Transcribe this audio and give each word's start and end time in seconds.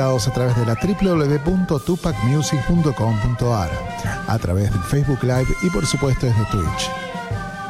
a 0.00 0.16
través 0.32 0.56
de 0.56 0.64
la 0.64 0.76
www.tupacmusic.com.ar, 0.76 3.70
a 4.28 4.38
través 4.38 4.70
del 4.70 4.80
Facebook 4.82 5.18
Live 5.22 5.48
y 5.62 5.70
por 5.70 5.84
supuesto 5.86 6.26
desde 6.26 6.44
Twitch. 6.52 6.88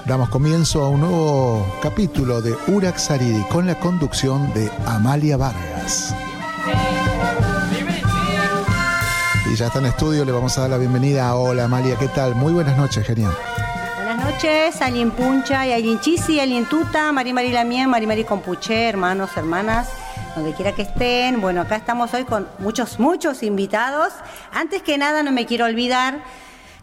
Damos 0.05 0.29
comienzo 0.29 0.85
a 0.85 0.91
un 0.91 1.01
nuevo 1.01 1.67
capítulo 1.81 2.43
de 2.43 2.55
Urax 2.67 3.05
Saridi 3.05 3.43
con 3.45 3.67
la 3.67 3.81
conducción 3.81 4.53
de 4.53 4.71
Amalia 4.85 5.39
Vargas. 5.39 6.15
Y 9.51 9.57
ya 9.57 9.69
está 9.69 9.79
en 9.79 9.87
estudio, 9.87 10.27
le 10.27 10.33
vamos 10.33 10.59
a 10.59 10.61
dar 10.63 10.71
la 10.71 10.77
bienvenida. 10.77 11.35
Hola 11.35 11.65
Amalia, 11.65 11.97
¿qué 11.97 12.09
tal? 12.09 12.35
Muy 12.35 12.53
buenas 12.53 12.77
noches, 12.77 13.07
genial. 13.07 13.33
Buenas 13.97 14.23
noches, 14.23 14.83
alguien 14.83 15.13
puncha 15.13 15.67
y 15.67 15.73
alguien 15.73 15.99
chisi, 16.01 16.41
alguien 16.41 16.67
tuta, 16.67 17.11
Mari 17.11 17.33
Mari 17.33 17.53
Lamien, 17.53 17.89
Mari 17.89 18.07
Mari 18.07 18.25
Compuche, 18.25 18.87
hermanos, 18.87 19.31
hermanas, 19.35 19.89
donde 20.39 20.55
quiera 20.55 20.73
que 20.73 20.83
estén. 20.83 21.41
Bueno, 21.41 21.63
acá 21.63 21.75
estamos 21.75 22.15
hoy 22.15 22.25
con 22.25 22.49
muchos, 22.61 23.01
muchos 23.01 23.43
invitados. 23.43 24.13
Antes 24.53 24.83
que 24.83 24.97
nada, 24.97 25.25
no 25.25 25.33
me 25.33 25.47
quiero 25.47 25.65
olvidar 25.65 26.23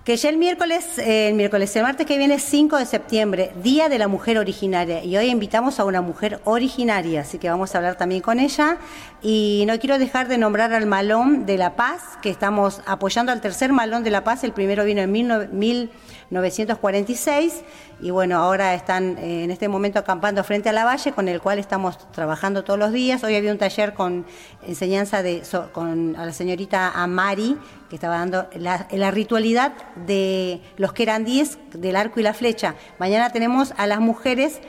que 0.04 0.18
ya 0.18 0.30
el 0.30 0.38
miércoles, 0.38 1.00
eh, 1.00 1.30
el 1.30 1.36
miércoles, 1.36 1.76
el 1.76 1.82
martes 1.82 2.06
que 2.06 2.18
viene, 2.18 2.38
5 2.38 2.78
de 2.78 2.86
septiembre, 2.86 3.54
Día 3.64 3.90
de 3.90 3.98
la 3.98 4.08
Mujer 4.08 4.38
Originaria. 4.38 5.04
Y 5.04 5.18
hoy 5.18 5.30
invitamos 5.30 5.80
a 5.80 5.86
una 5.86 6.02
mujer 6.02 6.42
originaria, 6.44 7.22
así 7.22 7.40
que 7.40 7.50
vamos 7.50 7.74
a 7.74 7.78
hablar 7.80 7.96
también 7.96 8.22
con 8.22 8.40
ella. 8.40 8.78
Y 9.24 9.64
no 9.68 9.80
quiero 9.80 9.98
dejar 9.98 10.28
de 10.28 10.38
nombrar 10.38 10.74
al 10.74 10.86
Malón 10.86 11.46
de 11.46 11.58
La 11.58 11.76
Paz, 11.76 12.02
que 12.22 12.30
estamos 12.30 12.82
apoyando 12.86 13.32
al 13.32 13.42
tercer 13.42 13.72
Malón 13.72 14.04
de 14.04 14.12
La 14.12 14.24
Paz. 14.24 14.44
El 14.44 14.52
primero 14.52 14.84
vino 14.84 15.02
en 15.02 15.12
mil, 15.12 15.30
mil 15.52 15.90
946 16.30 17.64
y 18.02 18.12
bueno, 18.12 18.38
ahora 18.38 18.74
están 18.74 19.18
eh, 19.18 19.44
en 19.44 19.52
este 19.52 19.68
momento 19.68 20.00
acampando 20.00 20.44
frente 20.44 20.70
a 20.70 20.74
la 20.74 20.84
valle 20.86 21.12
con 21.12 21.28
el 21.28 21.42
cual 21.42 21.60
estamos 21.60 21.98
trabajando 22.12 22.64
todos 22.64 22.80
los 22.80 22.92
días. 22.92 23.24
Hoy 23.24 23.36
había 23.36 23.52
un 23.52 23.58
taller 23.58 23.94
con 23.94 24.26
enseñanza 24.68 25.24
de, 25.24 25.44
con 25.72 26.16
a 26.16 26.26
la 26.26 26.34
señorita 26.34 26.92
Amari 26.92 27.58
que 27.90 27.96
estaba 27.96 28.18
dando 28.18 28.48
la, 28.56 28.88
la 28.92 29.12
ritualidad 29.12 29.74
de 29.96 30.62
los 30.78 30.94
que 30.94 31.04
eran 31.04 31.26
10 31.26 31.58
del 31.74 31.96
arco 31.96 32.20
y 32.20 32.24
la 32.24 32.34
flecha. 32.34 32.76
Mañana 33.00 33.30
tenemos 33.32 33.74
a 33.78 33.88
las 33.88 34.00
mujeres 34.00 34.60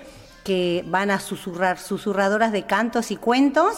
que 0.45 0.85
van 0.87 1.11
a 1.11 1.19
susurrar, 1.19 1.79
susurradoras 1.79 2.53
de 2.53 2.63
cantos 2.63 3.11
y 3.11 3.17
cuentos 3.17 3.77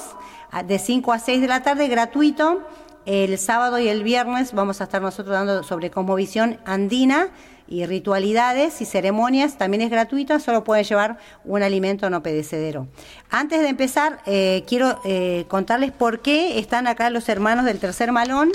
de 0.67 0.79
5 0.79 1.13
a 1.13 1.19
6 1.19 1.41
de 1.41 1.49
la 1.49 1.63
tarde, 1.63 1.89
gratuito. 1.89 2.63
El 3.09 3.39
sábado 3.39 3.79
y 3.79 3.89
el 3.89 4.03
viernes 4.03 4.53
vamos 4.53 4.83
a 4.83 4.85
estar 4.85 5.01
nosotros 5.01 5.33
dando 5.33 5.63
sobre 5.63 5.91
cosmovisión 5.91 6.59
andina 6.67 7.31
y 7.67 7.87
ritualidades 7.87 8.83
y 8.83 8.85
ceremonias 8.85 9.57
también 9.57 9.81
es 9.81 9.89
gratuita, 9.89 10.39
solo 10.41 10.63
puede 10.63 10.85
llevar 10.85 11.17
un 11.43 11.63
alimento 11.63 12.11
no 12.11 12.23
pedecedero. 12.23 12.87
Antes 13.31 13.63
de 13.63 13.69
empezar, 13.69 14.19
eh, 14.27 14.63
quiero 14.67 15.01
eh, 15.07 15.47
contarles 15.49 15.91
por 15.91 16.21
qué 16.21 16.59
están 16.59 16.87
acá 16.87 17.09
los 17.09 17.31
hermanos 17.31 17.65
del 17.65 17.79
tercer 17.79 18.13
malón. 18.13 18.53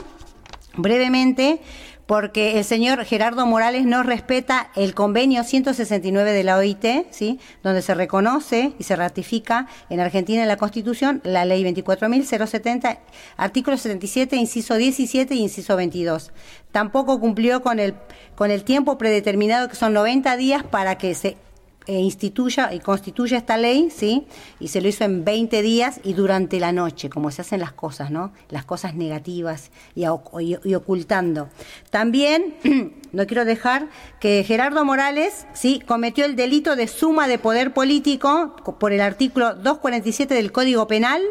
Brevemente, 0.75 1.59
porque 2.05 2.57
el 2.57 2.65
señor 2.65 3.03
Gerardo 3.05 3.45
Morales 3.45 3.85
no 3.85 4.03
respeta 4.03 4.69
el 4.75 4.93
convenio 4.93 5.43
169 5.43 6.31
de 6.31 6.43
la 6.43 6.57
OIT, 6.57 6.85
¿sí? 7.11 7.39
donde 7.63 7.81
se 7.81 7.93
reconoce 7.93 8.73
y 8.77 8.83
se 8.83 8.95
ratifica 8.95 9.67
en 9.89 9.99
Argentina 9.99 10.41
en 10.41 10.47
la 10.47 10.57
Constitución 10.57 11.21
la 11.23 11.45
ley 11.45 11.63
24.070, 11.63 12.99
artículo 13.37 13.77
77, 13.77 14.35
inciso 14.35 14.75
17 14.75 15.33
y 15.35 15.39
inciso 15.39 15.75
22. 15.75 16.31
Tampoco 16.71 17.19
cumplió 17.19 17.61
con 17.61 17.79
el, 17.79 17.95
con 18.35 18.51
el 18.51 18.63
tiempo 18.63 18.97
predeterminado, 18.97 19.69
que 19.69 19.75
son 19.75 19.93
90 19.93 20.35
días, 20.37 20.63
para 20.63 20.97
que 20.97 21.15
se 21.15 21.37
eh, 21.85 21.99
instituya 21.99 22.73
y 22.73 22.79
constituya 22.79 23.37
esta 23.37 23.57
ley, 23.57 23.89
¿sí? 23.89 24.25
Y 24.59 24.69
se 24.69 24.81
lo 24.81 24.87
hizo 24.87 25.03
en 25.03 25.25
20 25.25 25.61
días 25.61 25.99
y 26.03 26.13
durante 26.13 26.59
la 26.59 26.71
noche, 26.71 27.09
como 27.09 27.29
se 27.29 27.41
hacen 27.41 27.59
las 27.59 27.73
cosas, 27.73 28.09
¿no? 28.09 28.31
Las 28.49 28.63
cosas 28.63 28.95
negativas 28.95 29.69
y, 29.95 30.03
y, 30.03 30.75
ocultando. 30.75 31.49
También 31.89 32.55
no 33.13 33.27
quiero 33.27 33.45
dejar 33.45 33.87
que 34.19 34.43
Gerardo 34.43 34.83
Morales, 34.83 35.45
¿sí? 35.53 35.81
Cometió 35.85 36.25
el 36.25 36.35
delito 36.35 36.75
de 36.75 36.87
suma 36.87 37.27
de 37.27 37.37
poder 37.37 37.71
político 37.71 38.55
por 38.79 38.91
el 38.91 39.01
artículo 39.01 39.53
247 39.53 40.33
del 40.33 40.51
Código 40.51 40.87
Penal, 40.87 41.21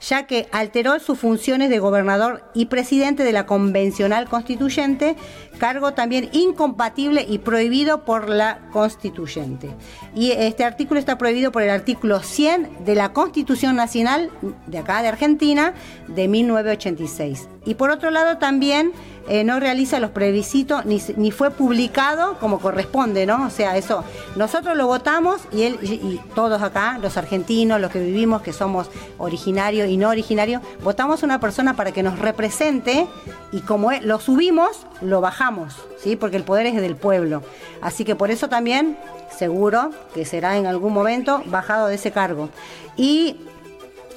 ya 0.00 0.26
que 0.26 0.48
alteró 0.50 0.98
sus 0.98 1.18
funciones 1.18 1.68
de 1.68 1.78
gobernador 1.78 2.42
y 2.54 2.66
presidente 2.66 3.22
de 3.22 3.32
la 3.32 3.44
convencional 3.44 4.28
constituyente, 4.30 5.16
cargo 5.58 5.92
también 5.92 6.30
incompatible 6.32 7.26
y 7.28 7.38
prohibido 7.38 8.04
por 8.06 8.30
la 8.30 8.68
constituyente. 8.72 9.68
Y 10.14 10.32
este 10.32 10.64
artículo 10.64 10.98
está 10.98 11.18
prohibido 11.18 11.52
por 11.52 11.62
el 11.62 11.70
artículo 11.70 12.20
100 12.20 12.84
de 12.86 12.94
la 12.94 13.12
Constitución 13.12 13.76
Nacional 13.76 14.30
de 14.66 14.78
acá 14.78 15.02
de 15.02 15.08
Argentina 15.08 15.74
de 16.08 16.28
1986. 16.28 17.48
Y 17.66 17.74
por 17.74 17.90
otro 17.90 18.10
lado 18.10 18.38
también 18.38 18.92
eh, 19.28 19.42
no 19.42 19.58
realiza 19.58 19.98
los 19.98 20.10
plebiscitos 20.10 20.84
ni, 20.86 21.02
ni, 21.16 21.32
fue 21.32 21.50
publicado 21.50 22.38
como 22.38 22.60
corresponde, 22.60 23.26
¿no? 23.26 23.44
O 23.46 23.50
sea, 23.50 23.76
eso, 23.76 24.04
nosotros 24.36 24.76
lo 24.76 24.86
votamos 24.86 25.42
y 25.50 25.64
él 25.64 25.78
y 25.82 26.20
todos 26.36 26.62
acá, 26.62 26.98
los 27.02 27.16
argentinos, 27.16 27.80
los 27.80 27.90
que 27.90 27.98
vivimos, 27.98 28.42
que 28.42 28.52
somos 28.52 28.88
originarios 29.18 29.88
y 29.88 29.96
no 29.96 30.10
originarios, 30.10 30.62
votamos 30.80 31.22
a 31.22 31.26
una 31.26 31.40
persona 31.40 31.74
para 31.74 31.90
que 31.90 32.04
nos 32.04 32.20
represente 32.20 33.08
y 33.50 33.62
como 33.62 33.90
lo 33.90 34.20
subimos, 34.20 34.86
lo 35.00 35.20
bajamos, 35.20 35.74
¿sí? 35.98 36.14
Porque 36.14 36.36
el 36.36 36.44
poder 36.44 36.66
es 36.66 36.76
del 36.76 36.94
pueblo. 36.94 37.42
Así 37.82 38.04
que 38.04 38.14
por 38.14 38.30
eso 38.30 38.48
también, 38.48 38.96
seguro 39.36 39.90
que 40.14 40.24
será 40.24 40.56
en 40.56 40.66
algún 40.66 40.92
momento 40.92 41.42
bajado 41.46 41.88
de 41.88 41.96
ese 41.96 42.12
cargo. 42.12 42.48
Y 42.96 43.38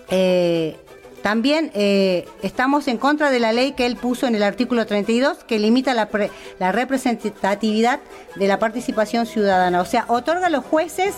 eh, 0.09 0.77
también 1.21 1.71
eh, 1.73 2.27
estamos 2.43 2.87
en 2.87 2.97
contra 2.97 3.31
de 3.31 3.39
la 3.39 3.51
ley 3.51 3.73
que 3.73 3.85
él 3.85 3.95
puso 3.95 4.27
en 4.27 4.35
el 4.35 4.43
artículo 4.43 4.85
32 4.85 5.43
que 5.43 5.59
limita 5.59 5.93
la, 5.93 6.09
representatividad 6.71 7.99
de 8.35 8.47
la 8.47 8.59
participación 8.59 9.25
ciudadana. 9.25 9.81
O 9.81 9.85
sea, 9.85 10.05
otorga 10.07 10.47
a 10.47 10.49
los 10.49 10.65
jueces 10.65 11.15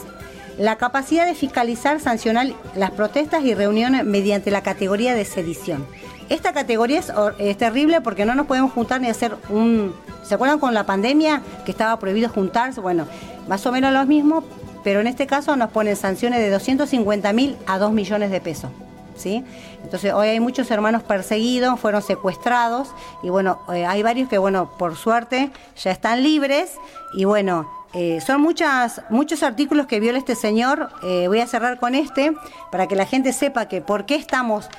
la 0.57 0.77
capacidad 0.77 1.25
de 1.25 1.35
fiscalizar, 1.35 1.99
sancionar 1.99 2.47
las 2.75 2.91
protestas 2.91 3.43
y 3.43 3.53
reuniones 3.53 4.05
mediante 4.05 4.51
la 4.51 4.63
categoría 4.63 5.15
de 5.15 5.25
sedición. 5.25 5.87
Esta 6.29 6.53
categoría 6.53 6.99
es, 6.99 7.11
es 7.39 7.57
terrible 7.57 8.01
porque 8.01 8.25
no 8.25 8.35
nos 8.35 8.47
podemos 8.47 8.71
juntar 8.71 9.01
ni 9.01 9.09
hacer 9.09 9.35
un... 9.49 9.93
¿Se 10.23 10.35
acuerdan 10.35 10.59
con 10.59 10.73
la 10.73 10.85
pandemia 10.85 11.41
que 11.65 11.71
estaba 11.71 11.97
prohibido 11.99 12.29
juntarse? 12.29 12.79
Bueno, 12.79 13.05
más 13.47 13.65
o 13.65 13.71
menos 13.71 13.91
lo 13.91 14.05
mismo, 14.05 14.43
pero 14.83 15.01
en 15.01 15.07
este 15.07 15.27
caso 15.27 15.55
nos 15.55 15.71
ponen 15.71 15.95
sanciones 15.95 16.39
de 16.39 16.49
250 16.49 17.33
mil 17.33 17.57
a 17.67 17.77
2 17.79 17.91
millones 17.91 18.31
de 18.31 18.39
pesos. 18.39 18.71
¿Sí? 19.15 19.43
Entonces 19.83 20.13
hoy 20.13 20.29
hay 20.29 20.39
muchos 20.39 20.69
hermanos 20.71 21.03
perseguidos, 21.03 21.79
fueron 21.79 22.01
secuestrados 22.01 22.89
y 23.23 23.29
bueno, 23.29 23.59
eh, 23.73 23.85
hay 23.85 24.03
varios 24.03 24.29
que 24.29 24.37
bueno, 24.37 24.71
por 24.77 24.95
suerte 24.95 25.51
ya 25.81 25.91
están 25.91 26.23
libres 26.23 26.73
y 27.13 27.25
bueno, 27.25 27.69
eh, 27.93 28.21
son 28.25 28.41
muchas, 28.41 29.01
muchos 29.09 29.43
artículos 29.43 29.85
que 29.85 29.99
viola 29.99 30.17
este 30.17 30.35
señor. 30.35 30.89
Eh, 31.03 31.27
voy 31.27 31.39
a 31.39 31.47
cerrar 31.47 31.79
con 31.79 31.95
este 31.95 32.33
para 32.71 32.87
que 32.87 32.95
la 32.95 33.05
gente 33.05 33.33
sepa 33.33 33.67
que 33.67 33.81
por 33.81 34.05
qué 34.05 34.15
estamos, 34.15 34.69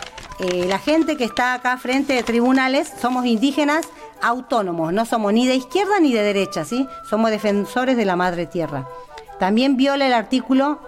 la 0.67 0.79
gente 0.79 1.17
que 1.17 1.23
está 1.23 1.55
acá 1.55 1.77
frente 1.77 2.15
de 2.15 2.25
tribunales, 2.25 2.93
somos 3.01 3.27
indígenas 3.27 3.87
autónomos, 4.21 4.93
no 4.93 5.05
somos 5.07 5.33
ni 5.33 5.47
de 5.47 5.55
izquierda 5.55 6.01
ni 6.01 6.13
de 6.13 6.23
derecha, 6.23 6.65
¿sí? 6.65 6.89
Somos 7.09 7.31
defensores 7.31 7.97
de 7.97 8.05
la 8.05 8.17
madre 8.17 8.47
tierra. 8.47 8.89
También 9.39 9.77
viola 9.77 10.07
el 10.07 10.13
artículo 10.13 10.81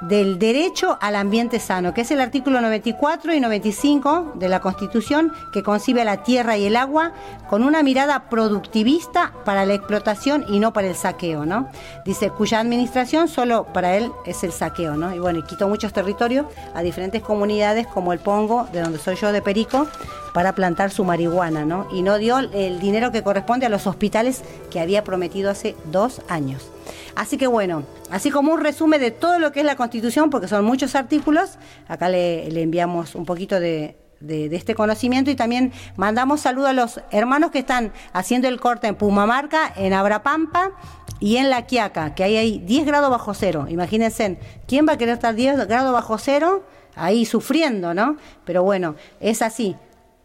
del 0.00 0.38
derecho 0.38 0.98
al 1.00 1.16
ambiente 1.16 1.58
sano, 1.58 1.94
que 1.94 2.02
es 2.02 2.10
el 2.10 2.20
artículo 2.20 2.60
94 2.60 3.32
y 3.34 3.40
95 3.40 4.32
de 4.34 4.48
la 4.48 4.60
Constitución, 4.60 5.32
que 5.52 5.62
concibe 5.62 6.02
a 6.02 6.04
la 6.04 6.22
tierra 6.22 6.56
y 6.56 6.66
el 6.66 6.76
agua 6.76 7.12
con 7.48 7.62
una 7.62 7.82
mirada 7.82 8.28
productivista 8.28 9.32
para 9.44 9.64
la 9.64 9.74
explotación 9.74 10.44
y 10.48 10.58
no 10.58 10.72
para 10.72 10.88
el 10.88 10.94
saqueo, 10.94 11.46
¿no? 11.46 11.68
Dice, 12.04 12.30
cuya 12.30 12.60
administración 12.60 13.28
solo 13.28 13.66
para 13.72 13.96
él 13.96 14.12
es 14.26 14.44
el 14.44 14.52
saqueo, 14.52 14.96
¿no? 14.96 15.14
Y 15.14 15.18
bueno, 15.18 15.44
quitó 15.44 15.68
muchos 15.68 15.92
territorios 15.92 16.46
a 16.74 16.82
diferentes 16.82 17.22
comunidades 17.22 17.86
como 17.86 18.12
el 18.12 18.18
Pongo, 18.18 18.68
de 18.72 18.82
donde 18.82 18.98
soy 18.98 19.16
yo 19.16 19.32
de 19.32 19.40
Perico, 19.40 19.86
para 20.34 20.54
plantar 20.54 20.90
su 20.90 21.04
marihuana, 21.04 21.64
¿no? 21.64 21.88
Y 21.90 22.02
no 22.02 22.18
dio 22.18 22.38
el 22.38 22.78
dinero 22.80 23.10
que 23.12 23.22
corresponde 23.22 23.64
a 23.64 23.70
los 23.70 23.86
hospitales 23.86 24.42
que 24.70 24.80
había 24.80 25.02
prometido 25.02 25.50
hace 25.50 25.74
dos 25.90 26.20
años. 26.28 26.70
Así 27.16 27.38
que 27.38 27.46
bueno, 27.46 27.82
así 28.10 28.30
como 28.30 28.52
un 28.52 28.60
resumen 28.60 29.00
de 29.00 29.10
todo 29.10 29.38
lo 29.38 29.50
que 29.50 29.60
es 29.60 29.66
la 29.66 29.74
Constitución, 29.74 30.28
porque 30.28 30.48
son 30.48 30.66
muchos 30.66 30.94
artículos, 30.94 31.58
acá 31.88 32.10
le, 32.10 32.62
enviamos 32.62 33.14
un 33.14 33.24
poquito 33.24 33.58
de, 33.58 33.96
este 34.20 34.74
conocimiento 34.74 35.30
y 35.30 35.34
también 35.34 35.72
mandamos 35.96 36.42
saludos 36.42 36.70
a 36.70 36.72
los 36.74 37.00
hermanos 37.10 37.50
que 37.50 37.58
están 37.60 37.92
haciendo 38.12 38.48
el 38.48 38.60
corte 38.60 38.86
en 38.86 38.96
Pumamarca, 38.96 39.72
en 39.76 39.94
Abrapampa 39.94 40.72
y 41.18 41.38
en 41.38 41.48
La 41.48 41.66
Quiaca, 41.66 42.14
que 42.14 42.22
ahí 42.22 42.36
hay 42.36 42.58
10 42.58 42.84
grados 42.84 43.10
bajo 43.10 43.32
cero. 43.32 43.66
Imagínense, 43.68 44.38
¿quién 44.68 44.86
va 44.86 44.92
a 44.92 44.98
querer 44.98 45.14
estar 45.14 45.34
10 45.34 45.66
grados 45.68 45.94
bajo 45.94 46.18
cero? 46.18 46.64
Ahí 46.96 47.24
sufriendo, 47.24 47.94
¿no? 47.94 48.16
Pero 48.44 48.62
bueno, 48.62 48.94
es 49.20 49.40
así. 49.40 49.74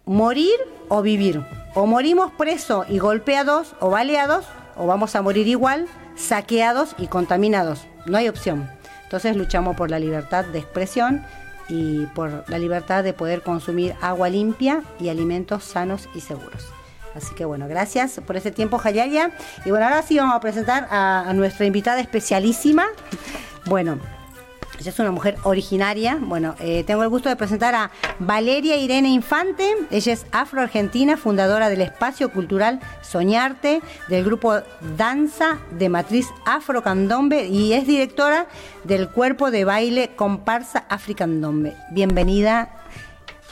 Morir 0.05 0.55
o 0.89 1.01
vivir. 1.01 1.45
O 1.73 1.85
morimos 1.85 2.33
presos 2.33 2.85
y 2.89 2.99
golpeados 2.99 3.75
o 3.79 3.89
baleados, 3.89 4.45
o 4.75 4.87
vamos 4.87 5.15
a 5.15 5.21
morir 5.21 5.47
igual 5.47 5.87
saqueados 6.15 6.95
y 6.97 7.07
contaminados. 7.07 7.85
No 8.05 8.17
hay 8.17 8.29
opción. 8.29 8.69
Entonces 9.03 9.35
luchamos 9.35 9.75
por 9.75 9.89
la 9.89 9.99
libertad 9.99 10.45
de 10.45 10.59
expresión 10.59 11.25
y 11.67 12.05
por 12.07 12.45
la 12.47 12.59
libertad 12.59 13.03
de 13.03 13.13
poder 13.13 13.41
consumir 13.41 13.95
agua 14.01 14.29
limpia 14.29 14.83
y 14.99 15.09
alimentos 15.09 15.63
sanos 15.63 16.09
y 16.15 16.21
seguros. 16.21 16.67
Así 17.15 17.35
que 17.35 17.43
bueno, 17.45 17.67
gracias 17.67 18.21
por 18.25 18.37
ese 18.37 18.51
tiempo, 18.51 18.77
Jayaya. 18.77 19.31
Y 19.65 19.71
bueno, 19.71 19.85
ahora 19.85 20.01
sí 20.01 20.17
vamos 20.17 20.35
a 20.35 20.39
presentar 20.39 20.87
a, 20.89 21.29
a 21.29 21.33
nuestra 21.33 21.65
invitada 21.65 21.99
especialísima. 21.99 22.85
Bueno, 23.65 23.99
ella 24.81 24.89
es 24.89 24.99
una 24.99 25.11
mujer 25.11 25.37
originaria. 25.43 26.17
Bueno, 26.19 26.55
eh, 26.59 26.83
tengo 26.83 27.03
el 27.03 27.09
gusto 27.09 27.29
de 27.29 27.35
presentar 27.35 27.75
a 27.75 27.91
Valeria 28.17 28.77
Irene 28.77 29.09
Infante. 29.09 29.75
Ella 29.91 30.13
es 30.13 30.25
afroargentina, 30.31 31.17
fundadora 31.17 31.69
del 31.69 31.81
espacio 31.81 32.31
cultural 32.31 32.79
Soñarte, 33.03 33.83
del 34.09 34.25
grupo 34.25 34.61
Danza 34.97 35.59
de 35.77 35.87
Matriz 35.89 36.29
Afrocandombe 36.47 37.45
y 37.45 37.73
es 37.73 37.85
directora 37.85 38.47
del 38.83 39.09
cuerpo 39.09 39.51
de 39.51 39.65
baile 39.65 40.15
Comparsa 40.15 40.85
Africandombe. 40.89 41.75
Bienvenida. 41.91 42.69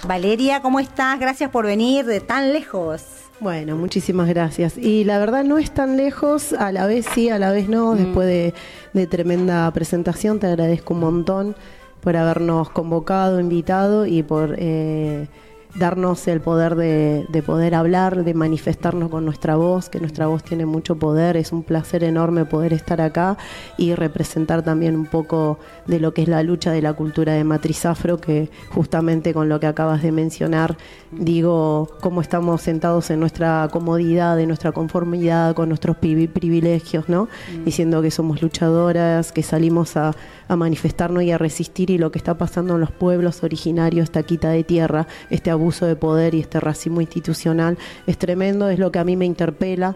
Valeria, 0.07 0.63
¿cómo 0.63 0.79
estás? 0.79 1.19
Gracias 1.19 1.51
por 1.51 1.67
venir 1.67 2.05
de 2.05 2.21
tan 2.21 2.53
lejos. 2.53 3.18
Bueno, 3.41 3.77
muchísimas 3.77 4.27
gracias. 4.27 4.77
Y 4.77 5.05
la 5.05 5.17
verdad 5.17 5.45
no 5.45 5.57
es 5.57 5.71
tan 5.71 5.95
lejos, 5.95 6.51
a 6.51 6.71
la 6.71 6.85
vez 6.87 7.05
sí, 7.13 7.29
a 7.29 7.39
la 7.39 7.51
vez 7.51 7.69
no. 7.69 7.93
Mm. 7.93 7.97
Después 7.97 8.53
de, 8.93 9.07
tremenda 9.07 9.71
presentación, 9.71 10.39
te 10.39 10.47
agradezco 10.47 10.93
un 10.93 10.99
montón 10.99 11.55
por 12.01 12.17
habernos 12.17 12.69
convocado, 12.69 13.39
invitado 13.39 14.05
y 14.05 14.23
por... 14.23 14.55
Eh, 14.57 15.27
darnos 15.75 16.27
el 16.27 16.41
poder 16.41 16.75
de, 16.75 17.43
poder 17.45 17.75
hablar, 17.75 18.23
de 18.23 18.33
manifestarnos 18.33 19.09
con 19.09 19.23
nuestra 19.25 19.55
voz, 19.55 19.89
que 19.89 19.99
nuestra 19.99 20.27
voz 20.27 20.43
tiene 20.43 20.65
mucho 20.65 20.97
poder, 20.97 21.37
es 21.37 21.51
un 21.51 21.63
placer 21.63 22.03
enorme 22.03 22.45
poder 22.45 22.73
estar 22.73 23.01
acá 23.01 23.37
y 23.77 23.93
representar 23.93 24.63
también 24.63 24.95
un 24.95 25.05
poco 25.05 25.59
de 25.85 25.99
lo 25.99 26.13
que 26.13 26.23
es 26.23 26.27
la 26.27 26.41
lucha 26.41 26.71
de 26.71 26.81
la 26.81 26.93
cultura 26.93 27.33
de 27.33 27.43
matriz 27.43 27.85
afro, 27.85 28.17
que 28.17 28.49
justamente 28.73 29.33
con 29.33 29.47
lo 29.47 29.59
que 29.59 29.67
acabas 29.67 30.01
de 30.01 30.11
mencionar, 30.11 30.75
digo, 31.11 31.87
cómo 32.01 32.21
estamos 32.21 32.61
sentados 32.61 33.09
en 33.11 33.19
nuestra 33.19 33.67
comodidad, 33.71 34.39
en 34.39 34.47
nuestra 34.47 34.71
conformidad, 34.71 35.53
con 35.53 35.69
nuestros 35.69 35.97
privilegios, 35.97 37.07
¿no? 37.09 37.25
Mm. 37.25 37.65
Diciendo 37.65 38.01
que 38.01 38.11
somos 38.11 38.41
luchadoras, 38.41 39.31
que 39.31 39.43
salimos 39.43 39.95
a, 39.97 40.15
a 40.47 40.55
manifestarnos 40.55 41.23
y 41.23 41.31
a 41.31 41.37
resistir 41.37 41.91
y 41.91 41.97
lo 41.97 42.11
que 42.11 42.17
está 42.17 42.37
pasando 42.37 42.75
en 42.75 42.81
los 42.81 42.91
pueblos 42.91 43.43
originarios, 43.43 44.05
esta 44.05 44.23
quita 44.23 44.49
de 44.49 44.63
tierra, 44.63 45.07
este 45.29 45.51
abuso 45.59 45.85
de 45.85 45.95
poder 45.95 46.33
y 46.33 46.39
este 46.39 46.59
racismo 46.59 47.01
institucional 47.01 47.77
es 48.07 48.17
tremendo, 48.17 48.69
es 48.69 48.79
lo 48.79 48.91
que 48.91 48.99
a 48.99 49.03
mí 49.03 49.15
me 49.17 49.25
interpela. 49.25 49.95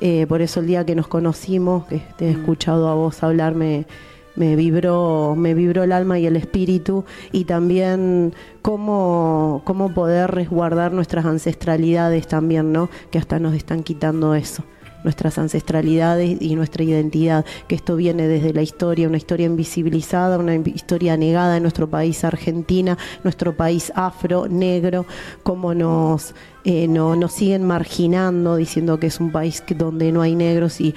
Eh, 0.00 0.26
por 0.28 0.42
eso 0.42 0.60
el 0.60 0.66
día 0.66 0.84
que 0.84 0.94
nos 0.94 1.08
conocimos, 1.08 1.86
que 1.86 2.02
te 2.16 2.28
he 2.28 2.34
mm. 2.34 2.40
escuchado 2.40 2.88
a 2.88 2.94
vos 2.94 3.22
hablarme, 3.22 3.86
me 4.36 4.54
vibró, 4.54 5.34
me 5.36 5.54
vibró 5.54 5.82
el 5.82 5.90
alma 5.90 6.18
y 6.20 6.26
el 6.26 6.36
espíritu 6.36 7.04
y 7.32 7.44
también 7.44 8.32
cómo, 8.62 9.62
cómo 9.64 9.92
poder 9.92 10.30
resguardar 10.30 10.92
nuestras 10.92 11.24
ancestralidades 11.24 12.28
también, 12.28 12.70
¿no? 12.72 12.88
Que 13.10 13.18
hasta 13.18 13.40
nos 13.40 13.54
están 13.54 13.82
quitando 13.82 14.34
eso 14.34 14.62
nuestras 15.04 15.38
ancestralidades 15.38 16.40
y 16.40 16.54
nuestra 16.54 16.84
identidad, 16.84 17.44
que 17.66 17.74
esto 17.74 17.96
viene 17.96 18.28
desde 18.28 18.52
la 18.52 18.62
historia, 18.62 19.08
una 19.08 19.16
historia 19.16 19.46
invisibilizada, 19.46 20.38
una 20.38 20.54
historia 20.54 21.16
negada 21.16 21.56
en 21.56 21.62
nuestro 21.62 21.88
país 21.88 22.24
Argentina, 22.24 22.98
nuestro 23.24 23.56
país 23.56 23.92
afro, 23.94 24.48
negro, 24.48 25.06
cómo 25.42 25.74
nos, 25.74 26.34
eh, 26.64 26.88
no, 26.88 27.16
nos 27.16 27.32
siguen 27.32 27.64
marginando, 27.64 28.56
diciendo 28.56 28.98
que 28.98 29.08
es 29.08 29.20
un 29.20 29.32
país 29.32 29.62
donde 29.76 30.12
no 30.12 30.22
hay 30.22 30.34
negros. 30.34 30.80
Y 30.80 30.94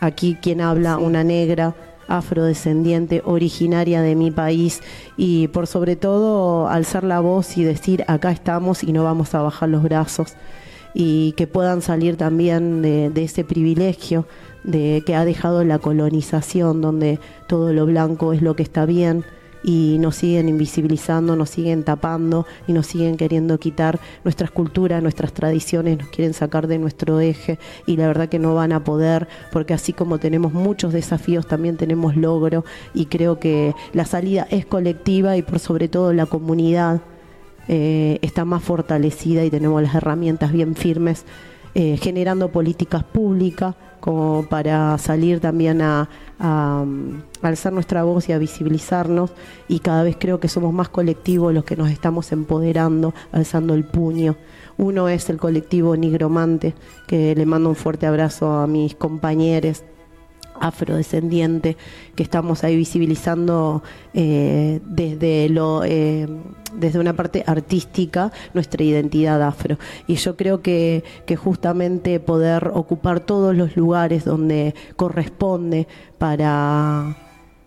aquí 0.00 0.36
quien 0.40 0.60
habla, 0.60 0.98
una 0.98 1.24
negra 1.24 1.74
afrodescendiente 2.08 3.22
originaria 3.24 4.02
de 4.02 4.14
mi 4.14 4.30
país. 4.30 4.82
Y 5.16 5.48
por 5.48 5.66
sobre 5.66 5.96
todo 5.96 6.68
alzar 6.68 7.04
la 7.04 7.20
voz 7.20 7.56
y 7.56 7.64
decir 7.64 8.04
acá 8.08 8.30
estamos 8.30 8.82
y 8.84 8.92
no 8.92 9.04
vamos 9.04 9.34
a 9.34 9.42
bajar 9.42 9.68
los 9.68 9.82
brazos 9.82 10.34
y 10.94 11.32
que 11.32 11.46
puedan 11.46 11.82
salir 11.82 12.16
también 12.16 12.82
de, 12.82 13.10
ese 13.22 13.44
privilegio 13.44 14.26
de 14.64 15.02
que 15.04 15.14
ha 15.14 15.24
dejado 15.24 15.64
la 15.64 15.78
colonización, 15.78 16.80
donde 16.80 17.18
todo 17.46 17.72
lo 17.72 17.86
blanco 17.86 18.32
es 18.32 18.42
lo 18.42 18.54
que 18.54 18.62
está 18.62 18.86
bien 18.86 19.24
y 19.64 19.98
nos 20.00 20.16
siguen 20.16 20.48
invisibilizando, 20.48 21.36
nos 21.36 21.50
siguen 21.50 21.84
tapando 21.84 22.46
y 22.66 22.72
nos 22.72 22.86
siguen 22.88 23.16
queriendo 23.16 23.58
quitar 23.58 24.00
nuestras 24.24 24.50
culturas, 24.50 25.02
nuestras 25.02 25.32
tradiciones, 25.32 25.98
nos 25.98 26.08
quieren 26.08 26.34
sacar 26.34 26.66
de 26.66 26.78
nuestro 26.78 27.20
eje 27.20 27.58
y 27.86 27.96
la 27.96 28.08
verdad 28.08 28.28
que 28.28 28.40
no 28.40 28.54
van 28.54 28.72
a 28.72 28.82
poder 28.82 29.28
porque 29.52 29.74
así 29.74 29.92
como 29.92 30.18
tenemos 30.18 30.52
muchos 30.52 30.92
desafíos 30.92 31.46
también 31.46 31.76
tenemos 31.76 32.16
logro 32.16 32.64
y 32.92 33.06
creo 33.06 33.38
que 33.38 33.74
la 33.92 34.04
salida 34.04 34.46
es 34.50 34.66
colectiva 34.66 35.36
y 35.36 35.42
por 35.42 35.60
sobre 35.60 35.88
todo 35.88 36.12
la 36.12 36.26
comunidad 36.26 37.00
eh, 37.68 38.18
está 38.22 38.44
más 38.44 38.62
fortalecida 38.62 39.44
y 39.44 39.50
tenemos 39.50 39.82
las 39.82 39.94
herramientas 39.94 40.52
bien 40.52 40.74
firmes, 40.74 41.24
eh, 41.74 41.96
generando 41.96 42.50
políticas 42.50 43.02
públicas 43.04 43.74
como 44.00 44.44
para 44.50 44.98
salir 44.98 45.40
también 45.40 45.80
a, 45.80 46.08
alzar 47.40 47.72
nuestra 47.72 48.02
voz 48.02 48.28
y 48.28 48.32
a 48.32 48.38
visibilizarnos 48.38 49.30
y 49.68 49.78
cada 49.78 50.02
vez 50.02 50.16
creo 50.18 50.40
que 50.40 50.48
somos 50.48 50.72
más 50.72 50.88
colectivos 50.88 51.54
los 51.54 51.64
que 51.64 51.76
nos 51.76 51.88
estamos 51.88 52.32
empoderando, 52.32 53.14
alzando 53.30 53.74
el 53.74 53.84
puño. 53.84 54.36
Uno 54.76 55.08
es 55.08 55.30
el 55.30 55.38
colectivo 55.38 55.96
Nigromante, 55.96 56.74
que 57.06 57.36
le 57.36 57.46
mando 57.46 57.68
un 57.68 57.76
fuerte 57.76 58.06
abrazo 58.06 58.50
a 58.50 58.66
mis 58.66 58.96
compañeros 58.96 59.84
afrodescendiente 60.60 61.76
que 62.14 62.22
estamos 62.22 62.64
ahí 62.64 62.76
visibilizando 62.76 63.82
eh, 64.14 64.80
desde 64.84 65.48
lo 65.48 65.82
eh, 65.84 66.28
desde 66.74 66.98
una 66.98 67.14
parte 67.14 67.44
artística 67.46 68.32
nuestra 68.54 68.82
identidad 68.82 69.42
afro. 69.42 69.78
Y 70.06 70.14
yo 70.14 70.36
creo 70.36 70.62
que, 70.62 71.04
que 71.26 71.36
justamente 71.36 72.20
poder 72.20 72.70
ocupar 72.74 73.20
todos 73.20 73.54
los 73.54 73.76
lugares 73.76 74.24
donde 74.24 74.74
corresponde 74.96 75.86
para 76.18 77.16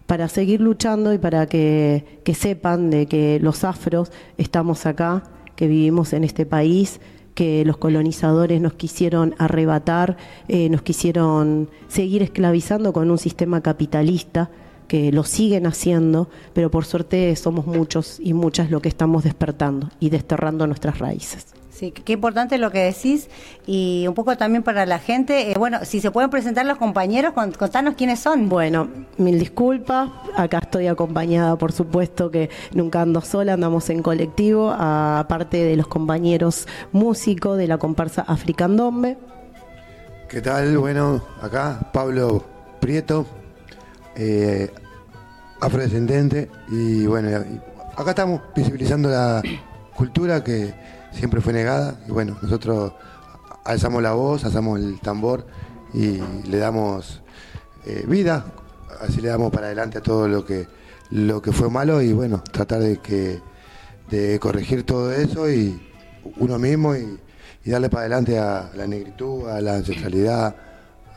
para 0.06 0.28
seguir 0.28 0.62
luchando 0.62 1.14
y 1.14 1.18
para 1.18 1.48
que, 1.48 2.20
que 2.24 2.36
sepan 2.36 2.90
de 2.90 3.08
que 3.08 3.40
los 3.40 3.64
afros 3.64 4.12
estamos 4.38 4.86
acá, 4.86 5.24
que 5.56 5.68
vivimos 5.68 6.14
en 6.14 6.24
este 6.24 6.46
país, 6.46 7.00
que 7.36 7.64
los 7.66 7.78
colonizadores 7.78 8.62
nos 8.62 8.74
quisieron 8.74 9.36
arrebatar, 9.38 10.18
eh, 10.48 10.70
nos 10.70 10.82
quisieron 10.82 11.70
seguir 11.88 12.24
esclavizando 12.24 12.94
con 12.94 13.12
un 13.12 13.18
sistema 13.18 13.62
capitalista 13.62 14.50
que 14.88 15.12
lo 15.12 15.24
siguen 15.24 15.68
haciendo, 15.68 16.30
pero 16.54 16.72
por 16.72 16.86
suerte 16.86 17.36
somos 17.36 17.68
muchos 17.68 18.20
y 18.20 18.34
muchas 18.34 18.72
lo 18.72 18.82
que 18.82 18.90
estamos 18.90 19.24
despertando 19.24 19.90
y 20.00 20.10
desterrando 20.10 20.66
nuestras 20.66 21.00
raíces. 21.00 21.55
Sí, 21.76 21.92
qué 21.92 22.14
importante 22.14 22.58
lo 22.58 22.72
que 22.72 22.80
decís 22.80 23.28
y 23.68 24.06
un 24.08 24.14
poco 24.14 24.38
también 24.38 24.64
para 24.64 24.86
la 24.86 24.98
gente. 24.98 25.52
Eh, 25.52 25.56
bueno, 25.58 25.80
si 25.84 26.00
se 26.00 26.10
pueden 26.10 26.30
presentar 26.30 26.66
los 26.66 26.78
compañeros, 26.78 27.34
contanos 27.34 27.96
quiénes 27.96 28.22
son. 28.22 28.48
Bueno, 28.48 28.88
mil 29.18 29.38
disculpas. 29.38 30.10
Acá 30.38 30.60
estoy 30.60 30.88
acompañada, 30.88 31.58
por 31.58 31.74
supuesto, 31.74 32.32
que 32.32 32.50
nunca 32.74 33.02
ando 33.02 33.20
sola, 33.20 33.56
andamos 33.56 33.90
en 33.90 34.02
colectivo, 34.02 34.72
aparte 34.72 35.66
de 35.66 35.76
los 35.76 35.88
compañeros 35.88 36.66
músicos 36.94 37.58
de 37.58 37.68
la 37.68 37.78
comparsa 37.78 38.22
Africandombe. 38.22 39.18
¿Qué 40.30 40.40
tal? 40.40 40.78
Bueno, 40.78 41.22
acá 41.42 41.90
Pablo 41.92 42.46
Prieto, 42.80 43.26
eh, 44.16 44.72
afrodescendente, 45.60 46.50
y 46.70 47.06
bueno, 47.06 47.38
acá 47.98 48.12
estamos 48.12 48.40
visibilizando 48.56 49.10
la 49.10 49.42
cultura 49.94 50.42
que 50.42 50.95
siempre 51.16 51.42
fue 51.42 51.54
negada 51.54 52.00
y 52.08 52.12
bueno, 52.12 52.38
nosotros 52.42 52.94
alzamos 53.64 54.04
la 54.04 54.14
voz, 54.14 54.46
alzamos 54.46 54.80
el 54.80 55.00
tambor 55.00 55.48
y 55.94 56.20
le 56.48 56.58
damos 56.58 57.22
eh, 57.86 58.06
vida, 58.08 58.46
así 59.02 59.22
le 59.22 59.30
damos 59.30 59.52
para 59.52 59.68
adelante 59.68 59.98
a 59.98 60.02
todo 60.02 60.28
lo 60.28 60.46
que 60.46 60.68
lo 61.12 61.42
que 61.42 61.52
fue 61.52 61.70
malo 61.70 62.02
y 62.02 62.14
bueno, 62.14 62.44
tratar 62.52 62.80
de 62.82 62.98
que 62.98 63.40
de 64.10 64.40
corregir 64.40 64.84
todo 64.84 65.12
eso 65.12 65.50
y 65.50 65.82
uno 66.38 66.60
mismo 66.60 66.96
y, 66.96 67.20
darle 67.66 67.90
para 67.90 68.02
adelante 68.02 68.38
a 68.38 68.70
la 68.76 68.86
negritud, 68.86 69.50
a 69.50 69.60
la 69.60 69.78
ancestralidad, 69.78 70.56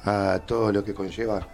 a 0.04 0.40
todo 0.46 0.72
lo 0.72 0.82
que 0.82 0.94
conlleva 0.94 1.46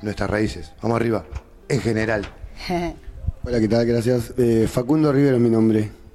nuestras 0.00 0.30
raíces. 0.30 0.72
Vamos 0.80 0.96
arriba, 0.96 1.26
en 1.68 1.80
general. 1.82 2.26
Hola, 3.44 3.60
¿qué 3.60 3.68
tal? 3.68 3.84
Gracias. 3.84 4.32
Eh, 4.38 4.66
Facundo 4.72 5.12
Rivero 5.12 5.38
mi 5.38 5.50
nombre. 5.50 6.05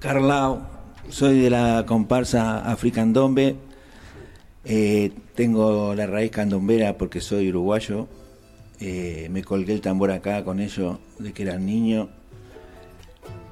Carlao, 0.00 0.60
soy 1.08 1.40
de 1.40 1.50
la 1.50 1.84
comparsa 1.86 2.70
African 2.70 3.12
Dombe. 3.12 3.56
Eh, 4.64 5.12
tengo 5.34 5.94
la 5.94 6.06
raíz 6.06 6.30
candombera 6.30 6.96
porque 6.96 7.20
soy 7.20 7.48
uruguayo. 7.48 8.06
Eh, 8.80 9.28
me 9.30 9.42
colgué 9.42 9.72
el 9.72 9.80
tambor 9.80 10.10
acá 10.10 10.44
con 10.44 10.60
ellos 10.60 10.98
de 11.18 11.32
que 11.32 11.42
era 11.42 11.58
niño. 11.58 12.08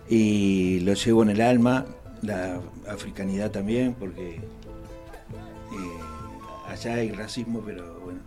Y 0.09 0.81
lo 0.81 0.95
llevo 0.95 1.23
en 1.25 1.31
el 1.31 1.41
alma, 1.41 1.85
la 2.23 2.61
africanidad 2.89 3.51
también, 3.51 3.95
porque 3.99 4.37
eh, 4.37 4.41
allá 6.69 6.95
hay 6.95 7.11
racismo, 7.11 7.61
pero 7.67 7.99
bueno, 8.05 8.21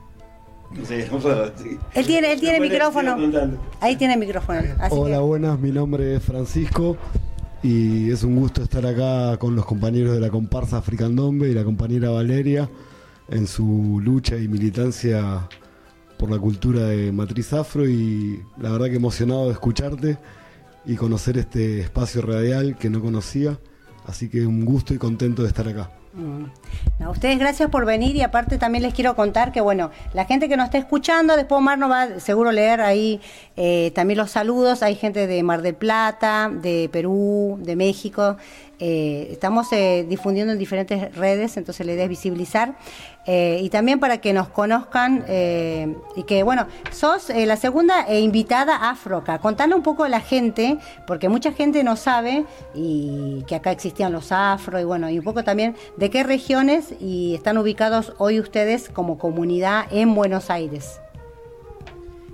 No 0.71 0.85
sé, 0.85 1.07
no 1.09 1.19
puedo. 1.19 1.47
sí. 1.57 1.77
Él 1.93 2.05
tiene, 2.05 2.33
él 2.33 2.39
tiene 2.41 2.59
micrófono. 2.59 3.15
Ahí 3.79 3.95
tiene 3.95 4.17
micrófono. 4.17 4.59
Así 4.77 4.93
Hola, 4.93 5.17
que- 5.17 5.23
buenas, 5.23 5.57
mi 5.57 5.71
nombre 5.71 6.15
es 6.17 6.23
Francisco 6.23 6.97
y 7.61 8.09
es 8.09 8.23
un 8.23 8.35
gusto 8.35 8.63
estar 8.63 8.85
acá 8.85 9.37
con 9.37 9.55
los 9.55 9.65
compañeros 9.65 10.13
de 10.13 10.19
la 10.19 10.29
comparsa 10.29 10.77
Africandombe 10.77 11.49
y 11.49 11.53
la 11.53 11.63
compañera 11.63 12.09
Valeria 12.09 12.69
en 13.27 13.47
su 13.47 13.99
lucha 14.03 14.37
y 14.37 14.47
militancia 14.47 15.47
por 16.17 16.31
la 16.31 16.39
cultura 16.39 16.87
de 16.87 17.11
matriz 17.11 17.53
afro 17.53 17.87
y 17.87 18.41
la 18.57 18.71
verdad 18.71 18.87
que 18.87 18.95
emocionado 18.95 19.47
de 19.47 19.53
escucharte 19.53 20.17
y 20.85 20.95
conocer 20.95 21.37
este 21.37 21.81
espacio 21.81 22.21
radial 22.21 22.77
que 22.77 22.89
no 22.89 23.01
conocía, 23.01 23.59
así 24.05 24.29
que 24.29 24.45
un 24.45 24.65
gusto 24.65 24.93
y 24.93 24.97
contento 24.97 25.41
de 25.43 25.49
estar 25.49 25.67
acá. 25.67 25.98
No, 26.11 27.07
a 27.07 27.09
ustedes 27.11 27.37
gracias 27.37 27.69
por 27.69 27.85
venir 27.85 28.15
y 28.15 28.23
aparte 28.23 28.57
también 28.57 28.81
les 28.83 28.93
quiero 28.93 29.15
contar 29.15 29.51
que, 29.51 29.61
bueno, 29.61 29.91
la 30.13 30.25
gente 30.25 30.49
que 30.49 30.57
nos 30.57 30.65
está 30.65 30.77
escuchando, 30.77 31.35
después 31.35 31.59
Omar 31.59 31.77
nos 31.77 31.91
va 31.91 32.19
seguro 32.19 32.51
leer 32.51 32.81
ahí 32.81 33.21
eh, 33.55 33.91
también 33.93 34.17
los 34.17 34.31
saludos. 34.31 34.81
Hay 34.81 34.95
gente 34.95 35.27
de 35.27 35.43
Mar 35.43 35.61
del 35.61 35.75
Plata, 35.75 36.49
de 36.51 36.89
Perú, 36.91 37.59
de 37.61 37.75
México. 37.75 38.37
Eh, 38.79 39.27
estamos 39.31 39.71
eh, 39.73 40.05
difundiendo 40.07 40.53
en 40.53 40.59
diferentes 40.59 41.13
redes, 41.15 41.57
entonces 41.57 41.85
la 41.85 41.93
idea 41.93 42.03
es 42.05 42.09
visibilizar. 42.09 42.75
Eh, 43.25 43.59
y 43.61 43.69
también 43.69 43.99
para 43.99 44.19
que 44.19 44.33
nos 44.33 44.47
conozcan 44.47 45.23
eh, 45.27 45.95
y 46.15 46.23
que, 46.23 46.41
bueno, 46.43 46.67
sos 46.91 47.29
la 47.29 47.57
segunda 47.57 48.11
invitada 48.11 48.89
afro 48.89 49.17
acá. 49.17 49.39
Contanos 49.39 49.77
un 49.77 49.83
poco 49.83 50.05
a 50.05 50.09
la 50.09 50.21
gente, 50.21 50.77
porque 51.05 51.29
mucha 51.29 51.51
gente 51.51 51.83
no 51.83 51.95
sabe 51.95 52.45
y 52.73 53.43
que 53.47 53.55
acá 53.55 53.71
existían 53.71 54.13
los 54.13 54.31
afro 54.31 54.79
y 54.79 54.83
bueno, 54.83 55.09
y 55.09 55.19
un 55.19 55.25
poco 55.25 55.43
también 55.43 55.75
de 55.97 56.09
qué 56.09 56.23
regiones 56.23 56.93
y 56.99 57.35
están 57.35 57.57
ubicados 57.57 58.13
hoy 58.17 58.39
ustedes 58.39 58.89
como 58.89 59.17
comunidad 59.17 59.85
en 59.91 60.15
Buenos 60.15 60.49
Aires. 60.49 60.99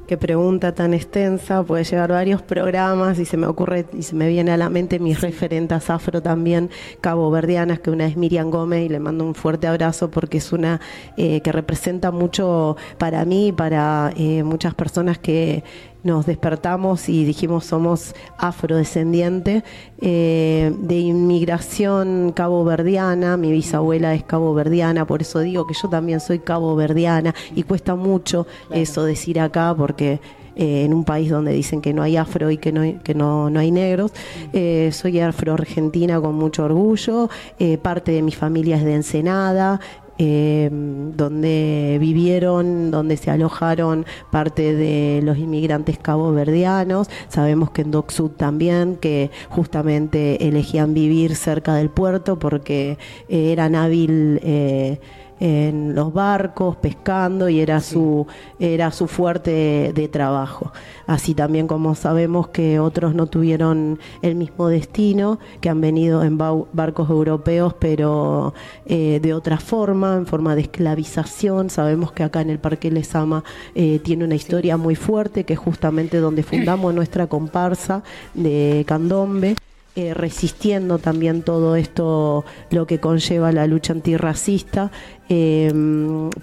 Qué 0.08 0.18
pregunta 0.18 0.76
tan 0.76 0.94
extensa, 0.94 1.64
puede 1.64 1.84
llevar 1.84 2.12
varios 2.12 2.44
programas 2.44 3.18
y 3.18 3.26
se 3.26 3.38
me 3.38 3.48
ocurre 3.48 3.88
y 3.92 4.04
se 4.04 4.16
me 4.16 4.28
viene 4.28 4.52
a 4.52 4.58
la 4.58 4.70
mente 4.70 5.00
mis 5.00 5.20
referentas 5.20 5.90
afro 5.90 6.22
también, 6.22 6.70
cabo 7.02 7.32
verdianas, 7.32 7.80
que 7.80 7.90
una 7.90 8.06
es 8.06 8.16
Miriam 8.16 8.52
Gómez 8.52 8.86
y 8.86 8.90
le 8.90 9.00
mando 9.00 9.24
un 9.24 9.34
fuerte 9.34 9.66
abrazo 9.66 10.12
porque 10.12 10.38
es 10.38 10.54
una 10.54 10.80
eh, 11.18 11.42
que 11.42 11.52
representa 11.52 12.12
mucho 12.12 12.78
para 13.00 13.26
mí 13.26 13.48
y 13.48 13.52
para 13.52 14.14
eh, 14.16 14.44
muchas 14.44 14.76
personas 14.76 15.18
que 15.18 15.64
nos 16.06 16.26
despertamos 16.26 17.10
y 17.10 17.26
dijimos 17.26 17.66
somos 17.66 18.16
afrodescendientes 18.38 19.64
eh, 20.00 20.72
de 20.78 21.00
inmigración 21.00 22.32
caboverdiana, 22.32 23.38
mi 23.38 23.52
bisabuela 23.52 24.14
es 24.14 24.24
caboverdiana, 24.24 25.06
por 25.06 25.22
eso 25.22 25.40
digo 25.40 25.66
que 25.66 25.74
yo 25.74 25.90
también 25.90 26.20
soy 26.20 26.40
caboverdiana 26.40 27.34
y 27.56 27.64
cuesta 27.64 27.96
mucho 27.96 28.46
eso 28.70 29.04
decir 29.04 29.40
acá 29.40 29.74
porque 29.76 30.20
eh, 30.56 30.86
en 30.86 30.94
un 30.94 31.04
país 31.04 31.30
donde 31.30 31.52
dicen 31.52 31.82
que 31.82 31.94
no 31.94 32.02
hay 32.02 32.16
afro 32.16 32.50
y 32.50 32.58
que 32.58 32.72
no 32.72 32.82
hay, 32.82 32.94
que 33.04 33.14
no, 33.14 33.50
no 33.50 33.60
hay 33.60 33.72
negros. 33.72 34.12
Eh, 34.54 34.90
soy 34.94 35.20
afro-argentina 35.20 36.22
con 36.22 36.36
mucho 36.36 36.64
orgullo, 36.64 37.30
eh, 37.60 37.78
parte 37.78 38.14
de 38.14 38.22
mi 38.22 38.32
familia 38.32 38.78
es 38.78 38.86
de 38.86 38.96
Ensenada, 38.96 39.82
eh, 40.18 40.70
donde 40.72 41.98
vivieron, 42.00 42.92
donde 42.92 43.18
se 43.18 43.32
alojaron 43.32 44.06
parte 44.32 44.74
de 44.74 45.22
los 45.24 45.38
inmigrantes 45.38 45.98
caboverdianos. 45.98 47.10
Sabemos 47.28 47.72
que 47.72 47.82
en 47.82 47.92
Doc 47.92 48.12
Sud 48.12 48.32
también, 48.32 48.96
que 48.96 49.32
justamente 49.50 50.48
elegían 50.48 50.94
vivir 50.94 51.36
cerca 51.36 51.76
del 51.76 51.90
puerto 51.90 52.40
porque 52.40 52.98
eh, 53.30 53.52
eran 53.52 53.76
hábil. 53.76 54.40
eh, 54.44 55.00
en 55.40 55.96
los 55.96 56.14
barcos 56.14 56.78
pescando 56.78 57.50
y 57.50 57.60
era 57.60 57.82
su 57.82 58.26
era 58.60 58.92
su 58.92 59.08
fuerte 59.08 59.52
de, 59.52 59.94
de 59.94 60.08
trabajo. 60.08 60.72
Así 61.08 61.34
también 61.34 61.68
como 61.68 61.96
sabemos 61.96 62.48
que 62.50 62.80
otros 62.80 63.14
no 63.16 63.28
tuvieron 63.28 64.00
el 64.22 64.36
mismo 64.36 64.68
destino 64.68 65.40
que 65.62 65.70
han 65.70 65.82
venido 65.82 66.24
en 66.24 66.38
barcos 66.38 67.10
europeos 67.10 67.74
pero 67.80 68.54
eh, 68.86 69.20
de 69.22 69.34
otra 69.34 69.58
forma 69.58 70.16
en 70.16 70.26
forma 70.26 70.56
de 70.56 70.62
esclavización. 70.62 71.70
Sabemos 71.70 72.12
que 72.12 72.24
acá 72.24 72.42
en 72.42 72.50
el 72.50 72.60
Parque 72.60 72.92
Lesama 72.92 73.44
eh, 73.76 74.00
tiene 74.04 74.24
una 74.24 74.36
historia 74.36 74.78
muy 74.78 74.96
fuerte 74.96 75.44
que 75.44 75.54
es 75.54 75.60
justamente 75.60 76.18
donde 76.18 76.44
fundamos 76.44 76.94
nuestra 76.96 77.28
comparsa 77.28 78.04
de 78.34 78.84
Candombe 78.88 79.56
eh, 79.98 80.14
resistiendo 80.14 80.98
también 80.98 81.42
todo 81.42 81.78
esto, 81.78 82.44
lo 82.70 82.86
que 82.86 83.00
conlleva 83.00 83.54
la 83.54 83.66
lucha 83.66 83.94
antirracista, 83.94 84.92
eh, 85.30 85.72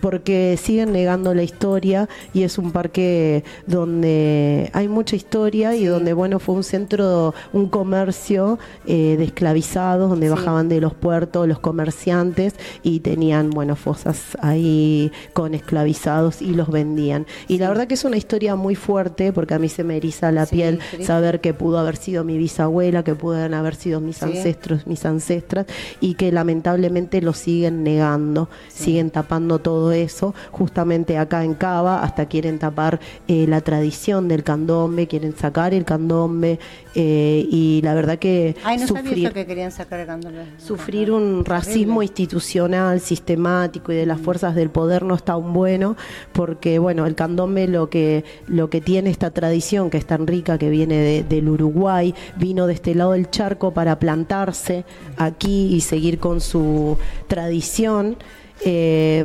porque 0.00 0.58
siguen 0.60 0.92
negando 0.92 1.34
la 1.34 1.42
historia 1.42 2.08
y 2.34 2.42
es 2.42 2.58
un 2.58 2.72
parque 2.72 3.44
donde 3.66 4.70
hay 4.72 4.88
mucha 4.88 5.16
historia 5.16 5.74
y 5.76 5.84
donde, 5.84 6.12
bueno, 6.12 6.38
fue 6.38 6.54
un 6.54 6.64
centro, 6.64 7.34
un 7.52 7.68
comercio 7.68 8.58
eh, 8.86 9.16
de 9.18 9.24
esclavizados, 9.24 10.10
donde 10.10 10.26
Sí. 10.26 10.30
bajaban 10.32 10.68
de 10.68 10.80
los 10.80 10.94
puertos 10.94 11.46
los 11.46 11.58
comerciantes 11.58 12.54
y 12.82 13.00
tenían, 13.00 13.50
bueno, 13.50 13.76
fosas 13.76 14.36
ahí 14.40 15.10
con 15.32 15.54
esclavizados 15.54 16.40
y 16.42 16.54
los 16.54 16.70
vendían. 16.70 17.26
Y 17.48 17.58
la 17.58 17.68
verdad 17.68 17.86
que 17.86 17.94
es 17.94 18.04
una 18.04 18.16
historia 18.16 18.56
muy 18.56 18.74
fuerte 18.74 19.32
porque 19.32 19.54
a 19.54 19.58
mí 19.58 19.68
se 19.68 19.84
me 19.84 19.96
eriza 19.96 20.30
la 20.32 20.46
piel 20.46 20.78
saber 21.02 21.40
que 21.40 21.54
pudo 21.54 21.78
haber 21.78 21.96
sido 21.96 22.24
mi 22.24 22.38
bisabuela, 22.38 23.02
que 23.02 23.14
pueden 23.14 23.54
haber 23.54 23.74
sido 23.74 24.00
mis 24.00 24.22
ancestros, 24.22 24.86
mis 24.86 25.04
ancestras, 25.04 25.66
y 26.00 26.14
que 26.14 26.32
lamentablemente 26.32 27.20
lo 27.20 27.32
siguen 27.32 27.82
negando, 27.82 28.48
siguen 28.74 29.10
tapando 29.10 29.58
todo 29.58 29.92
eso. 29.92 30.34
Justamente 30.50 31.18
acá 31.18 31.44
en 31.44 31.54
Cava, 31.54 32.02
hasta 32.02 32.26
quieren 32.26 32.58
tapar 32.58 33.00
eh, 33.28 33.46
la 33.48 33.60
tradición 33.60 34.28
del 34.28 34.42
candombe, 34.44 35.06
quieren 35.06 35.36
sacar 35.36 35.74
el 35.74 35.84
candombe, 35.84 36.58
eh, 36.94 37.46
y 37.50 37.80
la 37.82 37.94
verdad 37.94 38.18
que 38.18 38.54
Ay, 38.64 38.78
no 38.78 38.86
sufrir 38.86 39.32
que 39.32 39.46
querían 39.46 39.72
sacar 39.72 40.00
el 40.00 40.06
candombe. 40.06 40.44
sufrir 40.58 41.10
un 41.10 41.44
racismo 41.44 41.96
Horrible. 41.98 42.04
institucional, 42.06 43.00
sistemático 43.00 43.92
y 43.92 43.96
de 43.96 44.06
las 44.06 44.20
fuerzas 44.20 44.54
del 44.54 44.70
poder 44.70 45.02
no 45.04 45.14
está 45.14 45.32
tan 45.32 45.52
bueno, 45.54 45.96
porque 46.32 46.78
bueno, 46.78 47.06
el 47.06 47.14
candombe 47.14 47.66
lo 47.68 47.88
que, 47.88 48.24
lo 48.46 48.68
que 48.68 48.80
tiene 48.82 49.08
esta 49.10 49.30
tradición 49.30 49.88
que 49.88 49.96
es 49.98 50.04
tan 50.06 50.26
rica, 50.26 50.58
que 50.58 50.68
viene 50.68 50.96
de- 50.96 51.22
del 51.24 51.48
Uruguay, 51.48 52.14
vino 52.36 52.66
de 52.66 52.74
este 52.74 52.94
lado 52.94 53.12
del 53.12 53.30
charco 53.30 53.72
para 53.72 53.98
plantarse 53.98 54.84
aquí 55.16 55.68
y 55.74 55.80
seguir 55.80 56.18
con 56.18 56.40
su 56.40 56.98
tradición. 57.28 58.16
Eh, 58.64 59.24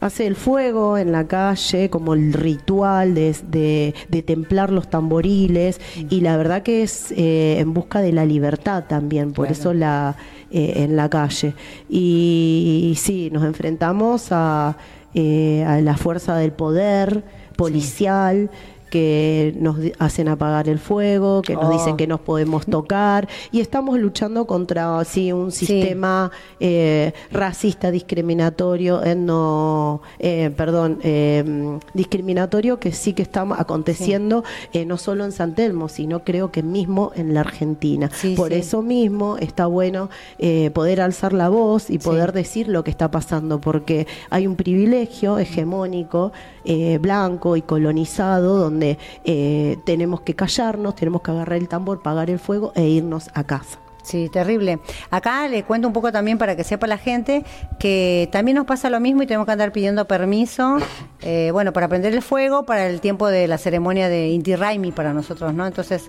hace 0.00 0.26
el 0.26 0.34
fuego 0.34 0.96
en 0.96 1.12
la 1.12 1.26
calle 1.26 1.90
como 1.90 2.14
el 2.14 2.32
ritual 2.32 3.14
de, 3.14 3.36
de- 3.50 3.94
de 4.08 4.22
templar 4.22 4.70
los 4.72 4.88
tamboriles 4.88 5.78
y 6.08 6.22
la 6.22 6.38
verdad 6.38 6.62
que 6.62 6.82
es 6.82 7.12
eh, 7.12 7.58
en 7.58 7.74
busca 7.74 8.00
de 8.00 8.12
la 8.12 8.24
libertad 8.24 8.84
también, 8.88 9.32
por 9.32 9.46
Claro. 9.46 9.60
eso 9.60 9.74
la 9.74 10.16
eh, 10.50 10.72
en 10.76 10.96
la 10.96 11.08
calle. 11.10 11.54
Y, 11.88 12.94
sí, 12.98 13.28
nos 13.30 13.44
enfrentamos 13.44 14.28
a, 14.30 14.76
eh, 15.14 15.64
a 15.66 15.80
la 15.82 15.96
fuerza 15.96 16.34
del 16.36 16.52
poder 16.52 17.22
policial. 17.56 18.50
Que 18.90 19.54
nos 19.58 19.76
hacen 19.98 20.28
apagar 20.28 20.68
el 20.68 20.78
fuego, 20.78 21.40
que 21.42 21.54
nos 21.54 21.64
Oh. 21.66 21.72
dicen 21.72 21.96
que 21.96 22.06
nos 22.08 22.20
podemos 22.20 22.66
tocar 22.66 23.28
y 23.52 23.60
estamos 23.60 23.98
luchando 23.98 24.46
contra 24.46 25.02
sí, 25.04 25.32
un 25.32 25.52
sistema 25.52 26.30
eh, 26.58 27.12
racista 27.30 27.90
discriminatorio, 27.92 29.02
eh, 29.04 29.14
no, 29.14 30.02
eh, 30.18 30.50
perdón, 30.56 30.98
eh, 31.02 31.78
discriminatorio 31.94 32.80
que 32.80 32.92
sí 32.92 33.12
que 33.12 33.22
está 33.22 33.46
aconteciendo 33.56 34.42
eh, 34.72 34.84
no 34.84 34.96
solo 34.96 35.24
en 35.24 35.32
San 35.32 35.54
Telmo, 35.54 35.88
sino 35.88 36.24
creo 36.24 36.50
que 36.50 36.62
mismo 36.62 37.12
en 37.14 37.32
la 37.34 37.40
Argentina. 37.40 38.10
Sí, 38.12 38.34
Por 38.36 38.48
sí. 38.50 38.56
eso 38.56 38.82
mismo 38.82 39.36
está 39.38 39.66
bueno 39.66 40.10
eh, 40.38 40.70
poder 40.74 41.00
alzar 41.00 41.32
la 41.32 41.48
voz 41.48 41.88
y 41.90 41.98
poder 41.98 42.32
decir 42.32 42.66
lo 42.68 42.82
que 42.82 42.90
está 42.90 43.10
pasando, 43.10 43.60
porque 43.60 44.06
hay 44.30 44.46
un 44.46 44.56
privilegio 44.56 45.38
hegemónico, 45.38 46.32
eh, 46.64 46.98
blanco 47.00 47.56
y 47.56 47.62
colonizado, 47.62 48.58
donde 48.58 48.79
eh, 48.82 49.76
tenemos 49.84 50.22
que 50.22 50.34
callarnos, 50.34 50.94
tenemos 50.94 51.22
que 51.22 51.30
agarrar 51.30 51.58
el 51.58 51.68
tambor, 51.68 52.02
pagar 52.02 52.30
el 52.30 52.38
fuego 52.38 52.72
e 52.74 52.88
irnos 52.88 53.30
a 53.34 53.44
casa. 53.44 53.78
Sí, 54.02 54.28
terrible. 54.28 54.78
Acá 55.10 55.46
le 55.48 55.62
cuento 55.62 55.86
un 55.86 55.92
poco 55.92 56.10
también 56.10 56.38
para 56.38 56.56
que 56.56 56.64
sepa 56.64 56.86
la 56.86 56.98
gente 56.98 57.44
que 57.78 58.28
también 58.32 58.56
nos 58.56 58.66
pasa 58.66 58.90
lo 58.90 58.98
mismo 58.98 59.22
y 59.22 59.26
tenemos 59.26 59.46
que 59.46 59.52
andar 59.52 59.72
pidiendo 59.72 60.06
permiso, 60.06 60.78
eh, 61.20 61.50
bueno, 61.52 61.72
para 61.72 61.88
prender 61.88 62.14
el 62.14 62.22
fuego, 62.22 62.64
para 62.64 62.86
el 62.86 63.00
tiempo 63.00 63.28
de 63.28 63.46
la 63.46 63.58
ceremonia 63.58 64.08
de 64.08 64.28
Inti 64.28 64.56
Raimi 64.56 64.90
para 64.92 65.12
nosotros, 65.12 65.54
¿no? 65.54 65.66
Entonces, 65.66 66.08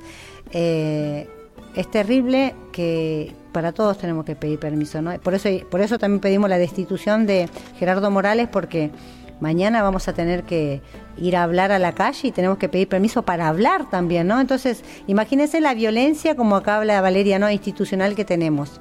eh, 0.51 1.30
es 1.75 1.92
terrible 1.92 2.56
que 2.72 3.34
para 3.51 3.72
todos 3.74 3.98
tenemos 3.98 4.25
que 4.25 4.36
pedir 4.36 4.60
permiso, 4.60 5.01
¿no? 5.01 5.18
Por 5.20 5.34
eso, 5.34 5.50
por 5.70 5.82
eso 5.82 6.00
también 6.00 6.22
pedimos 6.22 6.50
la 6.50 6.58
destitución 6.58 7.25
de 7.25 7.50
Gerardo 7.78 8.10
Morales, 8.10 8.48
porque 8.50 8.92
mañana 9.42 9.84
vamos 9.84 10.08
a 10.08 10.14
tener 10.14 10.44
que 10.44 10.82
ir 11.18 11.36
a 11.36 11.44
hablar 11.44 11.72
a 11.72 11.80
la 11.80 11.94
calle 11.94 12.30
y 12.30 12.32
tenemos 12.32 12.58
que 12.58 12.70
pedir 12.70 12.88
permiso 12.88 13.24
para 13.24 13.48
hablar 13.48 13.90
también, 13.90 14.28
¿no? 14.28 14.40
Entonces, 14.40 14.84
imagínense 15.08 15.60
la 15.60 15.74
violencia, 15.74 16.36
como 16.36 16.56
acá 16.56 16.78
habla 16.78 17.02
Valeria, 17.02 17.40
¿no? 17.40 17.50
Institucional 17.52 18.16
que 18.16 18.24
tenemos. 18.24 18.80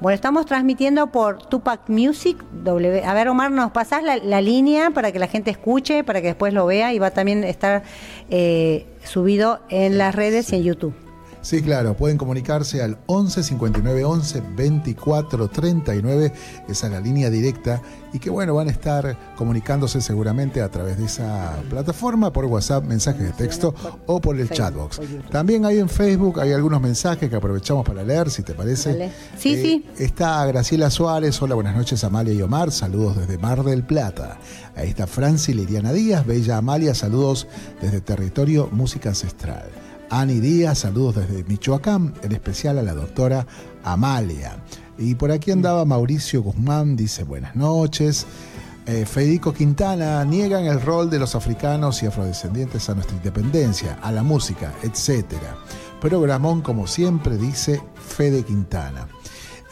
Bueno, 0.00 0.14
estamos 0.14 0.46
transmitiendo 0.46 1.08
por 1.08 1.38
Tupac 1.46 1.88
Music. 1.88 2.42
W. 2.52 3.04
A 3.04 3.14
ver, 3.14 3.28
Omar, 3.28 3.50
nos 3.50 3.72
pasás 3.72 4.02
la, 4.02 4.40
línea 4.40 4.90
para 4.90 5.12
que 5.12 5.18
la 5.18 5.28
gente 5.28 5.50
escuche, 5.50 6.04
para 6.04 6.20
que 6.20 6.28
después 6.28 6.52
lo 6.52 6.66
vea 6.66 6.92
y 6.92 6.98
va 6.98 7.08
a 7.08 7.10
también 7.10 7.44
estar 7.44 7.82
eh, 8.30 8.86
subido 9.04 9.60
en 9.68 9.98
las 9.98 10.14
redes 10.14 10.52
y 10.52 10.56
en 10.56 10.62
YouTube. 10.64 11.01
Sí, 11.42 11.60
claro, 11.60 11.94
pueden 11.94 12.18
comunicarse 12.18 12.82
al 12.82 12.98
11 13.06 13.42
59 13.42 14.04
11 14.04 14.42
24 14.56 15.48
39, 15.48 16.32
esa 16.68 16.86
es 16.86 16.92
la 16.92 17.00
línea 17.00 17.30
directa, 17.30 17.82
y 18.12 18.20
que 18.20 18.30
bueno, 18.30 18.54
van 18.54 18.68
a 18.68 18.70
estar 18.70 19.34
comunicándose 19.36 20.00
seguramente 20.00 20.62
a 20.62 20.70
través 20.70 20.98
de 20.98 21.06
esa 21.06 21.58
plataforma, 21.68 22.32
por 22.32 22.44
WhatsApp, 22.44 22.84
mensajes 22.84 23.22
de 23.22 23.32
texto 23.32 23.74
o 24.06 24.20
por 24.20 24.38
el 24.38 24.50
chatbox. 24.50 25.00
También 25.30 25.64
hay 25.64 25.78
en 25.78 25.88
Facebook, 25.88 26.38
hay 26.40 26.52
algunos 26.52 26.80
mensajes 26.80 27.28
que 27.28 27.34
aprovechamos 27.34 27.84
para 27.84 28.04
leer, 28.04 28.30
si 28.30 28.44
te 28.44 28.54
parece. 28.54 29.10
Sí, 29.36 29.54
eh, 29.54 29.62
sí. 29.62 29.86
Está 29.98 30.46
Graciela 30.46 30.90
Suárez, 30.90 31.42
hola, 31.42 31.56
buenas 31.56 31.74
noches 31.74 32.04
Amalia 32.04 32.34
y 32.34 32.42
Omar, 32.42 32.70
saludos 32.70 33.16
desde 33.16 33.36
Mar 33.38 33.64
del 33.64 33.82
Plata. 33.82 34.38
Ahí 34.76 34.90
está 34.90 35.08
Franci 35.08 35.54
Liliana 35.54 35.92
Díaz, 35.92 36.24
Bella 36.24 36.58
Amalia, 36.58 36.94
saludos 36.94 37.48
desde 37.80 38.00
Territorio 38.00 38.68
Música 38.70 39.08
Ancestral. 39.08 39.91
Ani 40.12 40.40
Díaz, 40.40 40.80
saludos 40.80 41.16
desde 41.16 41.42
Michoacán, 41.44 42.12
en 42.22 42.32
especial 42.32 42.76
a 42.78 42.82
la 42.82 42.92
doctora 42.92 43.46
Amalia. 43.82 44.62
Y 44.98 45.14
por 45.14 45.32
aquí 45.32 45.50
andaba 45.50 45.86
Mauricio 45.86 46.42
Guzmán, 46.42 46.96
dice 46.96 47.24
buenas 47.24 47.56
noches. 47.56 48.26
Eh, 48.84 49.06
Federico 49.06 49.54
Quintana 49.54 50.22
niegan 50.26 50.66
el 50.66 50.82
rol 50.82 51.08
de 51.08 51.18
los 51.18 51.34
africanos 51.34 52.02
y 52.02 52.06
afrodescendientes 52.06 52.90
a 52.90 52.94
nuestra 52.94 53.16
independencia, 53.16 53.98
a 54.02 54.12
la 54.12 54.22
música, 54.22 54.74
etc. 54.82 55.32
Programón, 55.98 56.60
como 56.60 56.86
siempre, 56.86 57.38
dice 57.38 57.80
Fede 57.94 58.42
Quintana. 58.42 59.08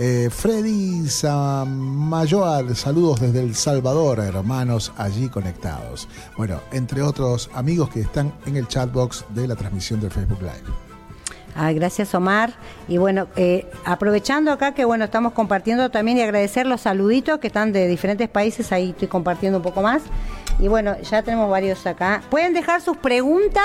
Eh, 0.02 0.30
Freddy 0.30 1.06
Samayoar, 1.08 2.74
saludos 2.74 3.20
desde 3.20 3.40
El 3.40 3.54
Salvador, 3.54 4.18
hermanos 4.18 4.94
allí 4.96 5.28
conectados. 5.28 6.08
Bueno, 6.38 6.62
entre 6.72 7.02
otros 7.02 7.50
amigos 7.52 7.90
que 7.90 8.00
están 8.00 8.32
en 8.46 8.56
el 8.56 8.66
chatbox 8.66 9.26
de 9.34 9.46
la 9.46 9.56
transmisión 9.56 10.00
del 10.00 10.10
Facebook 10.10 10.40
Live. 10.40 10.74
Ah, 11.54 11.70
gracias 11.72 12.14
Omar. 12.14 12.54
Y 12.88 12.96
bueno, 12.96 13.28
eh, 13.36 13.70
aprovechando 13.84 14.52
acá 14.52 14.72
que 14.72 14.86
bueno, 14.86 15.04
estamos 15.04 15.34
compartiendo 15.34 15.90
también 15.90 16.16
y 16.16 16.22
agradecer 16.22 16.64
los 16.66 16.80
saluditos 16.80 17.38
que 17.38 17.48
están 17.48 17.70
de 17.70 17.86
diferentes 17.86 18.30
países, 18.30 18.72
ahí 18.72 18.90
estoy 18.90 19.08
compartiendo 19.08 19.58
un 19.58 19.62
poco 19.62 19.82
más. 19.82 20.00
Y 20.60 20.68
bueno, 20.68 21.00
ya 21.00 21.22
tenemos 21.22 21.48
varios 21.48 21.86
acá. 21.86 22.22
Pueden 22.28 22.52
dejar 22.52 22.82
sus 22.82 22.96
preguntas 22.98 23.64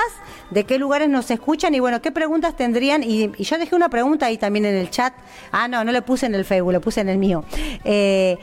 de 0.49 0.63
qué 0.63 0.79
lugares 0.79 1.09
nos 1.09 1.29
escuchan 1.29 1.75
y 1.75 1.81
bueno, 1.81 2.01
qué 2.01 2.11
preguntas 2.11 2.55
tendrían. 2.55 3.03
Y, 3.03 3.31
yo 3.37 3.57
dejé 3.57 3.75
una 3.75 3.89
pregunta 3.89 4.27
ahí 4.27 4.37
también 4.37 4.65
en 4.65 4.75
el 4.75 4.89
chat. 4.89 5.13
Ah, 5.51 5.67
no, 5.67 5.83
no 5.83 5.91
le 5.91 6.01
puse 6.01 6.25
en 6.25 6.35
el 6.35 6.45
Facebook, 6.45 6.71
le 6.71 6.79
puse 6.79 7.01
en 7.01 7.09
el 7.09 7.17
mío. 7.17 7.43
Eh, 7.83 8.37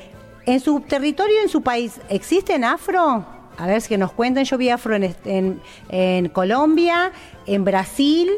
¿En 0.44 0.60
su 0.60 0.80
territorio, 0.80 1.40
en 1.40 1.48
su 1.48 1.62
país, 1.62 2.00
existen 2.10 2.64
afro? 2.64 3.24
A 3.56 3.66
ver 3.66 3.80
si 3.80 3.96
nos 3.96 4.12
cuenten. 4.12 4.44
Yo 4.44 4.58
vi 4.58 4.68
afro 4.68 4.96
en, 4.96 5.60
en, 5.88 6.28
Colombia, 6.28 7.12
en 7.46 7.64
Brasil 7.64 8.30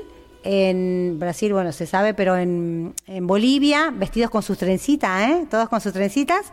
en 0.46 1.18
Brasil, 1.18 1.54
bueno, 1.54 1.72
se 1.72 1.86
sabe, 1.86 2.12
pero 2.12 2.36
en, 2.36 2.94
en 3.06 3.26
Bolivia, 3.26 3.90
vestidos 3.96 4.28
con 4.28 4.42
sus 4.42 4.58
trencitas, 4.58 5.30
¿eh? 5.30 5.46
Todos 5.48 5.70
con 5.70 5.80
sus 5.80 5.94
trencitas 5.94 6.52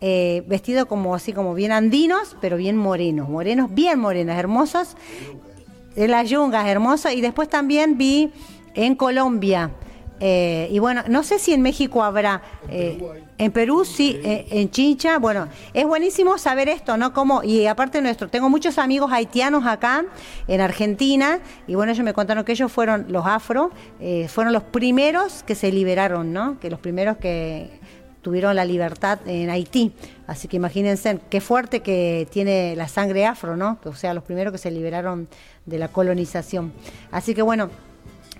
eh, 0.00 0.44
vestido 0.46 0.86
como 0.86 1.14
así 1.14 1.32
como 1.32 1.54
bien 1.54 1.72
andinos, 1.72 2.36
pero 2.40 2.56
bien 2.56 2.76
morenos, 2.76 3.28
morenos, 3.28 3.72
bien 3.74 3.98
morenos, 3.98 4.36
hermosos, 4.36 4.96
de 5.94 6.08
las 6.08 6.28
yungas, 6.30 6.66
hermosos. 6.66 7.12
Y 7.12 7.20
después 7.20 7.48
también 7.48 7.98
vi 7.98 8.30
en 8.74 8.94
Colombia, 8.94 9.72
eh, 10.20 10.68
y 10.70 10.78
bueno, 10.80 11.04
no 11.08 11.22
sé 11.22 11.38
si 11.38 11.52
en 11.52 11.62
México 11.62 12.02
habrá, 12.02 12.42
eh, 12.68 12.98
en 13.38 13.52
Perú 13.52 13.84
sí, 13.84 14.20
eh, 14.24 14.46
en 14.50 14.70
Chincha, 14.70 15.18
bueno, 15.18 15.48
es 15.72 15.86
buenísimo 15.86 16.38
saber 16.38 16.68
esto, 16.68 16.96
¿no? 16.96 17.12
Como, 17.12 17.44
y 17.44 17.66
aparte 17.66 18.02
nuestro, 18.02 18.28
tengo 18.28 18.50
muchos 18.50 18.78
amigos 18.78 19.12
haitianos 19.12 19.64
acá, 19.64 20.04
en 20.48 20.60
Argentina, 20.60 21.38
y 21.68 21.76
bueno, 21.76 21.92
ellos 21.92 22.04
me 22.04 22.14
contaron 22.14 22.44
que 22.44 22.52
ellos 22.52 22.72
fueron 22.72 23.06
los 23.08 23.26
afro, 23.26 23.70
fueron 24.28 24.52
los 24.52 24.64
primeros 24.64 25.44
que 25.44 25.54
se 25.54 25.70
liberaron, 25.70 26.32
¿no? 26.32 26.58
Que 26.58 26.68
los 26.68 26.80
primeros 26.80 27.18
que 27.18 27.77
tuvieron 28.22 28.54
la 28.56 28.64
libertad 28.64 29.18
en 29.26 29.50
Haití. 29.50 29.92
Así 30.26 30.48
que 30.48 30.56
imagínense 30.56 31.20
qué 31.30 31.40
fuerte 31.40 31.80
que 31.80 32.28
tiene 32.30 32.76
la 32.76 32.88
sangre 32.88 33.26
afro, 33.26 33.56
¿no? 33.56 33.78
O 33.84 33.94
sea, 33.94 34.14
los 34.14 34.24
primeros 34.24 34.52
que 34.52 34.58
se 34.58 34.70
liberaron 34.70 35.28
de 35.66 35.78
la 35.78 35.88
colonización. 35.88 36.72
Así 37.10 37.34
que 37.34 37.42
bueno, 37.42 37.70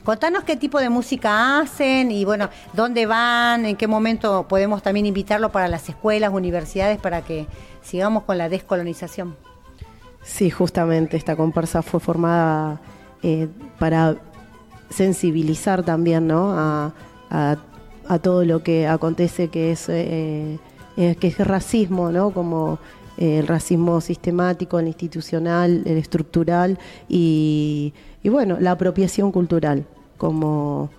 contanos 0.05 0.45
qué 0.45 0.57
tipo 0.57 0.81
de 0.81 0.89
música 0.89 1.61
hacen 1.61 2.11
y 2.11 2.25
bueno, 2.25 2.49
dónde 2.73 3.07
van, 3.07 3.65
en 3.67 3.77
qué 3.77 3.87
momento 3.87 4.47
podemos 4.49 4.83
también 4.83 5.07
invitarlo 5.07 5.51
para 5.51 5.69
las 5.69 5.89
escuelas, 5.89 6.33
universidades, 6.33 6.99
para 6.99 7.23
que 7.23 7.47
sigamos 7.83 8.25
con 8.25 8.39
la 8.39 8.49
descolonización. 8.49 9.37
Sí, 10.23 10.51
justamente 10.51 11.17
esta 11.17 11.37
comparsa 11.37 11.83
fue 11.83 12.01
formada 12.01 12.81
eh, 13.23 13.49
para 13.79 14.17
sensibilizar 14.91 15.83
también 15.83 16.27
¿no? 16.27 16.53
a, 16.57 16.93
a 18.09 18.19
todo 18.19 18.45
lo 18.45 18.63
que 18.63 18.87
acontece 18.87 19.49
que 19.49 19.71
es, 19.71 19.89
eh, 19.89 20.59
eh, 20.97 21.15
que 21.21 21.29
es 21.29 21.39
racismo, 21.39 22.11
¿no? 22.11 22.31
Como 22.31 22.79
eh, 23.19 23.41
el 23.41 23.47
racismo 23.47 24.01
sistemático, 24.01 24.79
el 24.79 24.89
institucional, 24.89 25.83
el 25.85 25.99
estructural 25.99 26.79
y, 27.09 27.93
bueno, 28.25 28.57
la 28.61 28.73
apropiación 28.73 29.31
cultural, 29.31 29.85
como, 30.17 30.91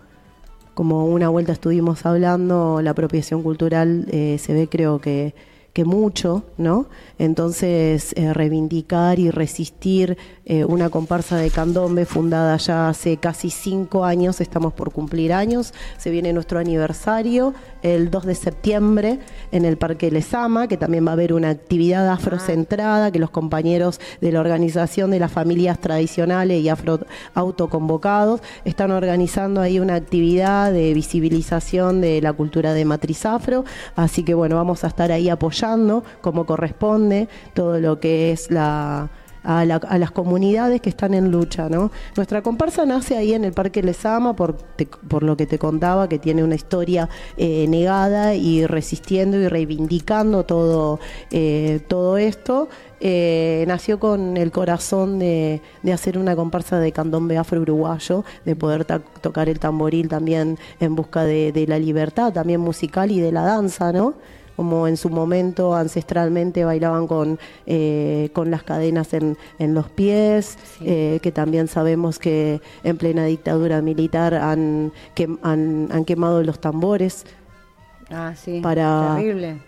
como 0.76 1.06
una 1.06 1.30
vuelta 1.30 1.52
estuvimos 1.52 2.06
hablando, 2.06 2.82
la 2.82 2.92
apropiación 2.92 3.42
cultural 3.44 4.06
se 4.10 4.54
ve 4.54 4.68
creo 4.70 5.00
que 5.00 5.34
que 5.74 5.86
mucho, 5.86 6.44
¿no? 6.58 6.88
Entonces, 7.20 8.14
eh, 8.16 8.34
reivindicar 8.34 9.20
y 9.20 9.30
resistir 9.30 10.18
eh, 10.46 10.66
una 10.66 10.90
comparsa 10.90 11.38
de 11.38 11.52
candombe 11.52 12.06
fundada 12.06 12.58
ya 12.58 12.90
hace 12.90 13.18
casi 13.18 13.50
cinco 13.50 14.04
años, 14.04 14.42
estamos 14.42 14.74
por 14.74 14.92
cumplir 14.92 15.32
años, 15.32 15.74
se 15.98 16.10
viene 16.10 16.34
nuestro 16.34 16.60
aniversario 16.60 17.54
el 17.84 18.10
2 18.10 18.26
de 18.26 18.36
septiembre 18.36 19.20
en 19.52 19.66
el 19.66 19.78
Parque 19.78 20.10
Lesama, 20.10 20.68
que 20.68 20.78
también 20.78 21.06
va 21.06 21.12
a 21.12 21.14
haber 21.14 21.34
una 21.34 21.50
actividad 21.50 22.10
afrocentrada, 22.10 23.12
que 23.12 23.20
los 23.20 23.30
compañeros 23.30 24.00
de 24.22 24.32
la 24.32 24.40
organización 24.40 25.12
de 25.12 25.20
las 25.20 25.32
familias 25.32 25.80
tradicionales 25.80 26.62
y 26.62 26.70
afro 26.70 27.00
autoconvocados 27.36 28.42
están 28.66 28.92
organizando 28.92 29.62
ahí 29.62 29.80
una 29.80 29.96
actividad 29.96 30.74
de 30.74 30.94
visibilización 30.94 32.02
de 32.02 32.22
la 32.22 32.34
cultura 32.34 32.74
de 32.74 32.86
matriz 32.86 33.26
afro, 33.26 33.66
así 33.96 34.24
que 34.24 34.34
bueno, 34.34 34.56
vamos 34.56 34.84
a 34.84 34.88
estar 34.88 35.12
ahí 35.12 35.30
apoyando 35.30 35.59
como 36.22 36.46
corresponde 36.46 37.28
todo 37.54 37.80
lo 37.80 38.00
que 38.00 38.32
es 38.32 38.52
la, 38.52 39.10
a, 39.44 39.66
las 39.66 40.12
comunidades 40.12 40.82
que 40.82 40.90
están 40.90 41.14
en 41.14 41.32
lucha. 41.32 41.70
¿no? 41.70 41.92
Nuestra 42.16 42.42
comparsa 42.42 42.86
nace 42.86 43.18
ahí 43.18 43.34
en 43.34 43.46
el 43.46 43.54
Parque 43.54 43.82
Lesama 43.82 44.36
por, 44.36 44.58
por 45.08 45.24
lo 45.24 45.38
que 45.38 45.46
te 45.46 45.58
contaba, 45.58 46.10
que 46.10 46.20
tiene 46.20 46.44
una 46.44 46.56
historia 46.56 47.10
eh, 47.38 47.66
negada 47.68 48.36
y 48.36 48.66
resistiendo 48.66 49.38
y 49.38 49.48
reivindicando 49.48 50.44
todo, 50.44 51.00
eh, 51.32 51.82
todo 51.88 52.18
esto. 52.18 52.70
Eh, 53.02 53.64
nació 53.66 53.98
con 53.98 54.36
el 54.36 54.52
corazón 54.52 55.20
de, 55.20 55.62
hacer 55.92 56.18
una 56.18 56.36
comparsa 56.36 56.80
de 56.80 56.92
candombe 56.92 57.38
afro-uruguayo, 57.38 58.26
de 58.44 58.56
poder 58.58 58.86
tocar 58.86 59.48
el 59.48 59.58
tamboril 59.58 60.10
también 60.10 60.58
en 60.82 60.96
busca 60.96 61.24
de, 61.24 61.54
de 61.54 61.66
la 61.66 61.80
libertad, 61.80 62.34
también 62.34 62.60
musical 62.60 63.10
y 63.10 63.22
de 63.22 63.32
la 63.32 63.44
danza, 63.44 63.94
¿no? 63.94 64.16
Como 64.60 64.90
en 64.90 64.98
su 64.98 65.10
momento 65.10 65.74
ancestralmente 65.74 66.66
bailaban 66.66 67.08
con, 67.08 67.40
eh, 67.66 68.30
con 68.34 68.52
las 68.52 68.62
cadenas 68.64 69.14
en, 69.14 69.38
en 69.58 69.74
los 69.74 69.88
pies, 69.88 70.58
eh, 70.82 71.20
que 71.22 71.32
también 71.32 71.70
sabemos 71.70 72.20
que 72.20 72.60
en 72.84 72.98
plena 72.98 73.24
dictadura 73.24 73.82
militar 73.82 74.34
han, 74.34 74.92
que, 75.16 75.30
han, 75.44 75.88
han 75.94 76.04
quemado 76.04 76.44
los 76.44 76.60
tambores. 76.60 77.26
Ah, 78.10 78.34
sí, 78.36 78.60
para, 78.60 79.16
terrible. 79.16 79.62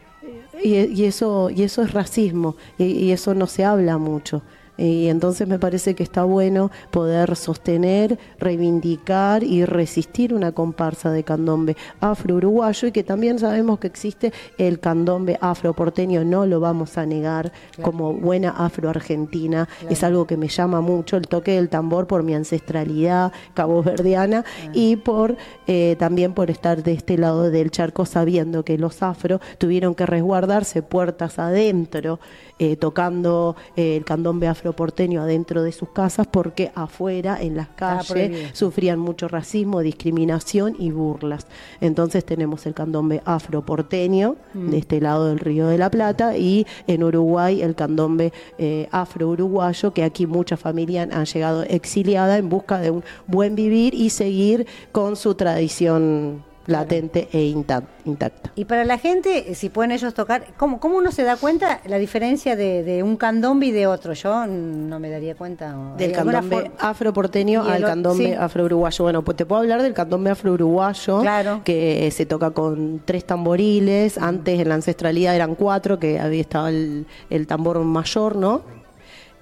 Y, 0.62 0.76
y, 0.76 1.06
eso, 1.06 1.50
y 1.50 1.64
eso 1.64 1.84
es 1.84 1.94
racismo, 1.94 2.58
y, 2.78 3.12
eso 3.12 3.34
no 3.34 3.48
se 3.48 3.64
habla 3.64 3.98
mucho. 3.98 4.42
Y 4.82 5.10
entonces 5.10 5.48
me 5.48 5.60
parece 5.60 5.94
que 5.94 6.02
está 6.02 6.24
bueno 6.24 6.72
poder 6.90 7.36
sostener, 7.36 8.18
reivindicar 8.40 9.44
y 9.44 9.64
resistir 9.64 10.34
una 10.34 10.54
comparsa 10.54 11.12
de 11.12 11.24
candombe 11.24 11.78
afro-uruguayo 12.00 12.88
y 12.88 12.92
que 12.92 13.04
también 13.04 13.38
sabemos 13.38 13.78
que 13.78 13.86
existe 13.86 14.34
el 14.58 14.80
candombe 14.80 15.38
afro-porteño, 15.40 16.26
no 16.26 16.48
lo 16.48 16.60
vamos 16.60 16.98
a 16.98 17.06
negar 17.06 17.52
como 17.84 18.14
buena 18.14 18.50
afro-argentina, 18.50 19.70
es 19.88 20.04
algo 20.04 20.26
que 20.26 20.36
me 20.36 20.48
llama 20.48 20.82
mucho, 20.82 21.16
el 21.16 21.28
toque 21.28 21.52
del 21.52 21.70
tambor 21.70 22.08
por 22.08 22.24
mi 22.24 22.34
ancestralidad 22.34 23.32
caboverdiana 23.54 24.46
y 24.74 24.96
por 24.96 25.38
eh, 25.68 25.96
también 26.00 26.34
por 26.34 26.50
estar 26.50 26.82
de 26.82 26.94
este 26.94 27.20
lado 27.20 27.52
del 27.52 27.70
charco 27.70 28.08
sabiendo 28.08 28.66
que 28.66 28.80
los 28.80 29.04
afro 29.04 29.42
tuvieron 29.60 29.94
que 29.94 30.08
resguardarse 30.08 30.82
puertas 30.82 31.38
adentro, 31.38 32.20
eh, 32.62 32.76
tocando 32.76 33.56
eh, 33.76 33.98
el 33.98 34.06
candombe 34.06 34.48
afroporteño 34.48 35.24
adentro 35.24 35.64
de 35.64 35.72
sus 35.72 35.90
casas 35.90 36.28
porque 36.28 36.72
afuera 36.76 37.42
en 37.42 37.56
las 37.56 37.70
calles 37.70 38.52
sufrían 38.54 39.00
mucho 39.00 39.28
racismo, 39.28 39.80
discriminación 39.80 40.76
y 40.78 40.92
burlas. 40.92 41.48
Entonces 41.80 42.24
tenemos 42.24 42.68
el 42.68 42.76
candombe 42.76 43.24
afroporteño 43.26 44.36
de 44.54 44.78
este 44.78 45.02
lado 45.02 45.30
del 45.30 45.40
Río 45.40 45.70
de 45.70 45.80
la 45.80 45.90
Plata 45.90 46.38
y 46.38 46.68
en 46.86 47.04
Uruguay 47.04 47.64
el 47.64 47.74
candombe 47.74 48.32
eh, 48.60 48.88
afro-uruguayo 48.92 49.92
que 49.92 50.04
aquí 50.04 50.28
muchas 50.28 50.60
familias 50.60 51.10
han 51.12 51.26
llegado 51.26 51.64
exiliadas 51.64 52.38
en 52.38 52.48
busca 52.48 52.78
de 52.78 52.92
un 52.92 53.04
buen 53.26 53.56
vivir 53.56 53.96
y 53.96 54.12
seguir 54.12 54.68
con 54.92 55.16
su 55.16 55.34
tradición 55.34 56.51
latente 56.68 57.28
e 57.32 57.40
intac- 57.52 57.84
intacta. 58.06 58.52
Y 58.56 58.66
para 58.66 58.86
la 58.86 58.98
gente, 58.98 59.56
si 59.56 59.70
pueden 59.70 59.92
ellos 59.92 60.14
tocar, 60.14 60.46
¿cómo, 60.58 60.80
cómo 60.80 60.98
uno 60.98 61.12
se 61.12 61.24
da 61.24 61.36
cuenta 61.38 61.82
la 61.86 61.98
diferencia 61.98 62.56
de, 62.56 62.84
de 62.84 63.04
un 63.04 63.18
candombe 63.18 63.66
y 63.68 63.72
de 63.72 63.88
otro? 63.88 64.14
Yo 64.14 64.46
no 64.48 65.00
me 65.00 65.10
daría 65.10 65.36
cuenta. 65.36 65.76
Del 65.98 66.12
¿hay 66.12 66.16
alguna 66.18 66.42
candombe 66.42 66.72
afroporteño 66.80 67.64
al 67.64 67.82
candombe 67.84 68.26
sí. 68.26 68.34
afro-uruguayo. 68.34 69.04
Bueno, 69.04 69.24
pues 69.24 69.38
te 69.38 69.46
puedo 69.46 69.62
hablar 69.62 69.82
del 69.82 69.94
candombe 69.94 70.30
afro-uruguayo, 70.30 71.22
Claro. 71.22 71.62
que 71.64 72.10
se 72.12 72.26
toca 72.26 72.52
con 72.52 73.02
tres 73.06 73.26
tamboriles. 73.26 74.18
Antes 74.18 74.60
en 74.60 74.70
la 74.70 74.76
ancestralidad 74.76 75.36
eran 75.36 75.56
cuatro, 75.56 76.00
que 76.00 76.20
había 76.20 76.42
estado 76.42 76.68
el, 76.68 77.06
el 77.30 77.48
tambor 77.48 77.80
mayor, 77.80 78.36
¿no? 78.36 78.81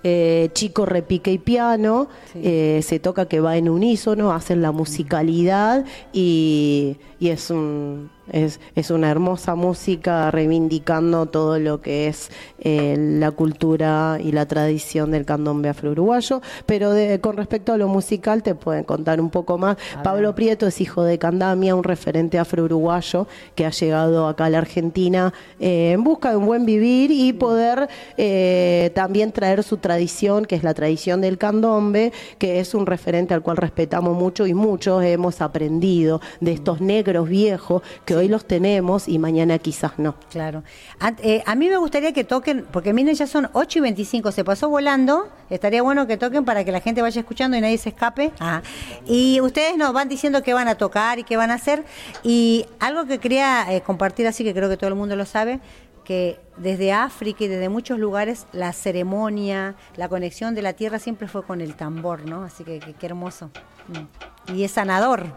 Eh, 0.04 0.50
chico, 0.54 0.86
repique 0.86 1.30
y 1.32 1.40
piano, 1.40 2.08
eh, 2.34 2.80
se 2.84 3.00
toca 3.00 3.26
que 3.26 3.42
va 3.42 3.58
en 3.58 3.68
unísono, 3.68 4.32
hacen 4.32 4.62
la 4.62 4.72
musicalidad 4.72 5.84
y, 6.14 6.96
y 7.20 7.30
es 7.30 7.50
un 7.50 8.10
es, 8.32 8.60
es 8.76 8.90
una 8.92 9.10
hermosa 9.10 9.56
música 9.56 10.32
reivindicando 10.32 11.26
todo 11.26 11.60
lo 11.60 11.82
que 11.82 12.08
es 12.08 12.30
eh, 12.60 12.96
la 12.98 13.32
cultura 13.32 14.18
y 14.24 14.32
la 14.32 14.46
tradición 14.48 15.12
del 15.12 15.26
candombe 15.26 15.70
afro-uruguayo. 15.70 16.42
Pero 16.66 16.92
de- 16.92 17.20
con 17.20 17.38
respecto 17.38 17.74
a 17.74 17.78
lo 17.78 17.88
musical, 17.88 18.44
te 18.44 18.56
pueden 18.56 18.84
contar 18.84 19.20
un 19.22 19.30
poco 19.30 19.58
más. 19.58 19.78
Pablo 20.04 20.36
Prieto 20.36 20.68
es 20.68 20.82
hijo 20.82 21.04
de 21.04 21.18
Candamia, 21.18 21.76
un 21.76 21.84
referente 21.84 22.38
afro-uruguayo 22.40 23.28
que 23.56 23.66
ha 23.66 23.72
llegado 23.72 24.28
acá 24.28 24.46
a 24.46 24.50
la 24.50 24.58
Argentina 24.60 25.34
eh, 25.60 25.92
en 25.94 26.04
busca 26.04 26.32
de 26.32 26.38
un 26.38 26.46
buen 26.46 26.66
vivir 26.66 27.12
y 27.12 27.34
poder 27.34 27.88
eh, 28.18 28.92
también 28.94 29.32
traer 29.32 29.64
su 29.64 29.78
tradición, 29.78 30.46
que 30.46 30.56
es 30.56 30.64
la 30.64 30.74
tradición 30.74 31.22
del 31.22 31.38
candombe, 31.38 32.12
que 32.38 32.60
es 32.60 32.74
un 32.74 32.86
referente 32.86 33.34
al 33.34 33.42
cual 33.42 33.58
respetamos 33.58 34.16
mucho 34.18 34.46
y 34.48 34.54
muchos 34.54 35.04
hemos 35.04 35.42
aprendido 35.42 36.22
de 36.40 36.52
estos 36.52 36.82
negros 36.82 37.28
viejos 37.30 37.82
que 38.06 38.16
hoy 38.20 38.28
los 38.28 38.46
tenemos 38.46 39.08
y 39.08 39.20
mañana 39.20 39.58
quizás 39.58 39.94
no. 39.98 40.16
Claro. 40.30 40.64
A, 41.00 41.14
eh, 41.20 41.44
a 41.46 41.56
mí 41.56 41.70
me 41.70 41.78
gustaría 41.78 42.14
que 42.14 42.24
toquen, 42.24 42.66
porque 42.72 42.94
miren, 42.94 43.16
ya 43.16 43.28
son 43.28 43.50
8 43.54 43.80
y 43.80 43.82
25, 43.82 44.32
se 44.32 44.44
pasó 44.44 44.70
volando. 44.70 45.28
Estaría 45.50 45.82
bueno 45.82 46.08
que 46.08 46.18
toquen 46.18 46.46
para 46.46 46.64
que 46.64 46.72
la 46.72 46.82
gente 46.82 47.02
vaya 47.02 47.20
escuchando 47.20 47.58
y 47.58 47.62
nadie 47.62 47.78
se 47.78 47.90
escape. 47.90 48.32
Ah. 48.40 48.62
Y 49.06 49.42
ustedes 49.42 49.78
nos 49.78 49.94
van 49.94 50.10
diciendo 50.10 50.44
qué 50.44 50.54
van 50.54 50.68
a 50.68 50.76
tocar 50.76 51.20
y 51.20 51.24
qué 51.24 51.38
van 51.38 51.52
a 51.52 51.56
hacer. 51.56 51.84
Y 52.24 52.66
algo 52.80 53.06
que 53.06 53.18
quería 53.20 53.66
eh, 53.74 53.82
compartir, 53.82 54.28
así 54.28 54.44
que 54.44 54.54
creo 54.54 54.70
que 54.70 54.78
todo 54.78 54.90
el 54.90 54.96
mundo 54.96 55.16
lo 55.16 55.26
sabe, 55.26 55.60
que 56.04 56.40
desde 56.58 56.92
África 56.92 57.44
y 57.44 57.48
desde 57.48 57.70
muchos 57.70 58.00
lugares 58.00 58.48
la 58.52 58.74
ceremonia, 58.74 59.76
la 59.96 60.10
conexión 60.10 60.56
de 60.56 60.62
la 60.62 60.74
tierra 60.74 61.00
siempre 61.00 61.28
fue 61.28 61.44
con 61.44 61.62
el 61.62 61.76
tambor, 61.76 62.26
¿no? 62.26 62.44
Así 62.44 62.64
que 62.64 62.80
qué 62.80 63.06
hermoso. 63.06 63.52
Mm. 63.88 64.56
Y 64.56 64.64
es 64.64 64.72
sanador. 64.72 65.28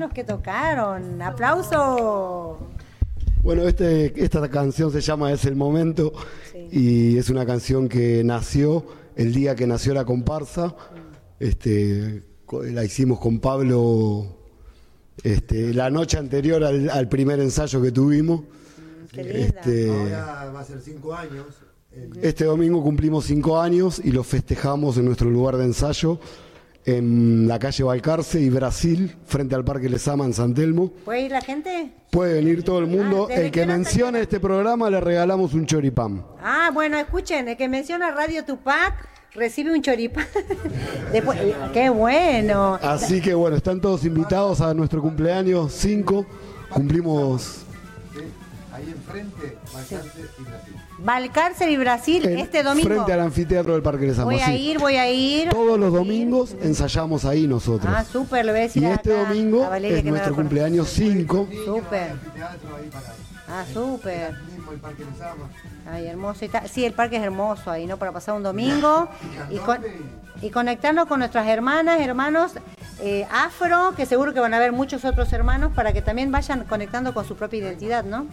Contanos 0.00 0.12
qué 0.14 0.24
tocaron. 0.24 1.20
¡Aplauso! 1.22 2.58
Bueno, 3.42 3.66
este, 3.66 4.12
esta 4.22 4.48
canción 4.48 4.90
se 4.92 5.00
llama 5.00 5.32
Es 5.32 5.44
el 5.44 5.56
Momento 5.56 6.12
y 6.70 7.16
es 7.16 7.30
una 7.30 7.44
canción 7.46 7.88
que 7.88 8.22
nació 8.24 8.84
el 9.16 9.32
día 9.34 9.54
que 9.54 9.66
nació 9.66 9.94
la 9.94 10.04
comparsa. 10.04 10.74
Este, 11.38 12.22
co- 12.46 12.62
la 12.62 12.84
hicimos 12.84 13.18
con 13.18 13.40
Pablo 13.40 14.26
este, 15.22 15.72
la 15.74 15.90
noche 15.90 16.18
anterior 16.18 16.62
al, 16.64 16.90
al 16.90 17.08
primer 17.08 17.40
ensayo 17.40 17.80
que 17.82 17.92
tuvimos. 17.92 18.42
Qué 19.12 19.24
linda. 19.24 19.38
Este, 19.40 19.90
Ahora 19.90 20.52
va 20.54 20.60
a 20.60 20.64
ser 20.64 20.80
cinco 20.80 21.14
años. 21.14 21.46
este 22.22 22.44
domingo 22.44 22.82
cumplimos 22.82 23.24
cinco 23.24 23.58
años 23.60 24.00
y 24.04 24.12
lo 24.12 24.22
festejamos 24.22 24.96
en 24.98 25.06
nuestro 25.06 25.28
lugar 25.30 25.56
de 25.56 25.64
ensayo 25.64 26.20
en 26.84 27.46
la 27.46 27.58
calle 27.58 27.84
Balcarce 27.84 28.40
y 28.40 28.48
Brasil, 28.50 29.16
frente 29.26 29.54
al 29.54 29.64
Parque 29.64 29.88
Lesama 29.88 30.24
en 30.24 30.32
San 30.32 30.54
Telmo. 30.54 30.92
¿Puede 31.04 31.22
ir 31.22 31.30
la 31.32 31.40
gente? 31.40 31.92
Puede 32.10 32.34
venir 32.34 32.64
todo 32.64 32.78
el 32.78 32.86
mundo. 32.86 33.26
Ah, 33.26 33.28
¿desde 33.28 33.46
el 33.46 33.50
que 33.52 33.66
mencione 33.66 34.20
este 34.20 34.40
programa 34.40 34.90
le 34.90 35.00
regalamos 35.00 35.54
un 35.54 35.66
choripán. 35.66 36.24
Ah, 36.42 36.70
bueno, 36.72 36.98
escuchen, 36.98 37.48
el 37.48 37.56
que 37.56 37.68
menciona 37.68 38.10
Radio 38.10 38.44
Tupac 38.44 39.08
recibe 39.34 39.72
un 39.72 39.82
choripán. 39.82 40.26
Después, 41.12 41.38
¡Qué 41.72 41.88
bueno! 41.90 42.78
Así 42.82 43.20
que 43.20 43.34
bueno, 43.34 43.56
están 43.56 43.80
todos 43.80 44.04
invitados 44.04 44.60
a 44.60 44.74
nuestro 44.74 45.00
cumpleaños 45.02 45.72
5. 45.72 46.26
Cumplimos 46.70 47.64
Ahí 48.72 48.84
enfrente, 48.90 49.58
Balcarce 49.72 50.20
y 50.38 50.42
Brasil. 50.42 50.74
Valcárcel 51.02 51.70
y 51.70 51.76
Brasil 51.76 52.26
en- 52.26 52.38
este 52.38 52.62
domingo. 52.62 52.88
frente 52.88 53.12
al 53.12 53.20
anfiteatro 53.20 53.72
del 53.72 53.82
Parque 53.82 54.06
Lesama. 54.06 54.24
Voy 54.24 54.40
a 54.40 54.54
ir, 54.54 54.78
voy 54.78 54.96
a 54.96 55.10
ir. 55.10 55.48
Todos 55.48 55.78
los 55.78 55.92
domingos 55.92 56.54
ensayamos 56.62 57.24
ahí 57.24 57.46
nosotros. 57.46 57.92
Ah, 57.94 58.04
súper, 58.04 58.44
le 58.44 58.52
voy 58.52 58.60
a 58.60 58.64
decir 58.64 58.82
y 58.82 58.86
este 58.86 59.10
domingo 59.16 59.64
a 59.64 59.78
es 59.78 60.02
que 60.02 60.10
nuestro 60.10 60.34
cumpleaños 60.34 60.88
5. 60.88 61.48
Súper. 61.64 62.12
Ah, 63.48 63.64
súper. 63.72 64.34
Ay, 65.90 66.06
hermoso. 66.06 66.44
Sí, 66.70 66.84
el 66.84 66.92
parque 66.92 67.16
es 67.16 67.22
hermoso 67.22 67.70
ahí, 67.70 67.86
¿no? 67.86 67.96
Para 67.96 68.12
pasar 68.12 68.34
un 68.36 68.42
domingo 68.42 69.08
y, 69.50 69.56
con- 69.58 69.80
y 70.40 70.50
conectarnos 70.50 71.06
con 71.06 71.18
nuestras 71.18 71.48
hermanas, 71.48 72.00
hermanos 72.00 72.52
eh, 73.02 73.26
afro, 73.32 73.94
que 73.96 74.04
seguro 74.06 74.32
que 74.34 74.40
van 74.40 74.52
a 74.54 74.58
haber 74.58 74.72
muchos 74.72 75.04
otros 75.04 75.32
hermanos 75.32 75.72
para 75.74 75.92
que 75.92 76.02
también 76.02 76.30
vayan 76.30 76.64
conectando 76.64 77.14
con 77.14 77.24
su 77.24 77.34
propia 77.34 77.58
identidad, 77.60 78.04
¿no? 78.04 78.26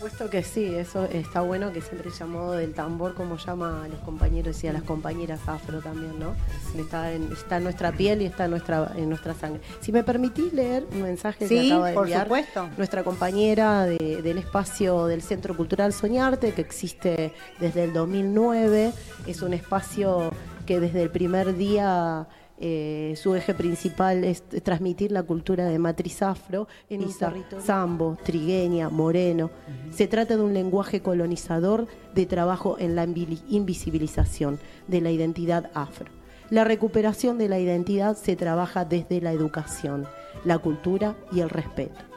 Por 0.00 0.08
supuesto 0.08 0.30
que 0.30 0.42
sí, 0.42 0.64
eso 0.76 1.04
está 1.04 1.42
bueno 1.42 1.74
que 1.74 1.82
siempre 1.82 2.10
llamado 2.10 2.52
del 2.52 2.72
tambor 2.72 3.12
como 3.12 3.36
llama 3.36 3.84
a 3.84 3.88
los 3.88 3.98
compañeros 3.98 4.64
y 4.64 4.68
a 4.68 4.72
las 4.72 4.82
compañeras 4.82 5.40
afro 5.46 5.80
también, 5.80 6.18
¿no? 6.18 6.32
Está 6.80 7.12
en, 7.12 7.30
está 7.30 7.58
en 7.58 7.64
nuestra 7.64 7.92
piel 7.92 8.22
y 8.22 8.24
está 8.24 8.46
en 8.46 8.52
nuestra, 8.52 8.92
en 8.96 9.10
nuestra 9.10 9.34
sangre. 9.34 9.60
Si 9.82 9.92
me 9.92 10.02
permitís 10.02 10.54
leer 10.54 10.86
un 10.92 11.02
mensaje 11.02 11.40
que 11.40 11.48
Sí, 11.48 11.70
acaba 11.70 11.88
de 11.88 11.94
por 11.94 12.04
enviar 12.04 12.22
supuesto. 12.24 12.68
nuestra 12.78 13.04
compañera 13.04 13.84
de- 13.84 14.22
del 14.22 14.38
espacio 14.38 15.04
del 15.06 15.20
Centro 15.20 15.54
Cultural 15.54 15.92
Soñarte, 15.92 16.54
que 16.54 16.62
existe 16.62 17.34
desde 17.58 17.84
el 17.84 17.92
2009, 17.92 18.94
es 19.26 19.42
un 19.42 19.52
espacio 19.52 20.32
que 20.64 20.80
desde 20.80 21.02
el 21.02 21.10
primer 21.10 21.56
día 21.56 22.26
eh, 22.62 23.14
su 23.16 23.34
eje 23.34 23.54
principal 23.54 24.22
es 24.22 24.42
transmitir 24.42 25.12
la 25.12 25.22
cultura 25.22 25.64
de 25.64 25.78
matriz 25.78 26.20
afro 26.20 26.68
en 26.90 27.00
territorio 27.00 27.64
sambo, 27.64 28.18
trigueña, 28.22 28.90
moreno. 28.90 29.50
Se 29.94 30.06
trata 30.06 30.36
de 30.36 30.42
un 30.42 30.52
lenguaje 30.52 31.00
colonizador 31.00 31.86
de 32.14 32.26
trabajo 32.26 32.76
en 32.78 32.96
la 32.96 33.04
invisibilización 33.04 34.60
de 34.88 35.00
la 35.00 35.10
identidad 35.10 35.70
afro. 35.72 36.10
La 36.50 36.64
recuperación 36.64 37.38
de 37.38 37.48
la 37.48 37.58
identidad 37.58 38.16
se 38.16 38.36
trabaja 38.36 38.84
desde 38.84 39.20
la 39.20 39.32
educación, 39.32 40.06
la 40.44 40.58
cultura 40.58 41.16
y 41.32 41.40
el 41.40 41.48
respeto. 41.48 42.09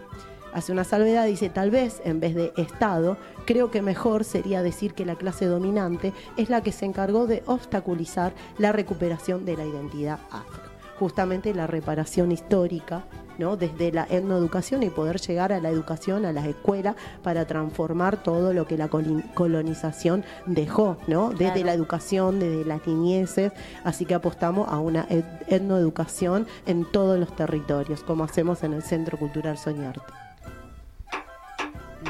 Hace 0.54 0.72
una 0.72 0.84
salvedad, 0.84 1.26
dice, 1.26 1.50
tal 1.50 1.72
vez 1.72 2.02
en 2.06 2.20
vez 2.20 2.36
de 2.36 2.54
Estado, 2.58 3.18
creo 3.46 3.72
que 3.72 3.82
mejor 3.82 4.24
sería 4.24 4.62
decir 4.62 4.94
que 4.94 5.06
la 5.06 5.16
clase 5.16 5.46
dominante 5.46 6.13
es 6.38 6.50
la 6.50 6.62
que 6.62 6.72
se 6.72 6.86
encargó 6.86 7.26
de 7.28 7.42
obstaculizar 7.48 8.34
la 8.60 8.72
recuperación 8.72 9.46
de 9.46 9.58
la 9.58 9.66
identidad 9.66 10.20
afro. 10.32 10.62
Justamente 11.00 11.56
la 11.56 11.66
reparación 11.66 12.32
histórica, 12.32 13.04
¿no? 13.39 13.58
Desde 13.58 13.92
la 13.92 14.06
etnoeducación 14.12 14.84
y 14.84 14.92
poder 14.92 15.20
llegar 15.20 15.52
a 15.52 15.60
la 15.60 15.70
educación, 15.70 16.24
a 16.24 16.32
las 16.32 16.46
escuelas, 16.46 16.96
para 17.24 17.46
transformar 17.48 18.22
todo 18.22 18.54
lo 18.54 18.68
que 18.68 18.78
la 18.78 18.89
colonización 19.34 20.24
dejó, 20.46 20.98
¿no? 21.08 21.30
Desde 21.32 21.46
Claro. 21.54 21.66
la 21.66 21.74
educación, 21.74 22.39
desde 22.39 22.63
las 22.63 22.86
niñeces, 22.86 23.52
así 23.84 24.06
que 24.06 24.13
apostamos 24.13 24.70
a 24.70 24.78
una 24.80 25.08
et- 25.10 25.26
etnoeducación 25.48 26.46
en 26.68 26.86
todos 26.92 27.20
los 27.20 27.36
territorios, 27.36 28.04
como 28.04 28.24
hacemos 28.24 28.63
en 28.63 28.74
el 28.74 28.84
Centro 28.84 29.18
Cultural 29.18 29.58
Soñarte. 29.58 30.02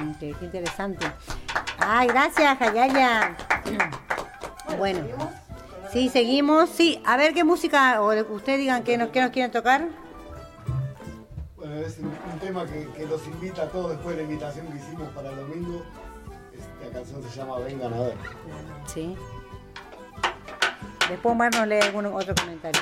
Mm, 0.03 0.13
Qué, 0.19 0.35
qué 0.39 0.45
interesante. 0.45 1.05
Ay, 1.79 2.07
gracias, 2.07 2.57
Jayaya. 2.57 3.35
Bueno, 4.77 4.99
sí, 5.91 6.09
seguimos. 6.09 6.69
Sí, 6.69 7.01
a 7.05 7.17
ver 7.17 7.33
qué 7.33 7.43
música, 7.43 8.01
o 8.01 8.13
ustedes 8.33 8.59
digan 8.59 8.83
qué 8.83 8.97
nos, 8.97 9.09
qué 9.09 9.21
nos 9.21 9.31
quieren 9.31 9.51
tocar. 9.51 9.87
Bueno, 11.55 11.75
es 11.75 11.97
un, 11.99 12.07
un 12.07 12.39
tema 12.39 12.65
que, 12.65 12.87
que 12.97 13.05
los 13.05 13.25
invita 13.27 13.63
a 13.63 13.67
todos 13.67 13.91
después 13.91 14.15
de 14.17 14.23
la 14.23 14.29
invitación 14.29 14.67
que 14.67 14.77
hicimos 14.77 15.07
para 15.09 15.29
el 15.29 15.35
domingo. 15.37 15.83
Esta 16.53 16.97
canción 16.99 17.23
se 17.23 17.29
llama 17.39 17.59
Vengan 17.59 17.93
a 17.93 17.99
ver. 17.99 18.17
Sí. 18.85 19.15
Después 21.09 21.31
Omar 21.33 21.53
nos 21.55 21.67
lee 21.67 21.79
algún 21.79 22.05
otro 22.07 22.33
comentario. 22.35 22.81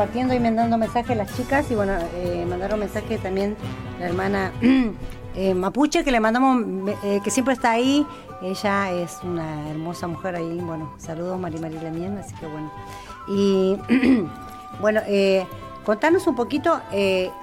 Compartiendo 0.00 0.32
y 0.32 0.40
mandando 0.40 0.78
mensajes 0.78 1.14
las 1.14 1.36
chicas 1.36 1.70
y 1.70 1.74
bueno, 1.74 1.92
eh, 2.14 2.46
mandaron 2.48 2.80
mensaje 2.80 3.18
también 3.18 3.54
la 3.98 4.06
hermana 4.06 4.50
eh, 5.36 5.52
Mapuche 5.52 6.04
que 6.04 6.10
le 6.10 6.20
mandamos, 6.20 6.64
eh, 7.04 7.20
que 7.22 7.30
siempre 7.30 7.52
está 7.52 7.72
ahí. 7.72 8.06
Ella 8.40 8.90
es 8.92 9.18
una 9.22 9.68
hermosa 9.68 10.06
mujer 10.06 10.36
ahí. 10.36 10.58
Bueno, 10.62 10.94
saludos 10.96 11.38
Mari 11.38 11.58
María 11.58 11.82
Lamien, 11.82 12.16
así 12.16 12.34
que 12.36 12.46
bueno. 12.46 12.72
Y 13.28 13.76
bueno, 14.80 15.02
eh, 15.06 15.46
contanos 15.84 16.26
un 16.26 16.34
poquito, 16.34 16.80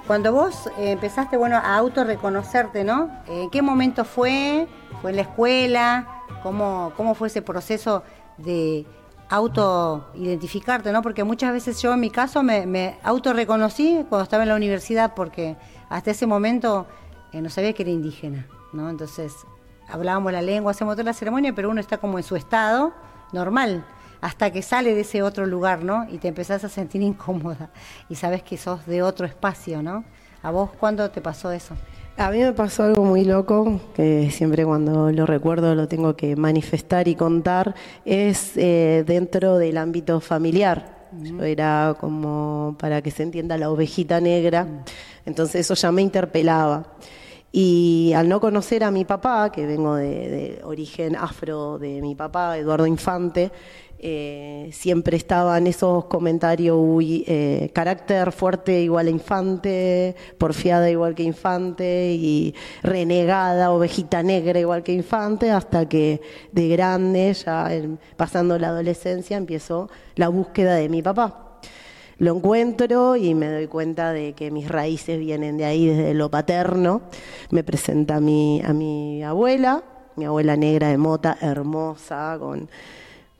cuando 0.08 0.32
vos 0.32 0.68
empezaste 0.78 1.36
bueno, 1.36 1.58
a 1.58 1.76
autorreconocerte, 1.76 2.82
¿no? 2.82 3.08
¿En 3.28 3.50
qué 3.50 3.62
momento 3.62 4.04
fue? 4.04 4.66
¿Fue 5.00 5.10
en 5.10 5.16
la 5.16 5.22
escuela? 5.22 6.24
¿Cómo, 6.42 6.92
cómo 6.96 7.14
fue 7.14 7.28
ese 7.28 7.40
proceso 7.40 8.02
de 8.36 8.84
auto-identificarte, 9.28 10.92
¿no? 10.92 11.02
Porque 11.02 11.24
muchas 11.24 11.52
veces 11.52 11.80
yo 11.82 11.92
en 11.92 12.00
mi 12.00 12.10
caso 12.10 12.42
me, 12.42 12.66
me 12.66 12.98
autorreconocí 13.02 14.04
cuando 14.08 14.22
estaba 14.22 14.42
en 14.44 14.48
la 14.48 14.56
universidad 14.56 15.14
porque 15.14 15.56
hasta 15.88 16.10
ese 16.10 16.26
momento 16.26 16.86
eh, 17.32 17.40
no 17.40 17.50
sabía 17.50 17.72
que 17.72 17.82
era 17.82 17.92
indígena, 17.92 18.46
¿no? 18.72 18.88
Entonces 18.88 19.34
hablábamos 19.88 20.32
la 20.32 20.42
lengua, 20.42 20.70
hacemos 20.72 20.94
toda 20.94 21.04
la 21.04 21.12
ceremonia, 21.12 21.54
pero 21.54 21.70
uno 21.70 21.80
está 21.80 21.98
como 21.98 22.18
en 22.18 22.24
su 22.24 22.36
estado 22.36 22.92
normal 23.32 23.84
hasta 24.20 24.50
que 24.50 24.62
sale 24.62 24.94
de 24.94 25.02
ese 25.02 25.22
otro 25.22 25.46
lugar, 25.46 25.84
¿no? 25.84 26.06
Y 26.10 26.18
te 26.18 26.28
empezás 26.28 26.64
a 26.64 26.68
sentir 26.68 27.02
incómoda 27.02 27.70
y 28.08 28.14
sabes 28.14 28.42
que 28.42 28.56
sos 28.56 28.86
de 28.86 29.02
otro 29.02 29.26
espacio, 29.26 29.82
¿no? 29.82 30.04
¿A 30.42 30.50
vos 30.50 30.70
cuándo 30.78 31.10
te 31.10 31.20
pasó 31.20 31.50
eso? 31.52 31.74
A 32.20 32.32
mí 32.32 32.38
me 32.40 32.52
pasó 32.52 32.82
algo 32.82 33.04
muy 33.04 33.24
loco, 33.24 33.80
que 33.94 34.28
siempre 34.32 34.64
cuando 34.64 35.12
lo 35.12 35.24
recuerdo 35.24 35.76
lo 35.76 35.86
tengo 35.86 36.16
que 36.16 36.34
manifestar 36.34 37.06
y 37.06 37.14
contar, 37.14 37.76
es 38.04 38.56
eh, 38.56 39.04
dentro 39.06 39.56
del 39.56 39.78
ámbito 39.78 40.18
familiar. 40.18 41.06
Yo 41.12 41.44
era 41.44 41.96
como, 42.00 42.74
para 42.76 43.02
que 43.02 43.12
se 43.12 43.22
entienda, 43.22 43.56
la 43.56 43.70
ovejita 43.70 44.20
negra, 44.20 44.66
entonces 45.26 45.60
eso 45.60 45.74
ya 45.74 45.92
me 45.92 46.02
interpelaba. 46.02 46.88
Y 47.52 48.12
al 48.16 48.28
no 48.28 48.40
conocer 48.40 48.82
a 48.82 48.90
mi 48.90 49.04
papá, 49.04 49.52
que 49.52 49.64
vengo 49.64 49.94
de, 49.94 50.28
de 50.28 50.60
origen 50.64 51.14
afro 51.14 51.78
de 51.78 52.02
mi 52.02 52.16
papá, 52.16 52.58
Eduardo 52.58 52.88
Infante, 52.88 53.52
eh, 54.00 54.70
siempre 54.72 55.16
estaban 55.16 55.66
esos 55.66 56.04
comentarios, 56.04 56.78
eh, 57.02 57.70
carácter 57.72 58.30
fuerte 58.30 58.80
igual 58.80 59.08
a 59.08 59.10
infante, 59.10 60.14
porfiada 60.38 60.88
igual 60.88 61.14
que 61.14 61.24
infante, 61.24 62.12
y 62.12 62.54
renegada, 62.82 63.72
ovejita 63.72 64.22
negra 64.22 64.60
igual 64.60 64.82
que 64.84 64.92
infante, 64.92 65.50
hasta 65.50 65.88
que 65.88 66.20
de 66.52 66.68
grande, 66.68 67.34
ya 67.34 67.70
pasando 68.16 68.58
la 68.58 68.68
adolescencia, 68.68 69.36
empezó 69.36 69.90
la 70.14 70.28
búsqueda 70.28 70.76
de 70.76 70.88
mi 70.88 71.02
papá. 71.02 71.60
Lo 72.18 72.34
encuentro 72.34 73.14
y 73.14 73.34
me 73.34 73.48
doy 73.48 73.68
cuenta 73.68 74.12
de 74.12 74.32
que 74.32 74.50
mis 74.50 74.68
raíces 74.68 75.20
vienen 75.20 75.56
de 75.56 75.64
ahí, 75.64 75.86
desde 75.86 76.14
lo 76.14 76.30
paterno. 76.30 77.02
Me 77.50 77.62
presenta 77.62 78.16
a 78.16 78.20
mi, 78.20 78.60
a 78.64 78.72
mi 78.72 79.22
abuela, 79.22 79.84
mi 80.16 80.24
abuela 80.24 80.56
negra 80.56 80.88
de 80.88 80.98
mota, 80.98 81.38
hermosa, 81.40 82.36
con 82.40 82.68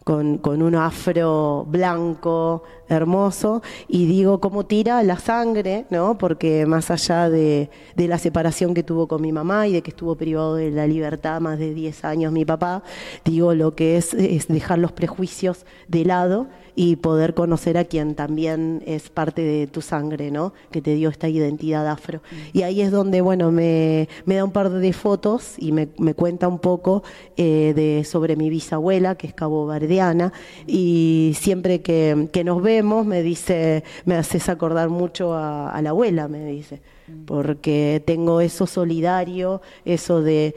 con, 0.09 0.38
con 0.38 0.62
un 0.62 0.75
afro 0.75 1.66
blanco, 1.68 2.62
hermoso, 2.88 3.62
y 3.88 4.07
digo 4.07 4.40
cómo 4.40 4.66
tira 4.66 5.03
la 5.03 5.18
sangre, 5.18 5.87
¿no? 5.90 6.18
Porque 6.18 6.66
más 6.66 6.90
allá 6.90 7.29
de, 7.31 7.70
de 7.96 8.09
la 8.09 8.18
separación 8.18 8.74
que 8.74 8.83
tuvo 8.83 9.07
con 9.07 9.22
mi 9.22 9.33
mamá 9.33 9.66
y 9.66 9.72
de 9.72 9.83
que 9.83 9.90
estuvo 9.90 10.16
privado 10.16 10.57
de 10.57 10.70
la 10.70 10.87
libertad 10.87 11.40
más 11.40 11.59
de 11.59 11.74
10 11.74 12.05
años 12.05 12.33
mi 12.33 12.44
papá, 12.44 12.83
digo 13.24 13.55
lo 13.55 13.74
que 13.74 13.96
es, 13.96 14.14
es 14.14 14.48
dejar 14.48 14.79
los 14.79 14.92
prejuicios 14.92 15.64
de 15.88 16.05
lado 16.05 16.48
y 16.81 16.94
poder 16.94 17.35
conocer 17.35 17.77
a 17.77 17.85
quien 17.85 18.14
también 18.14 18.85
es 18.87 19.11
parte 19.11 19.42
de 19.42 19.66
tu 19.66 19.83
sangre, 19.83 20.31
¿no? 20.31 20.53
Que 20.70 20.81
te 20.81 20.94
dio 20.94 21.09
esta 21.09 21.29
identidad 21.29 21.88
afro. 21.88 22.20
Y 22.53 22.62
ahí 22.62 22.83
es 22.83 22.92
donde, 22.92 23.20
bueno, 23.20 23.51
me, 23.51 24.09
me 24.27 24.37
da 24.37 24.44
un 24.44 24.53
par 24.53 24.70
de 24.70 24.92
fotos 24.92 25.55
y 25.59 25.72
me, 25.72 25.88
me 25.98 26.14
cuenta 26.14 26.46
un 26.46 26.61
poco 26.61 27.03
eh, 27.37 27.72
de, 27.74 28.05
sobre 28.05 28.37
mi 28.37 28.48
bisabuela, 28.48 29.16
que 29.16 29.27
es 29.27 29.35
caboverdiana, 29.35 30.33
y 30.68 31.33
siempre 31.37 31.81
que, 31.81 32.29
que 32.33 32.44
nos 32.44 32.62
me 32.82 33.22
dice, 33.22 33.84
me 34.04 34.16
haces 34.16 34.48
acordar 34.48 34.88
mucho 34.88 35.34
a, 35.34 35.70
a 35.70 35.82
la 35.82 35.90
abuela, 35.90 36.28
me 36.28 36.44
dice 36.44 36.80
porque 37.27 38.03
tengo 38.07 38.40
eso 38.40 38.66
solidario, 38.66 39.61
eso 39.85 40.23
de, 40.23 40.55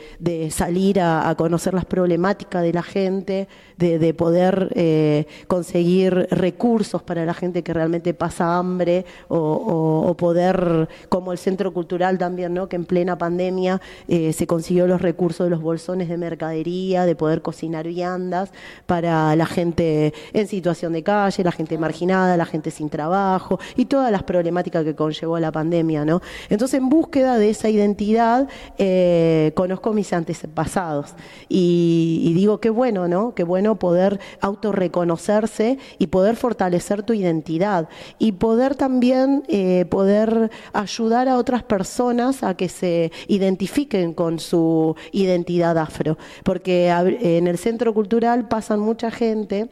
salir 0.51 0.99
a, 0.99 1.33
conocer 1.37 1.73
las 1.73 1.85
problemáticas 1.85 2.63
de 2.63 2.73
la 2.73 2.83
gente, 2.83 3.47
de, 3.77 3.99
de 3.99 4.13
poder 4.13 4.71
eh, 4.75 5.25
conseguir 5.47 6.27
recursos 6.31 7.01
para 7.03 7.25
la 7.25 7.33
gente 7.33 7.63
que 7.63 7.73
realmente 7.73 8.13
pasa 8.13 8.57
hambre 8.57 9.05
o 9.27 10.15
poder, 10.17 10.87
como 11.09 11.31
el 11.31 11.37
Centro 11.37 11.73
Cultural 11.73 12.17
también, 12.17 12.53
¿no? 12.53 12.69
que 12.69 12.75
en 12.75 12.85
plena 12.85 13.17
pandemia 13.17 13.81
eh, 14.07 14.33
se 14.33 14.47
consiguió 14.47 14.87
los 14.87 15.01
recursos 15.01 15.45
de 15.45 15.49
los 15.49 15.61
bolsones 15.61 16.09
de 16.09 16.17
mercadería, 16.17 17.05
de 17.05 17.15
poder 17.15 17.41
cocinar 17.41 17.87
viandas 17.87 18.51
para 18.85 19.35
la 19.35 19.45
gente 19.45 20.13
en 20.33 20.47
situación 20.47 20.93
de 20.93 21.03
calle, 21.03 21.43
la 21.43 21.51
gente 21.51 21.77
marginada, 21.77 22.37
la 22.37 22.45
gente 22.45 22.71
sin 22.71 22.89
trabajo 22.89 23.59
y 23.75 23.85
todas 23.85 24.11
las 24.11 24.23
problemáticas 24.23 24.83
que 24.83 24.95
conllevó 24.95 25.39
la 25.39 25.51
pandemia, 25.51 26.05
¿no? 26.05 26.21
Entonces, 26.49 26.79
en 26.79 26.89
búsqueda 26.89 27.37
de 27.37 27.49
esa 27.49 27.69
identidad, 27.69 28.47
eh, 28.77 29.51
conozco 29.55 29.93
mis 29.93 30.11
antepasados. 30.13 31.13
Y, 31.49 32.21
y 32.25 32.33
digo, 32.33 32.59
qué 32.59 32.69
bueno, 32.69 33.07
¿no? 33.07 33.33
Qué 33.35 33.43
bueno 33.43 33.75
poder 33.75 34.19
autorreconocerse 34.39 35.77
y 35.97 36.07
poder 36.07 36.35
fortalecer 36.35 37.03
tu 37.03 37.13
identidad. 37.13 37.89
Y 38.19 38.33
poder 38.33 38.75
también 38.75 39.43
eh, 39.47 39.85
poder 39.89 40.51
ayudar 40.73 41.27
a 41.27 41.37
otras 41.37 41.63
personas 41.63 42.43
a 42.43 42.55
que 42.55 42.69
se 42.69 43.11
identifiquen 43.27 44.13
con 44.13 44.39
su 44.39 44.95
identidad 45.11 45.77
afro, 45.77 46.17
porque 46.43 46.89
en 46.89 47.47
el 47.47 47.57
centro 47.57 47.93
cultural 47.93 48.47
pasan 48.47 48.79
mucha 48.79 49.11
gente 49.11 49.69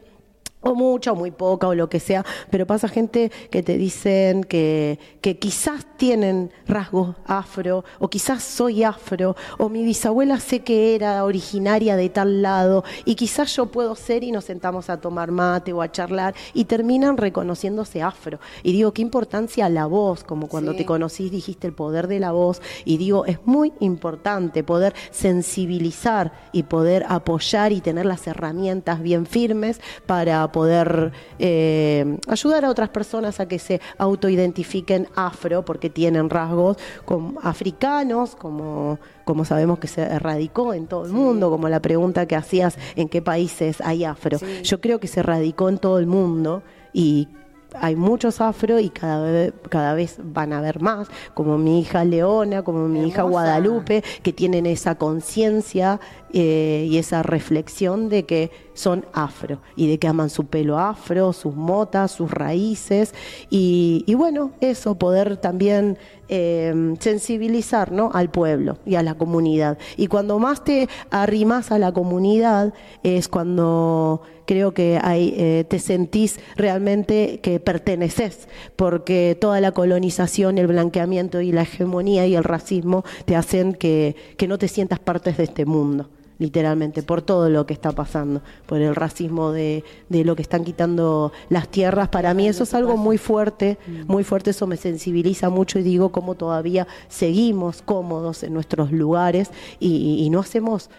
o 0.62 0.74
mucha 0.74 1.12
o 1.12 1.16
muy 1.16 1.30
poca 1.30 1.68
o 1.68 1.74
lo 1.74 1.88
que 1.88 2.00
sea, 2.00 2.24
pero 2.50 2.66
pasa 2.66 2.88
gente 2.88 3.30
que 3.50 3.62
te 3.62 3.76
dicen 3.78 4.44
que, 4.44 4.98
que 5.20 5.38
quizás 5.38 5.86
tienen 5.96 6.50
rasgos 6.66 7.16
afro, 7.26 7.84
o 7.98 8.08
quizás 8.08 8.42
soy 8.42 8.84
afro, 8.84 9.36
o 9.58 9.68
mi 9.68 9.84
bisabuela 9.84 10.38
sé 10.40 10.60
que 10.60 10.94
era 10.94 11.24
originaria 11.24 11.96
de 11.96 12.08
tal 12.08 12.42
lado, 12.42 12.84
y 13.04 13.14
quizás 13.14 13.54
yo 13.56 13.66
puedo 13.66 13.94
ser 13.94 14.24
y 14.24 14.32
nos 14.32 14.44
sentamos 14.44 14.90
a 14.90 15.00
tomar 15.00 15.30
mate 15.30 15.72
o 15.72 15.82
a 15.82 15.90
charlar, 15.90 16.34
y 16.54 16.64
terminan 16.64 17.16
reconociéndose 17.16 18.02
afro. 18.02 18.38
Y 18.62 18.72
digo, 18.72 18.92
qué 18.92 19.02
importancia 19.02 19.68
la 19.68 19.86
voz, 19.86 20.24
como 20.24 20.48
cuando 20.48 20.72
Sí. 20.72 20.78
te 20.78 20.86
conocís 20.86 21.30
dijiste 21.30 21.66
el 21.66 21.72
poder 21.72 22.06
de 22.06 22.20
la 22.20 22.32
voz, 22.32 22.60
y 22.84 22.96
digo, 22.96 23.24
es 23.26 23.38
muy 23.44 23.72
importante 23.80 24.62
poder 24.62 24.94
sensibilizar 25.10 26.32
y 26.52 26.64
poder 26.64 27.04
apoyar 27.08 27.72
y 27.72 27.80
tener 27.80 28.06
las 28.06 28.26
herramientas 28.26 29.02
bien 29.02 29.26
firmes 29.26 29.80
para 30.06 30.49
poder 30.52 31.12
eh, 31.38 32.18
ayudar 32.28 32.64
a 32.64 32.70
otras 32.70 32.88
personas 32.88 33.40
a 33.40 33.46
que 33.46 33.58
se 33.58 33.80
autoidentifiquen 33.98 35.08
afro, 35.14 35.64
porque 35.64 35.90
tienen 35.90 36.30
rasgos 36.30 36.76
como 37.04 37.38
africanos, 37.42 38.36
como, 38.36 38.98
como 39.24 39.44
sabemos 39.44 39.78
que 39.78 39.88
se 39.88 40.02
erradicó 40.02 40.74
en 40.74 40.86
todo 40.86 41.06
el 41.06 41.12
mundo, 41.12 41.50
como 41.50 41.68
la 41.68 41.80
pregunta 41.80 42.26
que 42.26 42.36
hacías, 42.36 42.76
¿en 42.96 43.08
qué 43.08 43.22
países 43.22 43.80
hay 43.80 44.04
afro? 44.04 44.38
Sí. 44.38 44.62
Yo 44.62 44.80
creo 44.80 45.00
que 45.00 45.08
se 45.08 45.22
radicó 45.22 45.68
en 45.68 45.78
todo 45.78 45.98
el 45.98 46.06
mundo 46.06 46.62
y 46.92 47.28
hay 47.74 47.96
muchos 47.96 48.40
afro 48.40 48.78
y 48.78 48.90
cada 48.90 49.30
vez, 49.30 49.52
cada 49.68 49.94
vez 49.94 50.16
van 50.22 50.52
a 50.52 50.58
haber 50.58 50.80
más, 50.80 51.08
como 51.34 51.58
mi 51.58 51.80
hija 51.80 52.04
Leona, 52.04 52.62
como 52.62 52.88
mi 52.88 53.06
hija. 53.06 53.22
Guadalupe, 53.22 54.02
que 54.22 54.32
tienen 54.32 54.66
esa 54.66 54.96
conciencia 54.96 56.00
eh, 56.32 56.86
y 56.88 56.98
esa 56.98 57.22
reflexión 57.22 58.08
de 58.08 58.24
que 58.24 58.50
son 58.74 59.04
afro 59.12 59.60
y 59.76 59.88
de 59.88 59.98
que 59.98 60.08
aman 60.08 60.30
su 60.30 60.46
pelo 60.46 60.78
afro, 60.78 61.32
sus 61.32 61.54
motas, 61.54 62.12
sus 62.12 62.30
raíces 62.30 63.14
y, 63.50 64.04
y 64.06 64.14
bueno, 64.14 64.52
eso, 64.60 64.96
poder 64.96 65.36
también 65.36 65.98
eh, 66.32 66.94
sensibilizar 67.00 67.90
¿no? 67.90 68.10
al 68.14 68.30
pueblo 68.30 68.78
y 68.86 68.94
a 68.94 69.02
la 69.02 69.14
comunidad. 69.16 69.78
Y 69.96 70.06
cuando 70.06 70.38
más 70.38 70.62
te 70.62 70.88
arrimas 71.10 71.72
a 71.72 71.78
la 71.80 71.90
comunidad 71.90 72.72
es 73.02 73.26
cuando 73.26 74.22
creo 74.46 74.72
que 74.72 75.00
hay, 75.02 75.34
eh, 75.36 75.64
te 75.68 75.80
sentís 75.80 76.38
realmente 76.54 77.40
que 77.42 77.58
perteneces, 77.58 78.48
porque 78.76 79.36
toda 79.40 79.60
la 79.60 79.72
colonización, 79.72 80.58
el 80.58 80.68
blanqueamiento 80.68 81.40
y 81.40 81.50
la 81.50 81.62
hegemonía 81.62 82.28
y 82.28 82.36
el 82.36 82.44
racismo 82.44 83.04
te 83.24 83.34
hacen 83.34 83.74
que, 83.74 84.14
que 84.36 84.46
no 84.46 84.56
te 84.56 84.68
sientas 84.68 85.00
parte 85.00 85.32
de 85.32 85.42
este 85.42 85.66
mundo 85.66 86.10
literalmente, 86.40 87.02
por 87.04 87.22
todo 87.22 87.48
lo 87.50 87.66
que 87.66 87.74
está 87.74 87.92
pasando, 87.92 88.40
por 88.66 88.80
el 88.80 88.96
racismo 88.96 89.52
de, 89.52 89.84
de 90.08 90.24
lo 90.24 90.34
que 90.34 90.42
están 90.42 90.64
quitando 90.64 91.32
las 91.50 91.68
tierras. 91.68 92.08
Para 92.08 92.34
mí 92.34 92.48
eso 92.48 92.64
es 92.64 92.74
algo 92.74 92.96
muy 92.96 93.18
fuerte, 93.18 93.78
muy 94.06 94.24
fuerte, 94.24 94.50
eso 94.50 94.66
me 94.66 94.78
sensibiliza 94.78 95.50
mucho 95.50 95.78
y 95.78 95.82
digo 95.82 96.10
cómo 96.10 96.34
todavía 96.34 96.88
seguimos 97.08 97.82
cómodos 97.82 98.42
en 98.42 98.54
nuestros 98.54 98.90
lugares 98.90 99.50
y, 99.78 100.24
y 100.24 100.30
no 100.30 100.40
hacemos 100.40 100.90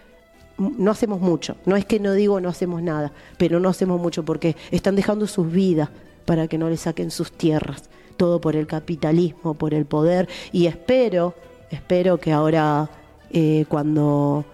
no 0.57 0.91
hacemos 0.91 1.21
mucho. 1.21 1.55
No 1.65 1.75
es 1.75 1.85
que 1.85 1.99
no 1.99 2.13
digo 2.13 2.39
no 2.39 2.47
hacemos 2.47 2.83
nada, 2.83 3.11
pero 3.37 3.59
no 3.59 3.67
hacemos 3.69 3.99
mucho 3.99 4.23
porque 4.23 4.55
están 4.69 4.95
dejando 4.95 5.25
sus 5.25 5.51
vidas 5.51 5.89
para 6.25 6.47
que 6.47 6.59
no 6.59 6.69
le 6.69 6.77
saquen 6.77 7.09
sus 7.09 7.31
tierras. 7.31 7.89
Todo 8.15 8.39
por 8.39 8.55
el 8.55 8.67
capitalismo, 8.67 9.55
por 9.55 9.73
el 9.73 9.85
poder. 9.85 10.29
Y 10.51 10.67
espero, 10.67 11.33
espero 11.71 12.19
que 12.19 12.31
ahora 12.31 12.91
eh, 13.31 13.65
cuando, 13.69 14.45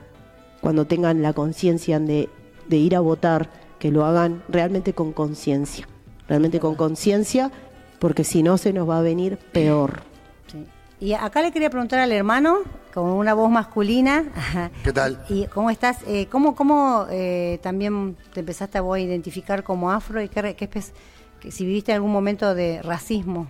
cuando 0.68 0.86
tengan 0.86 1.22
la 1.22 1.32
conciencia 1.32 1.98
de, 1.98 2.28
de 2.68 2.76
ir 2.76 2.98
a 2.98 3.00
votar, 3.00 3.50
que 3.80 3.90
lo 3.90 4.04
hagan 4.04 4.44
realmente 4.50 4.92
con 4.92 5.14
conciencia. 5.14 5.88
Realmente 6.28 6.60
con 6.60 6.76
conciencia, 6.76 7.54
porque 8.00 8.26
si 8.26 8.44
no 8.44 8.58
se 8.58 8.74
nos 8.74 8.90
va 8.90 9.00
a 9.00 9.02
venir 9.02 9.38
peor. 9.38 10.02
Y 11.00 11.14
acá 11.14 11.42
le 11.42 11.54
quería 11.54 11.70
preguntar 11.70 12.00
al 12.00 12.12
hermano, 12.12 12.58
con 12.94 13.06
una 13.06 13.34
voz 13.34 13.50
masculina. 13.50 14.26
¿Qué 14.84 14.92
tal? 14.92 15.24
¿Y 15.30 15.46
cómo 15.46 15.70
estás? 15.70 16.00
Eh, 16.06 16.28
¿Cómo, 16.30 16.54
cómo 16.54 17.08
eh, 17.10 17.60
también 17.64 18.18
te 18.34 18.42
empezaste 18.42 18.78
a 18.78 18.82
vos 18.82 18.98
a 18.98 19.00
identificar 19.00 19.64
como 19.64 19.90
afro 19.90 20.22
y 20.22 20.28
qué, 20.28 20.54
qué 20.54 20.68
que 20.68 21.50
si 21.50 21.66
viviste 21.66 21.94
algún 21.94 22.12
momento 22.12 22.54
de 22.54 22.82
racismo? 22.82 23.50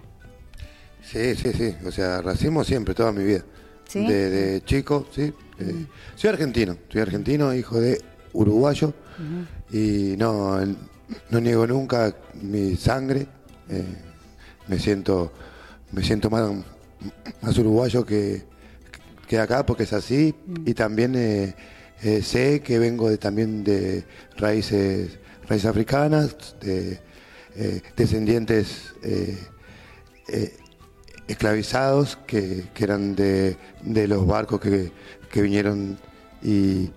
Sí, 1.01 1.33
sí, 1.33 1.51
sí. 1.51 1.75
O 1.83 1.89
sea, 1.89 2.21
racismo 2.21 2.63
siempre, 2.63 2.93
toda 2.93 3.11
mi 3.11 3.23
vida. 3.23 3.43
¿Sí? 3.87 4.05
De, 4.05 4.61
chico, 4.63 5.07
sí. 5.09 5.33
Soy 6.15 6.29
argentino, 6.29 6.77
soy 6.89 7.01
argentino, 7.01 7.53
hijo 7.53 7.79
de 7.79 8.01
uruguayo. 8.33 8.93
Y 9.71 10.15
no, 10.17 10.59
no 11.29 11.39
niego 11.41 11.65
nunca 11.67 12.15
mi 12.41 12.75
sangre. 12.75 13.27
Eh, 13.69 13.83
me 14.67 14.77
siento 14.79 15.31
me 15.91 16.03
siento 16.03 16.29
más, 16.29 16.51
más 17.41 17.57
uruguayo 17.57 18.05
que, 18.05 18.43
que 19.27 19.39
acá 19.39 19.65
porque 19.65 19.83
es 19.83 19.93
así 19.93 20.35
y 20.65 20.73
también 20.73 21.15
eh, 21.15 21.55
eh, 22.03 22.21
sé 22.21 22.61
que 22.61 22.79
vengo 22.79 23.09
de, 23.09 23.17
también 23.17 23.63
de 23.63 24.03
raíces, 24.37 25.17
raíces 25.47 25.69
africanas, 25.69 26.55
de 26.61 26.99
eh, 27.55 27.81
descendientes 27.95 28.93
esclavizados 31.27 32.17
que, 32.27 32.65
eran 32.77 33.15
de, 33.15 33.57
los 34.07 34.27
barcos 34.27 34.59
que, 34.59 34.91
vinieron 35.35 35.97
y 36.41 36.89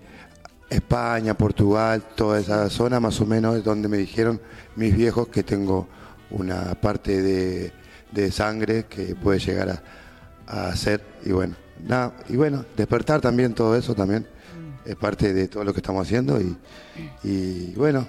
España, 0.69 1.33
Portugal, 1.35 2.03
toda 2.15 2.39
esa 2.39 2.69
zona 2.69 2.99
más 2.99 3.19
o 3.19 3.25
menos 3.25 3.57
es 3.57 3.63
donde 3.63 3.87
me 3.87 3.97
dijeron 3.97 4.39
mis 4.75 4.95
viejos 4.95 5.27
que 5.27 5.43
tengo 5.43 5.87
una 6.29 6.75
parte 6.75 7.21
de, 7.21 7.73
de 8.11 8.31
sangre 8.31 8.85
que 8.85 9.15
puede 9.15 9.39
llegar 9.39 9.69
a, 10.47 10.69
a 10.69 10.75
ser 10.75 11.01
y 11.25 11.31
bueno 11.31 11.55
nada, 11.87 12.13
y 12.29 12.35
bueno, 12.35 12.65
despertar 12.75 13.21
también 13.21 13.53
todo 13.53 13.75
eso 13.75 13.95
también 13.95 14.27
es 14.85 14.95
parte 14.95 15.33
de 15.33 15.47
todo 15.47 15.63
lo 15.63 15.73
que 15.73 15.79
estamos 15.79 16.05
haciendo 16.05 16.39
y, 16.41 16.57
y 17.23 17.73
bueno, 17.75 18.07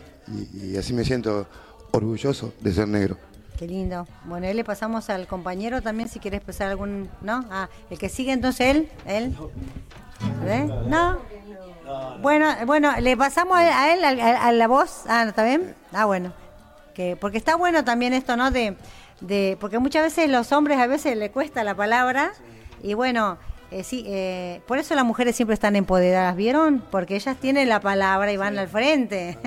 y, 0.54 0.76
así 0.76 0.92
me 0.92 1.04
siento 1.04 1.46
orgulloso 1.90 2.54
de 2.60 2.72
ser 2.72 2.88
negro. 2.88 3.18
Qué 3.62 3.68
lindo. 3.68 4.08
Bueno, 4.24 4.48
él 4.48 4.56
le 4.56 4.64
pasamos 4.64 5.08
al 5.08 5.28
compañero 5.28 5.82
también 5.82 6.08
si 6.08 6.18
quiere 6.18 6.36
expresar 6.36 6.68
algún, 6.68 7.08
¿no? 7.20 7.44
Ah, 7.48 7.68
el 7.90 7.96
que 7.96 8.08
sigue 8.08 8.32
entonces 8.32 8.74
él, 8.74 8.88
él. 9.06 9.36
¿No? 10.88 11.18
Bueno, 12.20 12.48
bueno, 12.66 12.92
le 12.98 13.16
pasamos 13.16 13.56
a 13.56 13.94
él, 13.94 14.02
a, 14.02 14.50
la 14.50 14.66
voz. 14.66 15.04
Ah, 15.06 15.26
¿está 15.28 15.44
bien? 15.44 15.76
Ah, 15.92 16.06
bueno. 16.06 16.32
Que, 16.92 17.14
porque 17.14 17.38
está 17.38 17.54
bueno 17.54 17.84
también 17.84 18.14
esto, 18.14 18.36
¿no? 18.36 18.50
De, 18.50 18.76
de, 19.20 19.56
porque 19.60 19.78
muchas 19.78 20.02
veces 20.02 20.28
los 20.28 20.50
hombres 20.50 20.80
a 20.80 20.88
veces 20.88 21.16
le 21.16 21.30
cuesta 21.30 21.62
la 21.62 21.76
palabra 21.76 22.32
y 22.82 22.94
bueno, 22.94 23.38
eh, 23.72 23.84
sí, 23.84 24.04
eh, 24.06 24.60
por 24.66 24.78
eso 24.78 24.94
las 24.94 25.04
mujeres 25.04 25.34
siempre 25.34 25.54
están 25.54 25.76
empoderadas, 25.76 26.36
¿vieron? 26.36 26.82
Porque 26.90 27.16
ellas 27.16 27.36
tienen 27.38 27.68
la 27.68 27.80
palabra 27.80 28.32
y 28.32 28.36
van 28.36 28.58
al 28.58 28.68
frente. 28.68 29.38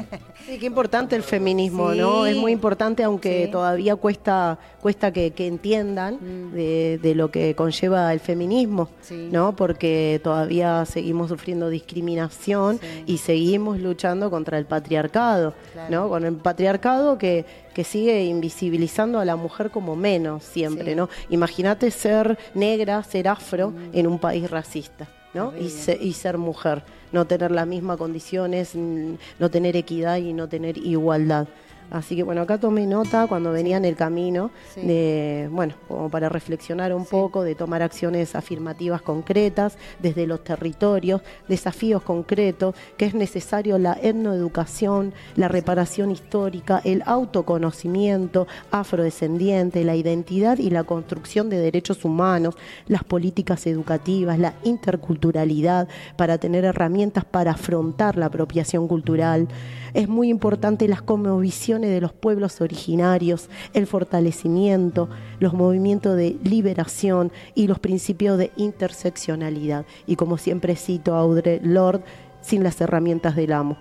Sí, 0.46 0.60
qué 0.60 0.68
importante 0.68 1.16
el 1.16 1.24
feminismo, 1.24 1.96
¿no? 1.96 2.28
Es 2.28 2.36
muy 2.36 2.52
importante, 2.52 3.04
aunque 3.04 3.48
todavía 3.52 3.96
cuesta 3.96 4.60
cuesta 4.86 5.12
que, 5.12 5.34
entiendan 5.36 6.20
mm. 6.22 6.54
de, 6.54 7.14
lo 7.16 7.32
que 7.32 7.56
conlleva 7.56 8.14
el 8.14 8.20
feminismo, 8.20 8.90
¿no? 9.32 9.56
Porque 9.56 10.22
todavía 10.24 10.86
seguimos 10.86 11.30
sufriendo 11.30 11.72
discriminación 11.72 12.80
y 13.08 13.18
seguimos 13.18 13.80
luchando 13.80 14.30
contra 14.30 14.60
el 14.60 14.68
patriarcado, 14.68 15.56
¿no? 15.90 16.08
Con 16.08 16.24
el 16.24 16.36
patriarcado 16.36 17.18
que, 17.18 17.46
que 17.74 17.84
sigue 17.84 18.26
invisibilizando 18.26 19.20
a 19.20 19.26
la 19.26 19.36
mujer 19.36 19.72
como 19.72 19.96
menos 19.96 20.44
siempre, 20.44 20.94
¿no? 20.94 21.10
Imagínate 21.32 21.90
ser 21.90 22.38
negra, 22.54 23.02
ser 23.02 23.28
afro 23.28 23.72
mm. 23.72 23.90
en 23.92 24.06
un 24.06 24.15
país 24.20 24.50
racista, 24.50 25.08
¿no? 25.34 25.54
Y, 25.58 25.72
y 26.02 26.14
ser 26.14 26.38
mujer 26.38 26.84
no 27.16 27.26
tener 27.26 27.50
las 27.50 27.66
mismas 27.66 27.98
condiciones, 27.98 28.76
no 28.76 29.50
tener 29.50 29.76
equidad 29.78 30.18
y 30.18 30.34
no 30.34 30.50
tener 30.50 30.78
igualdad. 30.78 31.48
Así 31.92 32.16
que 32.16 32.24
bueno, 32.24 32.42
acá 32.42 32.58
tomé 32.58 32.88
nota 32.88 33.28
cuando 33.28 33.52
venía 33.52 33.78
en 33.78 33.86
el 33.86 33.96
camino 33.96 34.52
de, 34.76 35.48
bueno, 35.52 35.76
como 35.88 36.10
para 36.10 36.30
reflexionar 36.30 36.94
un 36.94 37.06
poco, 37.06 37.44
de 37.44 37.56
tomar 37.56 37.82
acciones 37.82 38.36
afirmativas 38.36 39.02
concretas 39.02 39.78
desde 40.00 40.28
los 40.28 40.44
territorios, 40.44 41.22
desafíos 41.48 42.02
concretos, 42.02 42.76
que 42.98 43.06
es 43.06 43.14
necesario 43.14 43.78
la 43.78 43.98
etnoeducación, 44.02 45.14
la 45.36 45.48
reparación 45.48 46.12
histórica, 46.12 46.82
el 46.84 47.04
autoconocimiento 47.06 48.48
afrodescendiente, 48.72 49.84
la 49.84 49.96
identidad 49.96 50.58
y 50.58 50.70
la 50.70 50.84
construcción 50.84 51.50
de 51.50 51.58
derechos 51.58 52.04
humanos, 52.04 52.56
las 52.88 53.04
políticas 53.04 53.68
educativas, 53.68 54.40
la 54.40 54.56
interculturalidad, 54.64 55.88
para 56.18 56.38
tener 56.38 56.66
herramientas 56.66 57.26
para 57.26 57.52
afrontar 57.52 58.18
la 58.18 58.28
apropiación 58.28 58.88
cultural. 58.88 59.48
Es 59.94 60.10
muy 60.10 60.30
importante 60.30 60.88
las 60.88 61.02
conmovisiones 61.02 61.75
de 61.82 62.02
los 62.02 62.14
pueblos 62.14 62.62
originarios, 62.62 63.50
el 63.74 63.88
fortalecimiento, 63.88 65.10
los 65.40 65.54
movimientos 65.54 66.16
de 66.16 66.38
liberación 66.44 67.32
y 67.54 67.68
los 67.68 67.80
principios 67.80 68.38
de 68.38 68.52
interseccionalidad. 68.58 69.86
Y 70.06 70.16
como 70.16 70.38
siempre 70.38 70.76
cito 70.76 71.16
a 71.16 71.20
Audre 71.20 71.60
Lord, 71.64 72.04
sin 72.42 72.64
las 72.64 72.80
herramientas 72.82 73.36
del 73.36 73.54
amo. 73.54 73.78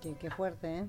Qué, 0.00 0.30
fuerte, 0.30 0.78
¿eh? 0.78 0.86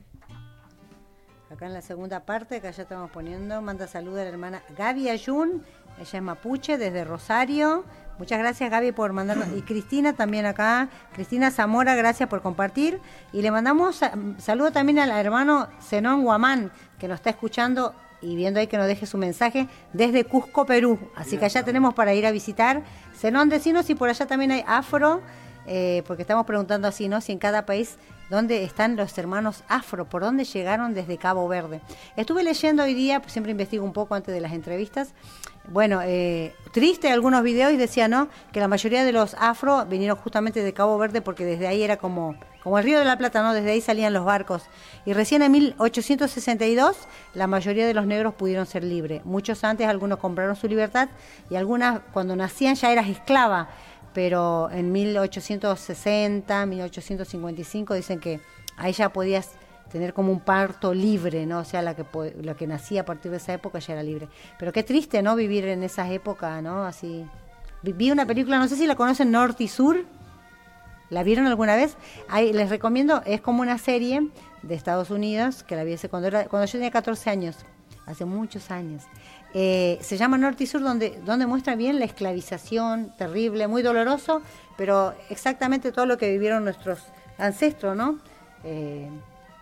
Acá 1.64 1.70
en 1.70 1.76
la 1.76 1.82
segunda 1.82 2.20
parte, 2.20 2.60
que 2.60 2.70
ya 2.70 2.84
estamos 2.84 3.10
poniendo, 3.10 3.62
manda 3.62 3.88
salud 3.88 4.18
a 4.18 4.24
la 4.24 4.30
hermana 4.30 4.62
Gaby 4.78 5.08
Ayun, 5.08 5.64
ella 5.98 6.18
es 6.18 6.22
mapuche 6.22 6.78
desde 6.78 7.06
Rosario. 7.06 7.86
Muchas 8.20 8.38
gracias 8.40 8.70
Gaby 8.70 8.92
por 8.92 9.14
mandarnos. 9.14 9.48
Y 9.56 9.62
Cristina 9.62 10.12
también 10.12 10.46
acá. 10.46 10.90
Cristina 11.14 11.52
Zamora, 11.52 11.96
gracias 11.96 12.28
por 12.28 12.42
compartir. 12.42 13.00
Y 13.32 13.42
le 13.42 13.50
mandamos 13.50 14.02
saludo 14.40 14.74
también 14.74 15.00
al 15.00 15.12
hermano 15.12 15.70
Zenón 15.82 16.26
Guamán, 16.26 16.70
que 17.00 17.08
nos 17.08 17.20
está 17.20 17.30
escuchando 17.30 17.96
y 18.22 18.36
viendo 18.36 18.60
ahí 18.60 18.68
que 18.68 18.78
nos 18.78 18.88
deje 18.88 19.06
su 19.06 19.18
mensaje 19.18 19.70
desde 19.94 20.26
Cusco, 20.26 20.66
Perú. 20.66 21.00
Así 21.16 21.38
que 21.38 21.46
allá 21.46 21.64
tenemos 21.64 21.94
para 21.94 22.14
ir 22.14 22.26
a 22.26 22.32
visitar. 22.32 22.84
Zenón, 23.16 23.48
decinos 23.48 23.86
si 23.86 23.96
por 23.96 24.10
allá 24.10 24.26
también 24.26 24.52
hay 24.52 24.66
afro, 24.68 25.22
eh, 25.66 26.04
porque 26.08 26.24
estamos 26.24 26.46
preguntando 26.46 26.90
así, 26.90 27.08
¿no? 27.08 27.22
Si 27.22 27.32
en 27.32 27.40
cada 27.40 27.66
país 27.66 27.98
dónde 28.30 28.64
están 28.64 28.96
los 28.96 29.18
hermanos 29.18 29.64
afro, 29.68 30.06
por 30.06 30.22
dónde 30.22 30.44
llegaron 30.44 30.94
desde 30.94 31.18
Cabo 31.18 31.48
Verde. 31.48 31.82
Estuve 32.16 32.44
leyendo 32.44 32.84
hoy 32.84 32.94
día, 32.94 33.20
pues 33.20 33.32
siempre 33.34 33.52
investigo 33.52 33.86
un 33.86 33.94
poco 33.94 34.16
antes 34.16 34.34
de 34.34 34.42
las 34.42 34.54
entrevistas, 34.54 35.14
bueno, 35.70 36.02
eh, 36.04 36.54
triste 36.74 37.10
algunos 37.10 37.42
videos 37.42 37.72
y 37.72 37.78
decía, 37.78 38.10
¿no? 38.10 38.28
Que 38.52 38.60
la 38.60 38.68
mayoría 38.68 39.06
de 39.06 39.14
los 39.14 39.34
afro 39.40 39.86
vinieron 39.86 40.18
justamente 40.18 40.62
de 40.62 40.74
Cabo 40.74 40.98
Verde 40.98 41.22
porque 41.22 41.46
desde 41.46 41.68
ahí 41.68 41.84
era 41.84 41.96
como, 41.96 42.36
como 42.62 42.78
el 42.78 42.84
Río 42.84 43.00
de 43.00 43.06
la 43.06 43.18
Plata, 43.18 43.42
¿no? 43.42 43.54
Desde 43.54 43.72
ahí 43.72 43.80
salían 43.80 44.12
los 44.12 44.26
barcos. 44.26 44.64
Y 45.06 45.14
recién 45.14 45.42
en 45.42 45.54
1862 45.54 46.98
la 47.34 47.48
mayoría 47.48 47.88
de 47.88 47.94
los 47.94 48.06
negros 48.06 48.34
pudieron 48.34 48.66
ser 48.66 48.84
libres. 48.84 49.24
Muchos 49.24 49.64
antes, 49.64 49.88
algunos 49.88 50.20
compraron 50.20 50.58
su 50.58 50.68
libertad 50.68 51.08
y 51.50 51.56
algunas 51.56 52.02
cuando 52.12 52.36
nacían 52.36 52.76
ya 52.76 52.92
eras 52.92 53.08
esclava. 53.08 53.70
Pero 54.14 54.70
en 54.72 54.92
1860, 54.92 56.66
1855 56.66 57.94
dicen 57.94 58.20
que 58.20 58.40
ahí 58.78 58.94
ya 58.94 59.10
podías 59.10 59.52
tener 59.92 60.14
como 60.14 60.32
un 60.32 60.40
parto 60.40 60.94
libre, 60.94 61.46
¿no? 61.46 61.60
O 61.60 61.64
sea, 61.64 61.82
la 61.82 61.96
que, 61.96 62.06
la 62.42 62.56
que 62.56 62.66
nacía 62.66 63.02
a 63.02 63.06
partir 63.06 63.32
de 63.32 63.38
esa 63.38 63.54
época 63.54 63.80
ya 63.80 63.94
era 63.94 64.04
libre. 64.04 64.28
Pero 64.58 64.74
qué 64.74 64.84
triste, 64.84 65.22
¿no? 65.22 65.36
Vivir 65.36 65.68
en 65.68 65.84
esas 65.84 66.10
épocas, 66.12 66.64
¿no? 66.64 66.84
Así. 66.84 67.26
Vi 67.84 68.12
una 68.12 68.26
película, 68.26 68.58
no 68.58 68.68
sé 68.68 68.76
si 68.76 68.88
la 68.88 68.96
conocen, 68.96 69.30
Norte 69.32 69.66
y 69.66 69.68
Sur. 69.68 70.06
¿La 71.10 71.22
vieron 71.22 71.46
alguna 71.46 71.76
vez? 71.76 71.96
Ahí, 72.28 72.54
les 72.54 72.70
recomiendo, 72.70 73.22
es 73.26 73.40
como 73.42 73.62
una 73.62 73.78
serie 73.78 74.30
de 74.64 74.74
Estados 74.74 75.12
Unidos, 75.12 75.62
que 75.62 75.76
la 75.76 75.84
vi 75.84 75.96
cuando, 76.10 76.28
era, 76.28 76.46
cuando 76.46 76.66
yo 76.66 76.72
tenía 76.72 76.90
14 76.90 77.30
años, 77.30 77.58
hace 78.08 78.26
muchos 78.26 78.72
años. 78.72 79.04
Eh, 79.54 80.00
se 80.02 80.18
llama 80.18 80.38
Norte 80.38 80.64
y 80.64 80.68
Sur, 80.68 80.82
donde, 80.82 81.22
donde 81.26 81.46
muestra 81.46 81.76
bien 81.76 82.00
la 82.00 82.06
esclavización 82.06 83.12
terrible, 83.18 83.68
muy 83.68 83.84
doloroso, 83.84 84.42
pero 84.78 85.14
exactamente 85.30 85.92
todo 85.92 86.06
lo 86.06 86.18
que 86.18 86.32
vivieron 86.32 86.64
nuestros 86.64 87.00
ancestros, 87.38 87.96
¿no? 87.96 88.20
Eh, 88.64 89.10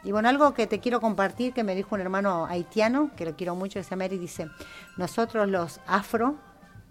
y 0.04 0.12
bueno, 0.12 0.30
algo 0.30 0.54
que 0.54 0.66
te 0.66 0.80
quiero 0.80 1.00
compartir 1.02 1.54
que 1.54 1.64
me 1.64 1.76
dijo 1.76 1.96
un 1.96 2.02
hermano 2.02 2.46
haitiano, 2.46 3.12
que 3.16 3.26
lo 3.26 3.36
quiero 3.36 3.56
mucho, 3.56 3.80
que 3.80 3.84
se 3.84 3.92
llama 3.92 4.08
dice, 4.08 4.48
nosotros 4.98 5.48
los 5.48 5.80
afro 5.86 6.36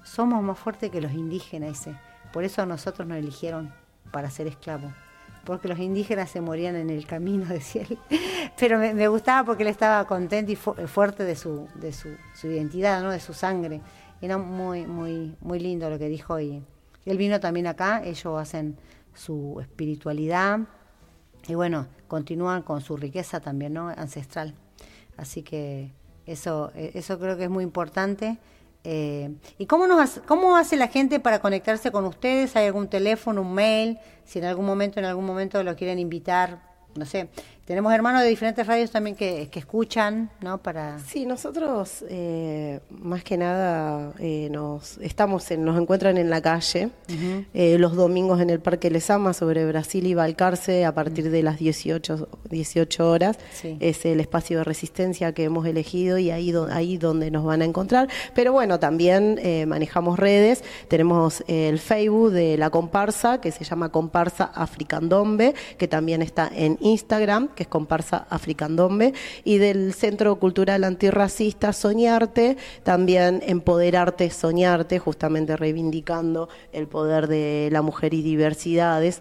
somos 0.05 0.43
más 0.43 0.59
fuertes 0.59 0.91
que 0.91 1.01
los 1.01 1.13
indígenas, 1.13 1.71
dice. 1.71 1.99
Por 2.33 2.45
eso 2.45 2.65
nosotros 2.67 3.09
nos 3.09 3.19
eligieron 3.19 3.73
para 4.11 4.31
ser 4.31 4.47
esclavos. 4.47 4.93
porque 5.45 5.69
los 5.69 5.79
indígenas 5.79 6.31
se 6.31 6.41
morían 6.43 6.77
en 6.77 6.91
el 6.91 7.07
camino, 7.07 7.47
decía 7.49 7.83
él. 7.89 7.99
Pero 8.61 8.79
me, 8.79 9.09
gustaba 9.09 9.45
porque 9.45 9.63
él 9.63 9.71
estaba 9.71 10.07
contento 10.07 10.53
y 10.53 10.57
fu- 10.57 10.75
fuerte 10.87 11.25
de 11.25 11.35
su, 11.35 11.67
de 11.77 11.93
su, 11.93 12.11
identidad, 12.45 13.03
¿no? 13.03 13.11
de 13.11 13.19
su 13.19 13.33
sangre. 13.33 13.81
Era 14.21 14.37
muy, 14.37 14.87
muy, 14.87 15.35
muy 15.41 15.59
lindo 15.59 15.89
lo 15.89 15.99
que 15.99 16.09
dijo 16.09 16.39
y 16.39 16.63
él 17.07 17.17
vino 17.17 17.41
también 17.41 17.67
acá, 17.67 18.03
ellos 18.05 18.39
hacen 18.39 18.77
su 19.15 19.59
espiritualidad 19.61 20.61
y 21.49 21.55
bueno, 21.55 21.87
continúan 22.07 22.63
con 22.63 22.83
su 22.83 22.99
riqueza 22.99 23.41
también, 23.41 23.73
¿no? 23.73 23.89
ancestral. 23.89 24.55
Así 25.17 25.43
que 25.43 25.91
eso, 26.27 26.71
eh, 26.75 26.93
eso 26.95 27.19
creo 27.19 27.39
que 27.39 27.45
es 27.45 27.51
muy 27.51 27.65
importante. 27.65 28.39
Eh, 28.85 29.35
¿Y 29.59 29.67
cómo, 29.67 29.87
nos, 29.87 30.21
cómo 30.27 30.57
hace 30.57 30.77
la 30.77 30.89
gente 30.89 31.19
para 31.19 31.41
conectarse 31.41 31.91
con 31.91 32.05
ustedes? 32.05 32.57
¿Hay 32.57 32.67
algún 32.67 32.89
teléfono, 32.89 33.41
un 33.41 33.55
mail? 33.55 33.99
Si 34.25 34.39
en 34.39 34.45
algún 34.45 34.67
momento, 34.67 35.01
en 35.01 35.07
algún 35.07 35.25
momento 35.25 35.63
lo 35.63 35.77
quieren 35.77 35.99
invitar, 35.99 36.63
no 36.95 37.05
sé. 37.05 37.29
Tenemos 37.71 37.93
hermanos 37.95 38.23
de 38.23 38.29
diferentes 38.29 38.67
radios 38.67 38.91
también 38.91 39.15
que, 39.15 39.47
que 39.49 39.61
escuchan, 39.61 40.29
¿no? 40.41 40.59
Para... 40.59 40.99
Sí, 40.99 41.25
nosotros 41.25 42.05
eh, 42.09 42.81
más 42.91 43.23
que 43.23 43.37
nada 43.37 44.13
eh, 44.19 44.49
nos 44.51 44.99
estamos 44.99 45.49
en, 45.53 45.65
nos 45.65 45.81
encuentran 45.81 46.19
en 46.19 46.31
la 46.31 46.43
calle 46.43 46.91
eh, 47.55 47.79
los 47.79 47.95
domingos 47.95 48.41
en 48.41 48.51
el 48.51 48.59
Parque 48.59 48.91
Lesama 48.91 49.35
sobre 49.35 49.65
Brasil 49.67 50.05
y 50.09 50.15
Balcarce 50.15 50.85
a 50.85 50.93
partir 50.93 51.31
de 51.31 51.45
las 51.45 51.61
18, 51.61 52.29
18 52.51 53.09
horas. 53.09 53.39
Sí. 53.53 53.77
Es 53.79 54.05
el 54.05 54.19
espacio 54.19 54.59
de 54.59 54.65
resistencia 54.65 55.33
que 55.33 55.45
hemos 55.45 55.65
elegido 55.65 56.19
y 56.19 56.33
ahí, 56.33 56.51
do- 56.51 56.67
ahí 56.73 56.99
donde 56.99 57.31
nos 57.31 57.45
van 57.45 57.63
a 57.63 57.67
encontrar. 57.67 58.09
Pero 58.35 58.53
bueno, 58.53 58.81
también 58.81 59.39
manejamos 59.69 60.19
redes. 60.19 60.65
Tenemos 60.89 61.45
el 61.47 61.79
Facebook 61.79 62.33
de 62.33 62.59
la 62.59 62.71
comparsa 62.71 63.41
que 63.41 63.53
se 63.53 63.63
llama 63.63 63.91
Comparsa 63.93 64.51
Africandombe, 64.57 65.55
que 65.79 65.87
también 65.87 66.21
está 66.21 66.51
en 66.53 66.77
Instagram, 66.81 67.49
que 67.61 67.65
es 67.65 67.69
Comparsa 67.69 68.27
Africandombe, 68.31 69.13
y 69.45 69.59
del 69.59 69.93
Centro 69.93 70.37
Cultural 70.37 70.83
Antirracista 70.83 71.75
Soñarte, 71.75 72.57
también 72.85 73.43
Empoderarte 73.47 74.31
Soñarte, 74.31 74.99
justamente 74.99 75.59
reivindicando 75.59 76.49
el 76.73 76.89
poder 76.89 77.27
de 77.27 77.69
la 77.71 77.83
mujer 77.83 78.15
y 78.15 78.23
diversidades. 78.23 79.21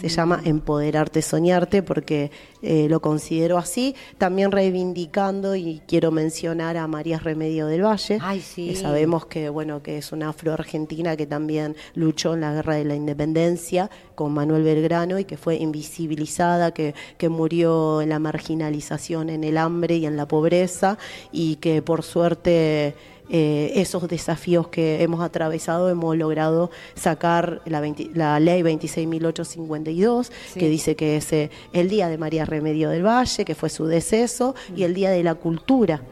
Se 0.00 0.08
llama 0.08 0.40
Empoderarte 0.44 1.22
Soñarte 1.22 1.82
porque 1.82 2.30
eh, 2.62 2.86
lo 2.88 3.00
considero 3.00 3.58
así. 3.58 3.94
También 4.18 4.50
reivindicando 4.50 5.54
y 5.56 5.82
quiero 5.86 6.10
mencionar 6.10 6.76
a 6.76 6.86
María 6.86 7.18
Remedio 7.18 7.66
del 7.66 7.84
Valle. 7.84 8.18
Ay, 8.22 8.40
sí. 8.40 8.68
que 8.68 8.76
sabemos 8.76 9.26
que 9.26 9.48
bueno 9.48 9.82
que 9.82 9.98
es 9.98 10.12
una 10.12 10.30
afroargentina 10.30 11.16
que 11.16 11.26
también 11.26 11.76
luchó 11.94 12.34
en 12.34 12.40
la 12.40 12.54
guerra 12.54 12.76
de 12.76 12.84
la 12.84 12.94
independencia 12.94 13.90
con 14.14 14.32
Manuel 14.32 14.62
Belgrano 14.62 15.18
y 15.18 15.24
que 15.24 15.36
fue 15.36 15.56
invisibilizada, 15.56 16.72
que, 16.72 16.94
que 17.18 17.28
murió 17.28 18.00
en 18.00 18.08
la 18.08 18.18
marginalización, 18.18 19.30
en 19.30 19.44
el 19.44 19.58
hambre 19.58 19.96
y 19.96 20.06
en 20.06 20.16
la 20.16 20.26
pobreza 20.26 20.98
y 21.32 21.56
que 21.56 21.82
por 21.82 22.02
suerte 22.02 22.94
eh, 23.30 23.72
esos 23.76 24.08
desafíos 24.08 24.68
que 24.68 25.02
hemos 25.02 25.20
atravesado 25.22 25.88
hemos 25.88 26.16
logrado 26.16 26.70
sacar 26.94 27.62
la, 27.64 27.80
20 27.80 28.10
la 28.14 28.40
ley 28.40 28.62
26.852 28.62 30.30
Sí. 30.52 30.58
que 30.60 30.68
dice 30.68 30.96
que 30.96 31.16
es 31.16 31.32
eh, 31.32 31.50
el 31.72 31.88
día 31.88 32.08
de 32.08 32.18
María 32.18 32.44
Remedio 32.44 32.90
del 32.90 33.04
Valle, 33.06 33.44
que 33.44 33.54
fue 33.54 33.68
su 33.70 33.86
deceso, 33.86 34.54
y 34.74 34.82
el 34.84 34.94
día 34.94 35.10
de 35.10 35.22
la 35.22 35.34
cultura 35.34 36.02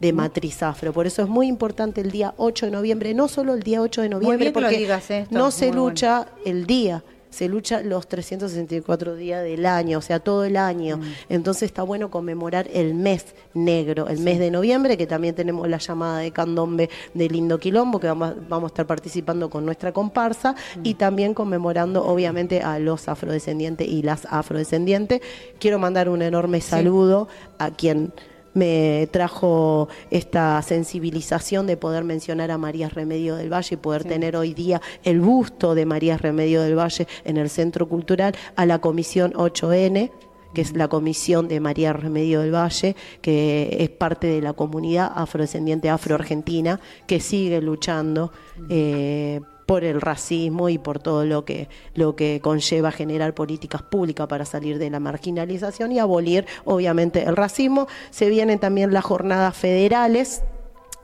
de 0.00 0.12
matriz 0.12 0.62
afro. 0.62 0.92
Por 0.92 1.06
eso 1.06 1.22
es 1.22 1.28
muy 1.28 1.46
importante 1.46 2.00
el 2.02 2.10
día 2.10 2.34
8 2.36 2.66
de 2.66 2.72
noviembre, 2.72 3.14
no 3.14 3.28
solo 3.28 3.54
el 3.54 3.62
día 3.62 3.80
8 3.80 4.02
de 4.02 4.08
noviembre, 4.10 4.50
porque 4.52 4.76
digas 4.76 5.08
no 5.30 5.50
se 5.50 5.68
bueno. 5.68 5.86
lucha 5.88 6.26
el 6.44 6.66
día, 6.66 7.02
se 7.36 7.48
lucha 7.48 7.82
los 7.82 8.08
364 8.08 9.14
días 9.14 9.44
del 9.44 9.66
año, 9.66 9.98
o 9.98 10.02
sea, 10.02 10.20
todo 10.20 10.44
el 10.44 10.56
año. 10.56 10.96
Mm. 10.96 11.02
Entonces 11.28 11.64
está 11.64 11.82
bueno 11.82 12.10
conmemorar 12.10 12.66
el 12.72 12.94
mes 12.94 13.26
negro, 13.52 14.08
el 14.08 14.20
mes 14.20 14.38
de 14.38 14.50
noviembre, 14.50 14.96
que 14.96 15.06
también 15.06 15.34
tenemos 15.34 15.68
la 15.68 15.76
llamada 15.76 16.20
de 16.20 16.30
candombe 16.30 16.88
de 17.12 17.28
Lindo 17.28 17.58
Quilombo, 17.58 18.00
que 18.00 18.06
vamos, 18.06 18.34
vamos 18.48 18.68
a 18.68 18.72
estar 18.72 18.86
participando 18.86 19.50
con 19.50 19.66
nuestra 19.66 19.92
comparsa, 19.92 20.54
Mm. 20.76 20.80
y 20.84 20.94
también 20.94 21.34
conmemorando, 21.34 22.06
obviamente, 22.06 22.62
a 22.62 22.78
los 22.78 23.06
afrodescendientes 23.08 23.86
y 23.86 24.02
las 24.02 24.26
afrodescendientes. 24.30 25.20
Quiero 25.58 25.78
mandar 25.78 26.08
un 26.08 26.22
enorme 26.22 26.60
saludo 26.60 27.28
a 27.58 27.70
quien 27.70 28.12
me 28.56 29.06
trajo 29.12 29.88
esta 30.10 30.60
sensibilización 30.62 31.66
de 31.66 31.76
poder 31.76 32.04
mencionar 32.04 32.50
a 32.50 32.58
María 32.58 32.88
Remedio 32.88 33.36
del 33.36 33.52
Valle 33.52 33.74
y 33.74 33.76
poder 33.76 34.04
tener 34.04 34.34
hoy 34.34 34.54
día 34.54 34.80
el 35.04 35.20
busto 35.20 35.74
de 35.74 35.84
María 35.84 36.16
Remedio 36.16 36.62
del 36.62 36.76
Valle 36.76 37.06
en 37.24 37.36
el 37.36 37.50
Centro 37.50 37.86
Cultural 37.86 38.34
a 38.56 38.64
la 38.64 38.80
Comisión 38.80 39.32
8N 39.34 40.10
que 40.54 40.62
es 40.62 40.74
la 40.74 40.88
comisión 40.88 41.48
de 41.48 41.60
María 41.60 41.92
Remedio 41.92 42.40
del 42.40 42.54
Valle, 42.54 42.96
que 43.20 43.76
es 43.78 43.90
parte 43.90 44.26
de 44.26 44.40
la 44.40 44.54
comunidad 44.54 45.12
afrodescendiente 45.14 45.90
afroargentina, 45.90 46.80
que 47.06 47.20
sigue 47.20 47.60
luchando 47.60 48.32
eh, 48.70 49.42
por 49.66 49.84
el 49.84 50.00
racismo 50.00 50.68
y 50.68 50.78
por 50.78 51.00
todo 51.00 51.24
lo 51.24 51.44
que, 51.44 51.68
lo 51.94 52.16
que 52.16 52.40
conlleva 52.40 52.92
generar 52.92 53.34
políticas 53.34 53.82
públicas 53.82 54.26
para 54.28 54.44
salir 54.44 54.78
de 54.78 54.90
la 54.90 55.00
marginalización 55.00 55.92
y 55.92 55.98
abolir, 55.98 56.46
obviamente, 56.64 57.24
el 57.24 57.36
racismo. 57.36 57.88
Se 58.10 58.30
vienen 58.30 58.60
también 58.60 58.92
las 58.92 59.04
jornadas 59.04 59.56
federales 59.56 60.42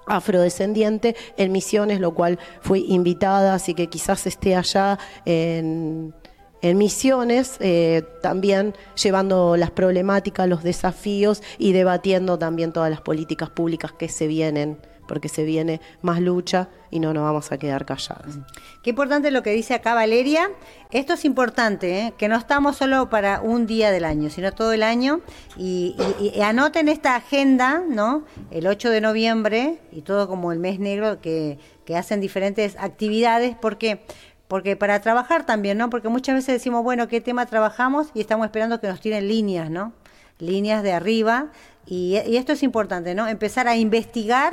afrodescendiente 0.06 1.16
en 1.36 1.52
Misiones, 1.52 2.00
lo 2.00 2.14
cual 2.14 2.38
fui 2.60 2.86
invitada, 2.88 3.54
así 3.54 3.74
que 3.74 3.88
quizás 3.88 4.26
esté 4.26 4.56
allá 4.56 4.98
en, 5.24 6.14
en 6.60 6.78
Misiones, 6.78 7.56
eh, 7.60 8.02
también 8.20 8.74
llevando 9.00 9.56
las 9.56 9.70
problemáticas, 9.70 10.48
los 10.48 10.62
desafíos 10.62 11.42
y 11.58 11.72
debatiendo 11.72 12.38
también 12.38 12.72
todas 12.72 12.90
las 12.90 13.00
políticas 13.00 13.50
públicas 13.50 13.92
que 13.92 14.08
se 14.08 14.26
vienen, 14.26 14.78
porque 15.06 15.28
se 15.28 15.44
viene 15.44 15.80
más 16.00 16.20
lucha 16.20 16.68
y 16.90 17.00
no 17.00 17.12
nos 17.14 17.24
vamos 17.24 17.52
a 17.52 17.58
quedar 17.58 17.84
calladas. 17.84 18.38
Qué 18.82 18.90
importante 18.90 19.30
lo 19.30 19.42
que 19.42 19.50
dice 19.50 19.74
acá 19.74 19.94
Valeria. 19.94 20.50
Esto 20.90 21.14
es 21.14 21.24
importante, 21.24 21.98
¿eh? 21.98 22.14
que 22.18 22.28
no 22.28 22.36
estamos 22.36 22.76
solo 22.76 23.08
para 23.08 23.40
un 23.40 23.66
día 23.66 23.90
del 23.90 24.04
año, 24.04 24.30
sino 24.30 24.52
todo 24.52 24.72
el 24.72 24.82
año. 24.82 25.20
Y, 25.56 25.96
anoten 26.42 26.88
esta 26.88 27.16
agenda, 27.16 27.82
¿no? 27.88 28.24
El 28.50 28.66
8 28.66 28.90
de 28.90 29.00
noviembre 29.00 29.78
y 29.90 30.02
todo 30.02 30.28
como 30.28 30.52
el 30.52 30.58
mes 30.58 30.78
negro 30.78 31.20
que, 31.20 31.58
que 31.86 31.96
hacen 31.96 32.20
diferentes 32.20 32.76
actividades. 32.78 33.56
porque 33.60 34.04
porque 34.52 34.76
para 34.76 35.00
trabajar 35.00 35.46
también, 35.46 35.78
¿no? 35.78 35.88
Porque 35.88 36.10
muchas 36.10 36.34
veces 36.34 36.52
decimos, 36.52 36.82
bueno, 36.82 37.08
¿qué 37.08 37.22
tema 37.22 37.46
trabajamos? 37.46 38.08
Y 38.12 38.20
estamos 38.20 38.44
esperando 38.44 38.82
que 38.82 38.86
nos 38.86 39.00
tiren 39.00 39.26
líneas, 39.26 39.70
¿no? 39.70 39.94
Líneas 40.38 40.82
de 40.82 40.92
arriba. 40.92 41.46
Y 41.86 42.16
esto 42.36 42.52
es 42.52 42.62
importante, 42.62 43.14
¿no? 43.14 43.26
Empezar 43.28 43.66
a 43.66 43.76
investigar 43.76 44.52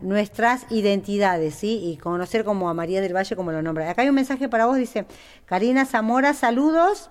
nuestras 0.00 0.66
identidades, 0.70 1.54
¿sí? 1.54 1.80
Y 1.82 1.96
conocer 1.96 2.44
como 2.44 2.68
a 2.68 2.74
María 2.74 3.00
del 3.00 3.14
Valle, 3.14 3.36
como 3.36 3.52
lo 3.52 3.62
nombra. 3.62 3.90
Acá 3.90 4.02
hay 4.02 4.08
un 4.08 4.14
mensaje 4.14 4.48
para 4.48 4.66
vos, 4.66 4.76
dice, 4.76 5.06
Karina 5.46 5.84
Zamora, 5.84 6.34
saludos. 6.34 7.10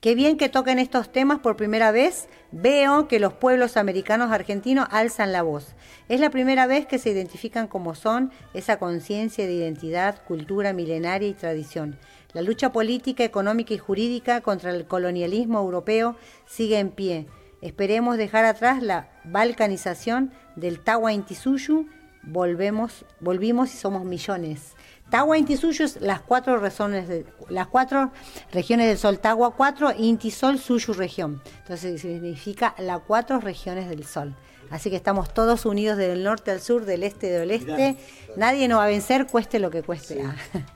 Qué 0.00 0.14
bien 0.14 0.36
que 0.36 0.48
toquen 0.48 0.78
estos 0.78 1.10
temas 1.10 1.40
por 1.40 1.56
primera 1.56 1.90
vez. 1.90 2.28
Veo 2.52 3.08
que 3.08 3.18
los 3.18 3.32
pueblos 3.32 3.76
americanos 3.76 4.30
argentinos 4.30 4.86
alzan 4.92 5.32
la 5.32 5.42
voz. 5.42 5.74
Es 6.08 6.20
la 6.20 6.30
primera 6.30 6.68
vez 6.68 6.86
que 6.86 6.98
se 6.98 7.10
identifican 7.10 7.66
como 7.66 7.96
son 7.96 8.30
esa 8.54 8.78
conciencia 8.78 9.44
de 9.46 9.54
identidad, 9.54 10.22
cultura 10.24 10.72
milenaria 10.72 11.28
y 11.28 11.34
tradición. 11.34 11.98
La 12.32 12.42
lucha 12.42 12.70
política, 12.70 13.24
económica 13.24 13.74
y 13.74 13.78
jurídica 13.78 14.40
contra 14.40 14.70
el 14.70 14.86
colonialismo 14.86 15.58
europeo 15.58 16.14
sigue 16.46 16.78
en 16.78 16.90
pie. 16.90 17.26
Esperemos 17.60 18.18
dejar 18.18 18.44
atrás 18.44 18.82
la 18.82 19.08
balcanización 19.24 20.32
del 20.58 20.80
Tawa 20.80 21.12
Intisuyu. 21.12 21.86
Volvemos, 22.22 23.04
volvimos 23.20 23.72
y 23.72 23.76
somos 23.76 24.04
millones. 24.04 24.74
Tawa 25.08 25.38
Intisuyu 25.38 25.84
es 25.84 26.00
las 26.02 26.20
cuatro 26.20 26.58
razones 26.58 27.08
de- 27.08 27.24
las 27.48 27.66
cuatro 27.68 28.12
regiones 28.52 28.88
del 28.88 28.98
sol. 28.98 29.18
Tawa 29.18 29.52
4, 29.54 29.92
Inti 29.96 30.30
Sol, 30.30 30.58
Suyu 30.58 30.92
región. 30.92 31.40
Entonces 31.62 32.00
significa 32.02 32.74
las 32.78 33.00
cuatro 33.06 33.40
regiones 33.40 33.88
del 33.88 34.04
sol. 34.04 34.34
Así 34.70 34.90
que 34.90 34.96
estamos 34.96 35.32
todos 35.32 35.64
unidos 35.64 35.96
del 35.96 36.22
norte 36.22 36.50
al 36.50 36.60
sur, 36.60 36.84
del 36.84 37.02
este 37.04 37.34
al 37.40 37.48
oeste. 37.50 37.96
Nadie 38.36 38.68
nos 38.68 38.80
va 38.80 38.84
a 38.84 38.88
vencer, 38.88 39.26
cueste 39.26 39.58
lo 39.58 39.70
que 39.70 39.82
cueste. 39.82 40.20
Ah. 40.22 40.34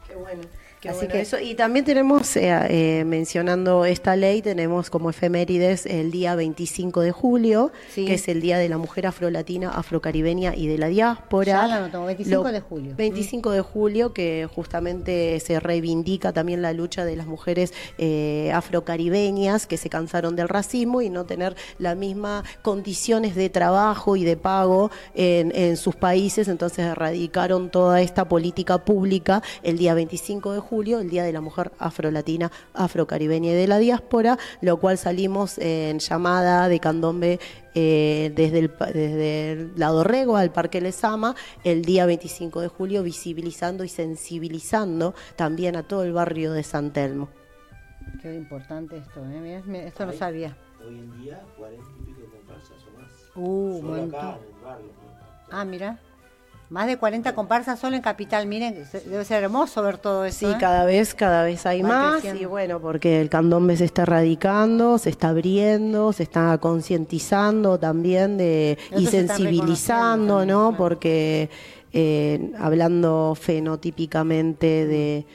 Qué 0.08 0.14
bueno. 0.14 0.42
Así 0.88 0.98
Así 0.98 1.06
que- 1.06 1.12
que 1.12 1.20
eso, 1.20 1.38
y 1.38 1.54
también 1.54 1.84
tenemos, 1.84 2.36
eh, 2.36 2.50
eh, 2.68 3.04
mencionando 3.04 3.84
esta 3.84 4.16
ley, 4.16 4.42
tenemos 4.42 4.90
como 4.90 5.10
efemérides 5.10 5.86
el 5.86 6.10
día 6.10 6.34
25 6.34 7.00
de 7.00 7.12
julio, 7.12 7.70
Sí. 7.90 8.04
que 8.04 8.14
es 8.14 8.28
el 8.28 8.40
Día 8.40 8.58
de 8.58 8.68
la 8.68 8.78
Mujer 8.78 9.06
Afrolatina, 9.06 9.70
Afrocaribeña 9.70 10.54
y 10.56 10.66
de 10.66 10.78
la 10.78 10.88
Diáspora. 10.88 11.46
Ya 11.52 11.66
la 11.66 11.76
anotamos, 11.76 12.06
25 12.08 12.50
de 12.52 12.60
julio. 12.60 12.94
25 12.96 13.50
de 13.52 13.60
julio, 13.60 14.12
que 14.12 14.48
justamente 14.54 15.38
se 15.40 15.60
reivindica 15.60 16.32
también 16.32 16.62
la 16.62 16.72
lucha 16.72 17.04
de 17.04 17.16
las 17.16 17.26
mujeres 17.26 17.72
eh, 17.98 18.50
afrocaribeñas 18.52 19.66
que 19.66 19.76
se 19.76 19.88
cansaron 19.88 20.36
del 20.36 20.48
racismo 20.48 21.00
y 21.02 21.10
no 21.10 21.24
tener 21.24 21.54
las 21.78 21.96
mismas 21.96 22.44
condiciones 22.62 23.34
de 23.34 23.48
trabajo 23.50 24.16
y 24.16 24.24
de 24.24 24.36
pago 24.36 24.90
en, 25.14 25.52
en 25.54 25.76
sus 25.76 25.94
países, 25.96 26.48
entonces 26.48 26.80
erradicaron 26.80 27.70
toda 27.70 28.00
esta 28.00 28.28
política 28.28 28.78
pública 28.84 29.42
el 29.62 29.78
día 29.78 29.94
25 29.94 30.12
25 30.12 30.52
de 30.52 30.58
julio, 30.60 30.71
el 30.80 31.10
Día 31.10 31.22
de 31.22 31.32
la 31.32 31.42
Mujer 31.42 31.70
Afrolatina, 31.78 32.50
Afrocaribeña 32.72 33.50
y 33.50 33.54
de 33.54 33.68
la 33.68 33.76
Diáspora, 33.76 34.38
lo 34.62 34.78
cual 34.78 34.96
salimos 34.96 35.58
en 35.58 35.98
llamada 35.98 36.66
de 36.68 36.80
candombe 36.80 37.40
eh, 37.74 38.32
desde, 38.34 38.58
el, 38.60 38.72
desde 38.78 39.52
el 39.52 39.72
lado 39.76 40.02
Rego 40.02 40.36
al 40.36 40.50
Parque 40.50 40.80
Lesama 40.80 41.34
el 41.62 41.84
día 41.84 42.06
25 42.06 42.62
de 42.62 42.68
julio, 42.68 43.02
visibilizando 43.02 43.84
y 43.84 43.88
sensibilizando 43.88 45.14
también 45.36 45.76
a 45.76 45.82
todo 45.82 46.04
el 46.04 46.14
barrio 46.14 46.52
de 46.52 46.62
San 46.62 46.90
Telmo. 46.90 47.28
Qué 48.22 48.34
importante 48.34 48.96
esto, 48.96 49.20
¿eh? 49.20 49.62
Mirá, 49.66 49.84
esto 49.84 50.06
no 50.06 50.12
sabía. 50.12 50.56
Hoy 50.86 50.98
en 50.98 51.20
día, 51.20 51.42
40 51.58 51.84
y 52.00 52.04
pico 52.06 52.30
comparsas 52.30 52.78
o 52.86 52.98
más. 52.98 53.10
Uh, 53.36 53.80
Solo 53.80 53.96
montón. 53.96 54.20
acá 54.20 54.38
en 54.38 54.56
el 54.56 54.64
barrio. 54.64 54.90
Ah, 55.50 55.64
mira. 55.66 56.00
Más 56.72 56.86
de 56.86 56.96
40 56.96 57.34
comparsas 57.34 57.78
solo 57.78 57.96
en 57.96 58.02
Capital. 58.02 58.46
Miren, 58.46 58.82
debe 59.04 59.26
ser 59.26 59.42
hermoso 59.42 59.82
ver 59.82 59.98
todo 59.98 60.24
eso. 60.24 60.38
Sí, 60.38 60.46
¿eh? 60.46 60.56
cada 60.58 60.86
vez, 60.86 61.14
cada 61.14 61.44
vez 61.44 61.66
hay 61.66 61.82
Va 61.82 61.88
más 61.88 62.12
creciendo. 62.12 62.42
y 62.42 62.46
bueno, 62.46 62.80
porque 62.80 63.20
el 63.20 63.28
candombe 63.28 63.76
se 63.76 63.84
está 63.84 64.04
erradicando, 64.04 64.96
se 64.96 65.10
está 65.10 65.28
abriendo, 65.28 66.14
se 66.14 66.22
está 66.22 66.56
concientizando 66.56 67.78
también 67.78 68.38
de 68.38 68.78
y 68.90 68.94
Otros 68.94 69.10
se 69.10 69.20
están 69.20 69.36
sensibilizando, 69.36 70.46
¿no? 70.46 70.74
Porque 70.74 71.50
eh, 71.92 72.52
hablando 72.58 73.36
fenotípicamente 73.38 74.86
de 74.86 75.26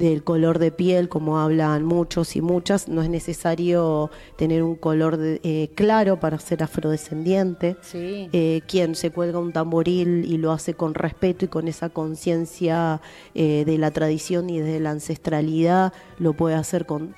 del 0.00 0.24
color 0.24 0.58
de 0.58 0.72
piel, 0.72 1.08
como 1.10 1.38
hablan 1.38 1.84
muchos 1.84 2.34
y 2.34 2.40
muchas, 2.40 2.88
no 2.88 3.02
es 3.02 3.10
necesario 3.10 4.10
tener 4.36 4.62
un 4.62 4.74
color 4.74 5.18
de- 5.18 5.40
eh, 5.44 5.68
claro 5.74 6.18
para 6.18 6.38
ser 6.38 6.62
afrodescendiente. 6.62 7.76
Sí. 7.82 8.28
Eh, 8.32 8.62
quien 8.66 8.94
se 8.94 9.10
cuelga 9.10 9.38
un 9.38 9.52
tamboril 9.52 10.24
y 10.24 10.38
lo 10.38 10.52
hace 10.52 10.72
con 10.74 10.94
respeto 10.94 11.44
y 11.44 11.48
con 11.48 11.68
esa 11.68 11.90
conciencia 11.90 13.00
eh, 13.34 13.64
de 13.66 13.76
la 13.78 13.90
tradición 13.90 14.48
y 14.48 14.58
de 14.60 14.80
la 14.80 14.90
ancestralidad, 14.90 15.92
lo 16.18 16.32
puede 16.32 16.54
hacer 16.56 16.86
con 16.86 17.14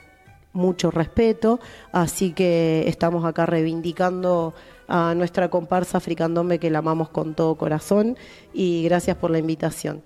mucho 0.53 0.91
respeto. 0.91 1.61
Así 1.93 2.33
que 2.33 2.85
estamos 2.89 3.25
acá 3.25 3.47
reivindicando 3.47 4.55
a 4.89 5.15
nuestra 5.15 5.49
comparsa 5.49 5.99
Africandombe 5.99 6.59
que 6.59 6.69
la 6.69 6.81
amamos 6.81 7.09
con 7.09 7.35
todo 7.35 7.55
corazón 7.55 8.17
y 8.53 8.83
gracias 8.83 9.17
por 9.17 9.31
la 9.31 9.39
invitación. 9.39 10.03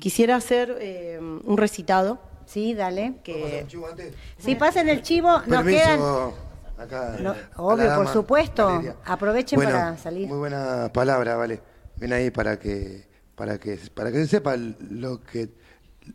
Quisiera 0.00 0.36
hacer 0.36 0.76
eh, 0.80 1.18
un 1.20 1.56
recitado 1.56 2.18
Sí, 2.46 2.74
dale. 2.74 3.14
que 3.24 3.64
Chivo 3.66 3.88
antes. 3.88 4.14
Si 4.38 4.54
pasen 4.54 4.88
el 4.88 5.02
chivo, 5.02 5.38
nos 5.46 5.64
Permiso, 5.64 6.34
quedan. 6.76 6.86
acá. 6.86 7.16
No, 7.20 7.34
obvio, 7.56 7.94
por 7.96 8.08
supuesto. 8.08 8.66
Valeria. 8.66 8.96
Aprovechen 9.04 9.56
Bueno, 9.56 9.72
para 9.72 9.96
salir. 9.98 10.28
Muy 10.28 10.38
buena 10.38 10.90
palabra, 10.92 11.34
vale. 11.36 11.60
Ven 11.96 12.12
ahí 12.12 12.30
para 12.30 12.58
que 12.58 13.04
para 13.34 13.58
que 13.58 13.78
para 13.94 14.12
que 14.12 14.18
se 14.18 14.26
sepa 14.28 14.54
lo 14.56 15.20
que 15.22 15.48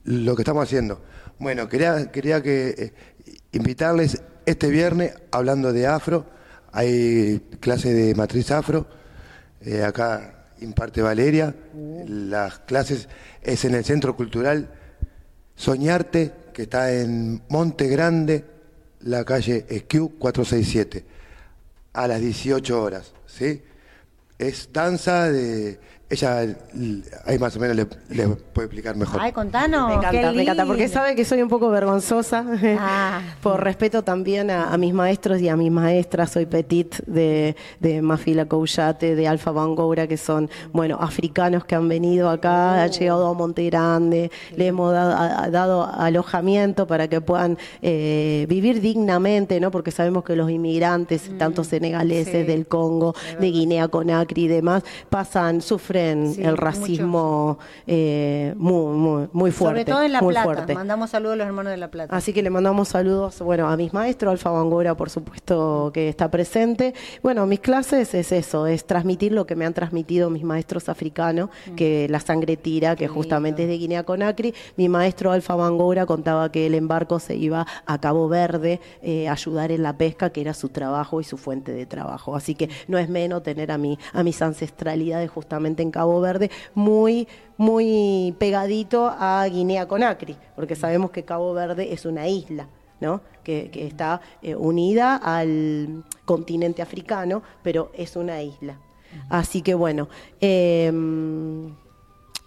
lo 0.05 0.35
que 0.35 0.41
estamos 0.43 0.63
haciendo. 0.63 1.01
Bueno, 1.37 1.67
quería 1.67 2.09
quería 2.11 2.41
que 2.41 2.69
eh, 2.77 2.93
invitarles 3.51 4.21
este 4.45 4.69
viernes 4.69 5.13
hablando 5.31 5.73
de 5.73 5.85
afro. 5.87 6.25
Hay 6.71 7.41
clase 7.59 7.93
de 7.93 8.15
matriz 8.15 8.51
afro. 8.51 8.87
eh, 9.59 9.83
acá 9.83 10.40
imparte 10.61 11.01
Valeria. 11.01 11.53
Las 12.07 12.59
clases 12.59 13.07
es 13.41 13.65
en 13.65 13.75
el 13.75 13.83
Centro 13.83 14.15
Cultural 14.15 14.69
Soñarte, 15.55 16.31
que 16.53 16.63
está 16.63 16.91
en 16.93 17.43
Monte 17.49 17.87
Grande, 17.87 18.45
la 19.01 19.23
calle 19.23 19.65
Esquiu 19.69 20.17
467, 20.17 21.05
a 21.93 22.07
las 22.07 22.21
18 22.21 22.81
horas, 22.81 23.13
¿sí? 23.25 23.61
Es 24.37 24.69
danza 24.71 25.29
de... 25.31 25.79
Ella 26.11 26.39
ahí 27.25 27.39
más 27.39 27.55
o 27.55 27.59
menos 27.61 27.77
le, 27.77 27.87
le 28.09 28.27
puede 28.27 28.65
explicar 28.65 28.97
mejor. 28.97 29.21
Ay, 29.21 29.31
contanos. 29.31 29.87
Me 29.87 29.93
encanta, 29.95 30.11
qué 30.29 30.35
me 30.35 30.41
encanta, 30.43 30.65
porque 30.65 30.89
sabe 30.89 31.15
que 31.15 31.23
soy 31.23 31.41
un 31.41 31.47
poco 31.47 31.69
vergonzosa. 31.69 32.43
Ah. 32.77 33.21
Por 33.41 33.63
respeto 33.63 34.03
también 34.03 34.51
a, 34.51 34.73
a 34.73 34.77
mis 34.77 34.93
maestros 34.93 35.39
y 35.39 35.47
a 35.47 35.55
mis 35.55 35.71
maestras, 35.71 36.31
soy 36.31 36.47
Petit 36.47 36.97
de, 37.05 37.55
de 37.79 38.01
Mafila 38.01 38.45
Couchate, 38.45 39.15
de 39.15 39.25
Alfa 39.25 39.51
Bangoura, 39.51 40.05
que 40.05 40.17
son, 40.17 40.49
bueno, 40.73 40.97
africanos 40.99 41.63
que 41.63 41.75
han 41.75 41.87
venido 41.87 42.29
acá, 42.29 42.83
han 42.83 42.91
llegado 42.91 43.27
a 43.27 43.33
Monte 43.33 43.63
Grande, 43.67 44.31
le 44.57 44.67
hemos 44.67 44.91
dado, 44.91 45.13
a- 45.13 45.43
a- 45.45 45.49
dado 45.49 45.85
alojamiento 45.85 46.87
para 46.87 47.07
que 47.07 47.21
puedan 47.21 47.57
eh, 47.81 48.45
vivir 48.49 48.81
dignamente, 48.81 49.61
¿no? 49.61 49.71
Porque 49.71 49.91
sabemos 49.91 50.25
que 50.25 50.35
los 50.35 50.51
inmigrantes, 50.51 51.31
tanto 51.37 51.63
senegaleses 51.63 52.41
sí. 52.41 52.51
del 52.51 52.67
Congo, 52.67 53.15
de 53.39 53.49
Guinea 53.49 53.87
Conakry 53.87 54.43
y 54.43 54.47
demás, 54.49 54.83
pasan, 55.09 55.61
sufren 55.61 56.00
Sí, 56.35 56.43
el 56.43 56.57
racismo 56.57 57.57
eh, 57.87 58.53
muy, 58.57 58.95
muy, 58.95 59.29
muy 59.31 59.51
fuerte. 59.51 59.81
Sobre 59.81 59.85
todo 59.85 60.03
en 60.03 60.11
La 60.11 60.19
Plata. 60.19 60.43
fuerte. 60.43 60.73
Mandamos 60.73 61.09
saludos 61.09 61.33
a 61.33 61.37
los 61.37 61.47
hermanos 61.47 61.71
de 61.71 61.77
La 61.77 61.89
Plata. 61.89 62.15
Así 62.15 62.33
que 62.33 62.41
le 62.41 62.49
mandamos 62.49 62.89
saludos, 62.89 63.39
bueno, 63.41 63.69
a 63.69 63.77
mis 63.77 63.93
maestros, 63.93 64.31
Alfa 64.31 64.51
Bangora, 64.51 64.95
por 64.95 65.09
supuesto, 65.09 65.91
que 65.93 66.09
está 66.09 66.29
presente. 66.29 66.93
Bueno, 67.23 67.45
mis 67.45 67.59
clases 67.59 68.13
es 68.13 68.31
eso, 68.31 68.67
es 68.67 68.85
transmitir 68.85 69.31
lo 69.31 69.45
que 69.45 69.55
me 69.55 69.65
han 69.65 69.73
transmitido 69.73 70.29
mis 70.29 70.43
maestros 70.43 70.89
africanos, 70.89 71.49
que 71.75 72.07
la 72.09 72.19
sangre 72.19 72.57
tira, 72.57 72.95
que 72.95 73.07
justamente 73.07 73.63
es 73.63 73.69
de 73.69 73.77
Guinea 73.77 74.03
Conakry. 74.03 74.53
Mi 74.77 74.89
maestro 74.89 75.31
Alfa 75.31 75.55
Bangora 75.55 76.05
contaba 76.05 76.51
que 76.51 76.67
el 76.67 76.75
embarco 76.75 77.19
se 77.19 77.35
iba 77.35 77.65
a 77.85 77.97
Cabo 77.99 78.27
Verde 78.27 78.79
eh, 79.01 79.27
a 79.27 79.33
ayudar 79.33 79.71
en 79.71 79.83
la 79.83 79.97
pesca, 79.97 80.29
que 80.31 80.41
era 80.41 80.53
su 80.53 80.69
trabajo 80.69 81.21
y 81.21 81.23
su 81.23 81.37
fuente 81.37 81.71
de 81.71 81.85
trabajo. 81.85 82.35
Así 82.35 82.55
que 82.55 82.69
no 82.87 82.97
es 82.97 83.09
menos 83.09 83.43
tener 83.43 83.71
a, 83.71 83.77
mi, 83.77 83.97
a 84.13 84.23
mis 84.23 84.41
ancestralidades 84.41 85.29
justamente 85.29 85.83
en 85.83 85.90
Cabo 85.91 86.19
Verde 86.21 86.49
muy 86.73 87.27
muy 87.57 88.35
pegadito 88.39 89.07
a 89.07 89.45
Guinea 89.45 89.87
Conakry, 89.87 90.35
porque 90.55 90.75
sabemos 90.75 91.11
que 91.11 91.23
Cabo 91.23 91.53
Verde 91.53 91.93
es 91.93 92.05
una 92.05 92.27
isla, 92.27 92.67
¿no? 92.99 93.21
Que, 93.43 93.69
que 93.69 93.85
está 93.85 94.21
eh, 94.41 94.55
unida 94.55 95.15
al 95.15 96.03
continente 96.25 96.81
africano, 96.81 97.43
pero 97.61 97.91
es 97.93 98.15
una 98.15 98.41
isla. 98.41 98.79
Así 99.29 99.61
que 99.61 99.73
bueno, 99.73 100.09
em, 100.39 101.75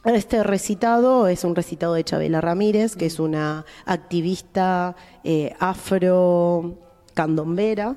este 0.05 0.42
recitado 0.42 1.28
es 1.28 1.45
un 1.45 1.55
recitado 1.55 1.95
de 1.95 2.05
Chabela 2.05 2.40
Ramírez, 2.40 2.97
que 2.97 3.07
es 3.07 3.18
una 3.20 3.64
activista 3.86 4.97
eh, 5.22 5.55
afro 5.59 6.74
candombera, 7.14 7.97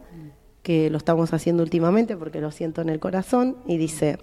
que 0.62 0.89
lo 0.89 0.98
estamos 0.98 1.34
haciendo 1.34 1.64
últimamente 1.64 2.16
porque 2.18 2.41
lo 2.41 2.52
siento 2.52 2.82
en 2.82 2.89
el 2.89 3.00
corazón, 3.00 3.58
y 3.66 3.78
dice, 3.78 4.20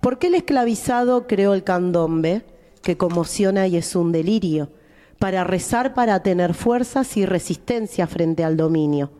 ¿por 0.00 0.18
qué 0.18 0.28
el 0.28 0.34
esclavizado 0.34 1.26
creó 1.26 1.54
el 1.54 1.64
candombe, 1.64 2.44
que 2.82 2.96
conmociona 2.96 3.66
y 3.66 3.76
es 3.76 3.96
un 3.96 4.12
delirio, 4.12 4.70
para 5.18 5.44
rezar 5.44 5.94
para 5.94 6.22
tener 6.22 6.54
fuerzas 6.54 7.16
y 7.16 7.26
resistencia 7.26 8.06
frente 8.06 8.44
al 8.44 8.56
dominio? 8.56 9.10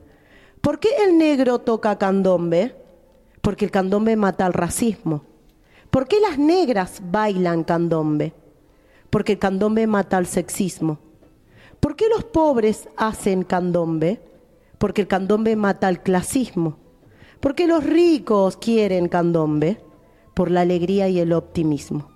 ¿Por 0.61 0.81
qué 0.81 0.89
el 1.07 1.17
negro 1.17 1.61
toca 1.61 1.97
candombe? 1.97 2.75
Porque 3.41 3.65
el 3.65 3.71
candombe 3.71 4.17
mata 4.17 4.47
al 4.47 4.53
racismo. 4.53 5.25
¿Por 5.91 6.09
qué 6.09 6.21
las 6.21 6.39
negras 6.39 7.01
bailan 7.11 7.65
candombe? 7.65 8.35
Porque 9.09 9.33
el 9.33 9.39
candombe 9.39 9.87
mata 9.87 10.17
al 10.17 10.27
sexismo. 10.27 10.99
¿Por 11.81 11.95
qué 11.95 12.09
los 12.09 12.25
pobres 12.25 12.89
hacen 12.97 13.45
candombe? 13.45 14.21
Porque 14.79 15.03
el 15.03 15.07
candombe 15.07 15.55
mata 15.57 15.87
al 15.87 16.03
clasismo. 16.03 16.79
¿Por 17.41 17.55
qué 17.55 17.67
los 17.67 17.85
ricos 17.85 18.57
quieren 18.57 19.09
candombe? 19.09 19.79
Por 20.37 20.51
la 20.51 20.61
alegría 20.61 21.09
y 21.09 21.19
el 21.19 21.33
optimismo. 21.33 22.11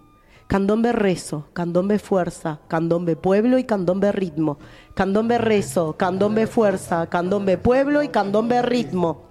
Candombe 0.46 0.92
rezo, 0.92 1.46
candombe 1.54 1.98
fuerza, 1.98 2.60
candombe 2.68 3.16
pueblo 3.16 3.56
y 3.56 3.64
candombe 3.64 4.12
ritmo. 4.12 4.58
Candombe 4.92 5.38
rezo, 5.38 5.96
candombe 5.96 6.46
fuerza, 6.46 7.06
candombe 7.06 7.56
pueblo 7.56 8.02
y 8.02 8.08
candombe 8.08 8.60
ritmo. 8.60 9.22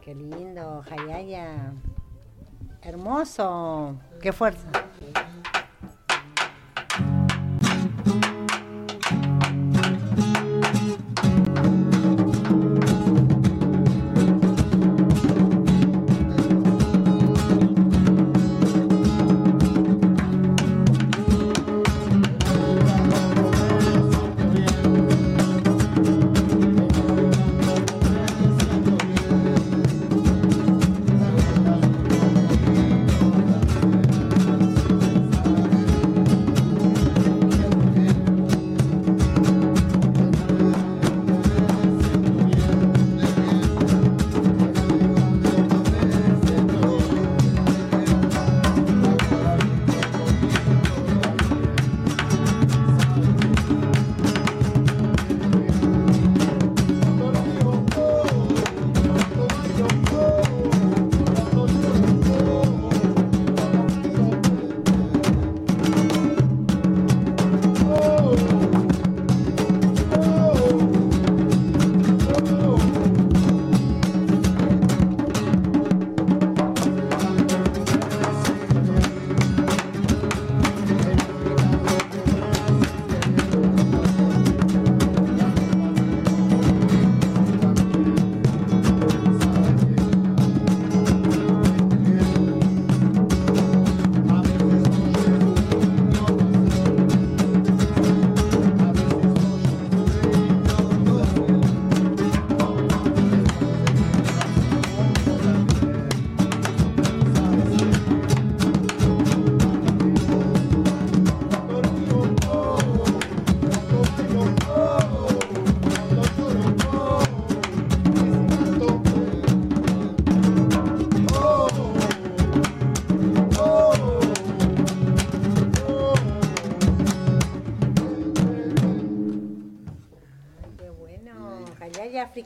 Qué 0.00 0.16
lindo, 0.16 0.82
Jayaya. 0.88 1.74
Hermoso. 2.82 3.94
Qué 4.20 4.32
fuerza. 4.32 4.66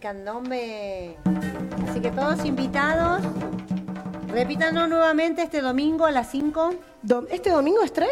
Africandombe. 0.06 1.16
Así 1.88 2.00
que 2.00 2.10
todos 2.10 2.44
invitados. 2.44 3.22
Repítanos 4.28 4.88
nuevamente 4.88 5.42
este 5.42 5.60
domingo 5.60 6.04
a 6.06 6.10
las 6.12 6.30
5. 6.30 6.74
Dom- 7.04 7.26
¿Este 7.30 7.50
domingo 7.50 7.82
es 7.82 7.92
3? 7.92 8.08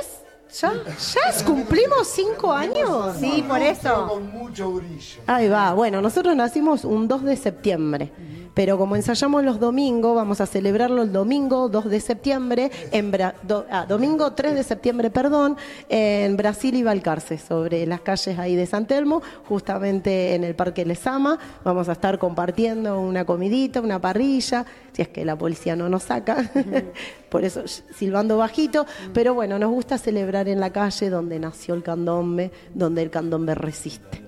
¿Ya? 0.61 0.73
¿Ya 0.75 1.45
cumplimos 1.45 2.09
5 2.09 2.53
años? 2.53 3.17
Sí, 3.19 3.45
por 3.47 3.61
eso. 3.61 4.09
Con 4.09 4.31
mucho 4.33 4.71
brillo. 4.73 5.21
Ahí 5.27 5.49
va. 5.49 5.73
Bueno, 5.75 6.01
nosotros 6.01 6.35
nacimos 6.37 6.85
un 6.85 7.07
2 7.09 7.23
de 7.25 7.37
septiembre. 7.37 8.11
Pero 8.55 8.79
como 8.79 8.95
ensayamos 8.95 9.43
los 9.45 9.59
domingos, 9.59 10.15
vamos 10.15 10.41
a 10.41 10.47
celebrarlo 10.47 11.03
el 11.03 11.13
domingo 11.13 11.69
2 11.69 11.87
de 11.91 12.01
septiembre, 12.01 12.71
en 12.93 13.11
Bra- 13.13 13.35
ah, 13.69 13.85
domingo 13.89 14.33
3 14.33 14.55
de 14.55 14.63
septiembre, 14.63 15.11
perdón, 15.11 15.57
en 15.89 16.37
Brasil 16.37 16.75
y 16.77 16.85
Balcarce, 16.85 17.37
sobre 17.39 17.85
las 17.87 18.01
calles 18.03 18.39
ahí 18.39 18.55
de 18.55 18.67
San 18.67 18.87
Telmo, 18.87 19.23
justamente 19.49 20.35
en 20.37 20.45
el 20.45 20.55
Parque 20.55 20.85
Lesama. 20.85 21.39
Vamos 21.65 21.89
a 21.89 21.93
estar 21.93 22.19
compartiendo 22.19 23.01
una 23.01 23.25
comidita, 23.25 23.81
una 23.81 24.01
parrilla, 24.01 24.65
si 24.93 25.03
es 25.03 25.09
que 25.09 25.25
la 25.25 25.37
policía 25.37 25.75
no 25.75 25.89
nos 25.89 26.05
saca, 26.05 26.49
por 27.29 27.45
eso 27.45 27.63
silbando 27.67 28.37
bajito. 28.39 28.87
Pero 29.13 29.35
bueno, 29.35 29.59
nos 29.59 29.71
gusta 29.71 29.99
celebrar 29.99 30.49
en 30.49 30.61
la 30.61 30.71
calle 30.71 31.11
donde 31.11 31.41
nació 31.41 31.75
el 31.75 31.83
candombe, 31.83 32.53
donde 32.73 33.03
el 33.03 33.11
candombe 33.11 33.55
resiste. 33.57 34.23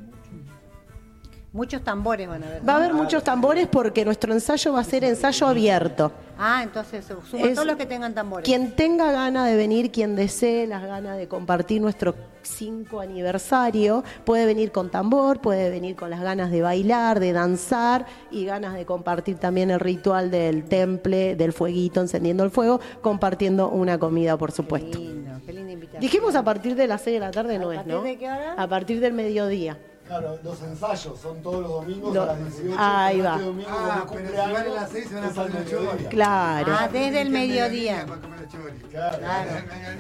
Muchos 1.57 1.83
tambores 1.83 2.29
van 2.29 2.45
a 2.45 2.51
ver. 2.51 2.69
Va 2.69 2.75
a 2.75 2.77
haber 2.77 2.93
muchos 2.93 3.25
tambores 3.25 3.67
porque 3.67 4.05
nuestro 4.05 4.31
ensayo 4.35 4.75
va 4.75 4.81
a 4.81 4.85
ser 4.85 5.05
ensayo 5.05 5.47
abierto. 5.47 6.13
Ah, 6.39 6.61
entonces 6.63 7.03
Es- 7.11 7.55
todos 7.55 7.67
los 7.67 7.77
que 7.77 7.87
tengan 7.87 8.15
tambores. 8.15 8.45
Quien 8.45 8.73
tenga 8.73 9.11
ganas 9.11 9.47
de 9.49 9.57
venir, 9.57 9.91
quien 9.91 10.17
desee 10.17 10.67
las 10.67 10.83
ganas 10.83 11.17
de 11.17 11.29
compartir 11.29 11.81
nuestro 11.81 12.15
5 12.43 13.01
aniversario, 13.01 14.05
puede 14.27 14.45
venir 14.45 14.71
con 14.71 14.91
tambor, 14.91 15.41
puede 15.41 15.71
venir 15.71 15.97
con 15.97 16.11
las 16.11 16.21
ganas 16.21 16.51
de 16.51 16.61
bailar, 16.61 17.21
de 17.21 17.33
danzar 17.33 18.05
y 18.31 18.45
ganas 18.45 18.75
de 18.75 18.85
compartir 18.85 19.39
también 19.39 19.71
el 19.71 19.81
ritual 19.81 20.31
del 20.31 20.65
temple, 20.65 21.37
del 21.37 21.55
fueguito, 21.55 22.03
encendiendo 22.03 22.45
el 22.45 22.51
fuego, 22.51 22.81
compartiendo 23.01 23.71
una 23.71 23.99
comida, 23.99 24.37
por 24.37 24.51
Qué 24.51 24.57
supuesto. 24.57 24.99
lindo, 24.99 25.41
qué 25.47 25.55
linda 25.55 25.73
invitación. 25.73 26.03
Dijimos 26.03 26.35
a 26.37 26.45
partir 26.45 26.75
de 26.77 26.87
las 26.87 27.01
6 27.01 27.15
de 27.15 27.21
la 27.21 27.31
tarde, 27.31 27.59
no 27.59 27.71
¿A 27.71 27.73
es, 27.73 27.79
partir 27.79 27.95
¿no? 27.95 28.03
de 28.03 28.19
qué 28.19 28.27
hora? 28.31 28.53
A 28.59 28.69
partir 28.69 29.01
del 29.01 29.15
mediodía. 29.15 29.79
Claro, 30.07 30.39
los 30.45 30.63
ensayos 30.63 31.19
son 31.21 31.43
todos 31.43 31.63
los 31.63 31.71
domingos 31.71 32.15
Lo- 32.15 32.23
a 32.23 32.27
las 32.27 32.39
18. 32.39 32.77
Ahí 32.79 33.17
pero 33.17 33.29
va. 33.29 33.35
Este 33.35 33.45
domingo, 33.47 33.69
Ah, 33.73 34.07
pero 34.09 34.29
si 34.29 34.37
van 34.37 34.57
a 34.57 34.65
las 34.69 34.91
seis, 34.91 35.09
se 35.09 35.15
van 35.15 35.25
a 35.25 35.29
mediodía. 35.29 35.65
choris. 35.91 36.07
Claro. 36.09 36.73
Ah, 36.79 36.89
desde 36.93 37.21
el 37.23 37.31
mediodía. 37.31 38.07
Para 38.07 38.21
comer 38.21 38.41
los 38.41 38.53
choris. 38.53 38.83
Claro. 38.91 39.19
Claro. 39.19 39.51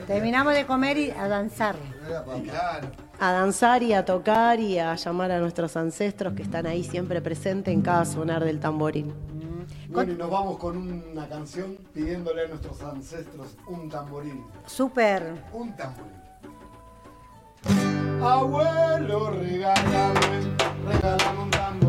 Terminamos 0.07 0.55
de 0.55 0.67
comer 0.67 0.99
y 0.99 1.11
a 1.11 1.29
danzar. 1.29 1.77
Claro. 2.07 2.89
a 3.19 3.33
danzar 3.33 3.83
y 3.83 3.93
a 3.95 4.05
tocar 4.05 4.61
y 4.61 4.79
a 4.79 4.95
llamar 4.95 5.33
a 5.33 5.39
nuestros 5.41 5.77
ancestros 5.77 6.35
que 6.35 6.43
están 6.43 6.67
ahí 6.67 6.85
siempre 6.85 7.21
presentes 7.23 7.73
en 7.75 7.81
cada 7.83 8.05
sonar 8.05 8.45
del 8.45 8.61
tamborín. 8.61 9.13
Bueno, 9.89 10.13
y 10.13 10.17
nos 10.17 10.31
vamos 10.31 10.59
con 10.59 10.77
una 10.77 11.27
canción 11.27 11.79
pidiéndole 11.95 12.45
a 12.45 12.49
nuestros 12.49 12.81
ancestros 12.83 13.57
un 13.69 13.89
tamborín. 13.89 14.45
Súper. 14.67 15.33
Un 15.53 15.75
tamborín. 15.75 16.13
Abuelo, 18.23 19.31
regálame, 19.31 20.41
regálame 20.89 21.43
un 21.43 21.51
tamborín. 21.51 21.86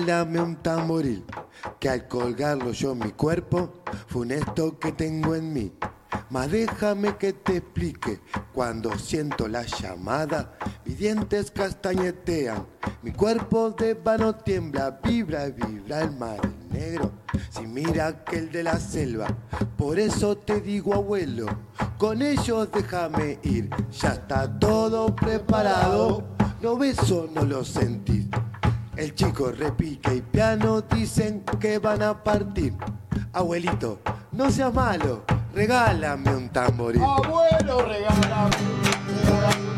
Regálame 0.00 0.40
un 0.40 0.56
tamboril, 0.56 1.24
que 1.78 1.88
al 1.88 2.08
colgarlo 2.08 2.72
yo 2.72 2.94
mi 2.94 3.12
cuerpo, 3.12 3.82
funesto 4.06 4.78
que 4.78 4.92
tengo 4.92 5.34
en 5.34 5.52
mí. 5.52 5.72
Mas 6.30 6.50
déjame 6.50 7.16
que 7.16 7.32
te 7.32 7.58
explique, 7.58 8.20
cuando 8.52 8.96
siento 8.98 9.46
la 9.46 9.62
llamada, 9.62 10.56
mis 10.84 10.98
dientes 10.98 11.50
castañetean, 11.50 12.66
mi 13.02 13.12
cuerpo 13.12 13.70
de 13.70 13.94
vano 13.94 14.34
tiembla, 14.34 15.00
vibra 15.02 15.46
vibra 15.46 16.02
el 16.02 16.12
mar 16.12 16.40
negro, 16.70 17.12
si 17.50 17.66
mira 17.66 18.24
que 18.24 18.38
el 18.38 18.52
de 18.52 18.62
la 18.62 18.78
selva, 18.78 19.26
por 19.76 19.98
eso 19.98 20.36
te 20.36 20.60
digo 20.60 20.94
abuelo, 20.94 21.46
con 21.98 22.22
ellos 22.22 22.68
déjame 22.72 23.38
ir, 23.42 23.68
ya 23.90 24.14
está 24.14 24.58
todo 24.58 25.14
preparado, 25.14 26.24
no 26.62 26.76
ves 26.76 27.10
o 27.10 27.28
no 27.32 27.44
lo 27.44 27.64
sentís. 27.64 28.26
El 29.00 29.14
chico 29.14 29.50
repique 29.50 30.16
y 30.16 30.20
piano 30.20 30.82
dicen 30.82 31.42
que 31.58 31.78
van 31.78 32.02
a 32.02 32.22
partir. 32.22 32.74
Abuelito, 33.32 33.98
no 34.32 34.50
seas 34.50 34.74
malo, 34.74 35.24
regálame 35.54 36.36
un 36.36 36.50
tamboril. 36.50 37.00
Abuelo, 37.02 37.80
regálame, 37.80 38.56
regálame 39.24 39.69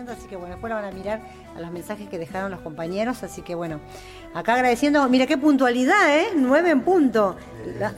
así 0.00 0.26
que 0.26 0.36
bueno, 0.36 0.54
después 0.54 0.72
van 0.72 0.84
a 0.84 0.90
mirar 0.90 1.20
a 1.56 1.60
los 1.60 1.70
mensajes 1.70 2.08
que 2.08 2.18
dejaron 2.18 2.50
los 2.50 2.60
compañeros, 2.60 3.22
así 3.22 3.42
que 3.42 3.54
bueno, 3.54 3.80
acá 4.34 4.54
agradeciendo, 4.54 5.06
mira 5.08 5.26
qué 5.26 5.36
puntualidad, 5.36 6.16
¿eh? 6.16 6.28
Nueve 6.34 6.70
en 6.70 6.80
punto. 6.82 7.36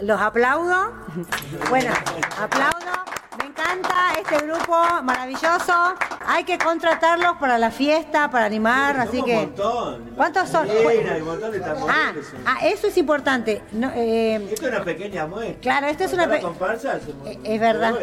Los 0.02 0.20
aplaudo. 0.20 0.92
Bueno, 1.70 1.92
aplaudo. 2.40 3.04
Me 3.38 3.46
encanta 3.46 3.94
este 4.20 4.44
grupo 4.46 4.74
maravilloso. 5.02 5.94
Hay 6.26 6.44
que 6.44 6.58
contratarlos 6.58 7.36
para 7.38 7.58
la 7.58 7.70
fiesta, 7.70 8.30
para 8.30 8.46
animar, 8.46 8.98
así 8.98 9.22
que... 9.22 9.34
un 9.34 9.40
montón. 9.46 10.10
¿Cuántos 10.16 10.48
son? 10.48 10.66
Bandera, 10.66 11.14
hay 11.14 11.20
un 11.20 11.26
montón 11.28 11.52
de 11.52 11.60
tambores 11.60 11.96
Ah, 11.96 12.12
son- 12.30 12.40
ah, 12.46 12.56
eso 12.66 12.86
es 12.88 12.96
importante. 12.96 13.62
No, 13.72 13.90
eh, 13.94 14.36
Esto 14.50 14.66
es 14.66 14.72
una 14.72 14.84
pequeña 14.84 15.26
muestra. 15.26 15.60
Claro, 15.60 15.86
esto 15.88 16.04
es 16.04 16.12
una 16.12 16.24
Cada 16.24 16.36
pe- 16.36 16.42
comparsa 16.42 16.92
hacemos- 16.92 17.26
Eh, 17.28 17.38
es 17.44 17.60
verdad. 17.60 17.94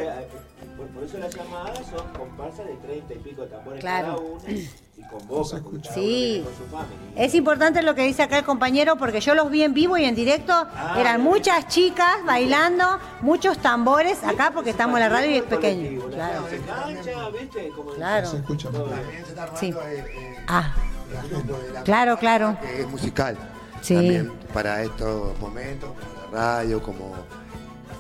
Por, 1.02 1.10
eso 1.10 1.18
las 1.18 1.36
llamadas 1.36 1.80
son 1.88 2.08
comparsas 2.14 2.68
de 2.68 2.76
30 2.76 3.14
y 3.14 3.18
pico 3.18 3.44
tambores 3.46 3.80
Claro. 3.82 4.16
cada 4.18 4.20
una. 4.20 4.52
Y 4.52 4.70
Sí, 5.96 6.46
es 7.16 7.34
importante 7.34 7.82
lo 7.82 7.96
que 7.96 8.04
dice 8.04 8.22
acá 8.22 8.38
el 8.38 8.46
compañero 8.46 8.98
porque 8.98 9.20
yo 9.20 9.34
los 9.34 9.50
vi 9.50 9.64
en 9.64 9.74
vivo 9.74 9.98
y 9.98 10.06
en 10.06 10.14
directo. 10.14 10.54
Eran 10.96 11.22
muchas 11.22 11.68
chicas 11.70 12.18
bailando, 12.26 12.86
muchos 13.22 13.58
tambores 13.58 14.24
acá 14.24 14.52
porque 14.54 14.70
estamos 14.70 14.98
en 14.98 15.02
la 15.02 15.10
radio 15.10 15.32
y 15.32 15.36
es 15.38 15.44
pequeño. 15.44 16.02
Claro. 16.12 16.46
Claro. 17.96 18.28
Se 18.30 18.38
escucha 18.38 18.70
muy 18.70 18.80
bien. 18.82 18.96
También 19.00 19.24
se 19.26 19.30
está 19.32 19.44
armando, 19.44 19.60
Sí. 19.60 19.70
eh, 19.72 20.06
eh, 20.08 20.36
Ah, 20.48 20.74
de 21.10 21.74
la 21.74 21.82
Claro, 21.84 22.18
claro. 22.18 22.58
Que 22.62 22.82
es 22.82 22.88
musical. 22.88 23.38
Sí. 23.82 23.96
También 23.96 24.32
para 24.54 24.84
estos 24.84 25.38
momentos, 25.40 25.90
como 25.90 26.32
la 26.32 26.40
radio, 26.58 26.82
como 26.84 27.16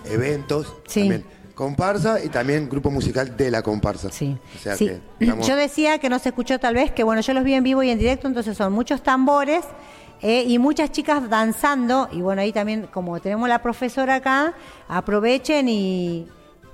eventos. 0.05 0.71
Sí. 0.87 1.01
También 1.01 1.40
comparsa 1.55 2.23
y 2.23 2.29
también 2.29 2.67
grupo 2.69 2.89
musical 2.91 3.35
de 3.37 3.51
la 3.51 3.61
comparsa. 3.61 4.11
sí. 4.11 4.37
O 4.55 4.59
sea 4.59 4.75
sí. 4.75 4.87
que 4.87 5.01
estamos- 5.19 5.47
Yo 5.47 5.55
decía 5.55 5.97
que 5.99 6.09
no 6.09 6.19
se 6.19 6.29
escuchó 6.29 6.59
tal 6.59 6.75
vez, 6.75 6.91
que 6.91 7.03
bueno, 7.03 7.21
yo 7.21 7.33
los 7.33 7.43
vi 7.43 7.53
en 7.53 7.63
vivo 7.63 7.83
y 7.83 7.89
en 7.89 7.97
directo, 7.99 8.27
entonces 8.27 8.55
son 8.57 8.73
muchos 8.73 9.01
tambores. 9.03 9.65
eh, 10.23 10.43
y 10.47 10.59
muchas 10.59 10.91
chicas 10.91 11.27
danzando, 11.31 12.07
y 12.11 12.21
bueno, 12.21 12.43
ahí 12.43 12.53
también, 12.53 12.85
como 12.93 13.19
tenemos 13.19 13.49
la 13.49 13.63
profesora 13.63 14.13
acá, 14.15 14.53
aprovechen 14.87 15.67
y 15.67 16.27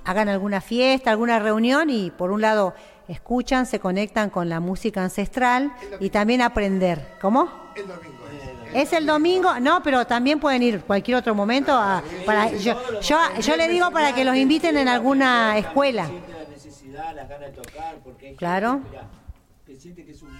hagan 0.04 0.28
alguna 0.28 0.60
fiesta, 0.60 1.10
alguna 1.10 1.38
reunión, 1.38 1.88
y 1.88 2.10
por 2.10 2.30
un 2.30 2.42
lado 2.42 2.74
escuchan, 3.08 3.64
se 3.64 3.80
conectan 3.80 4.28
con 4.28 4.50
la 4.50 4.60
música 4.60 5.02
ancestral 5.02 5.72
y 5.98 6.10
también 6.10 6.42
aprender. 6.42 7.14
¿Cómo? 7.22 7.48
Es 8.74 8.92
el 8.92 9.06
domingo, 9.06 9.58
no, 9.60 9.82
pero 9.82 10.06
también 10.06 10.40
pueden 10.40 10.62
ir 10.62 10.80
cualquier 10.82 11.16
otro 11.16 11.34
momento. 11.34 11.72
A, 11.72 12.02
para, 12.26 12.52
yo, 12.52 12.76
yo, 13.00 13.56
le 13.56 13.68
digo 13.68 13.90
para 13.90 14.14
que 14.14 14.24
los 14.24 14.36
inviten 14.36 14.76
en 14.76 14.88
alguna 14.88 15.56
escuela. 15.58 16.10
Claro. 18.36 18.80
que 19.66 19.76
siente 19.76 20.04
que 20.04 20.12
es 20.12 20.22
un. 20.22 20.30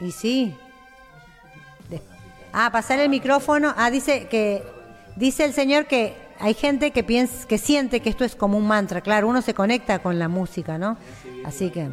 Y 0.00 0.10
sí. 0.12 0.54
Ah, 2.52 2.70
pasar 2.70 3.00
el 3.00 3.08
micrófono. 3.08 3.74
Ah, 3.76 3.90
dice 3.90 4.28
que 4.28 4.62
dice 5.16 5.44
el 5.44 5.52
señor 5.52 5.86
que 5.86 6.14
hay 6.38 6.54
gente 6.54 6.90
que 6.90 7.02
piensa, 7.02 7.46
que 7.48 7.58
siente 7.58 8.00
que 8.00 8.10
esto 8.10 8.24
es 8.24 8.36
como 8.36 8.58
un 8.58 8.66
mantra. 8.66 9.00
Claro, 9.00 9.28
uno 9.28 9.42
se 9.42 9.54
conecta 9.54 9.98
con 10.00 10.18
la 10.18 10.28
música, 10.28 10.78
¿no? 10.78 10.96
Así 11.44 11.70
que, 11.70 11.88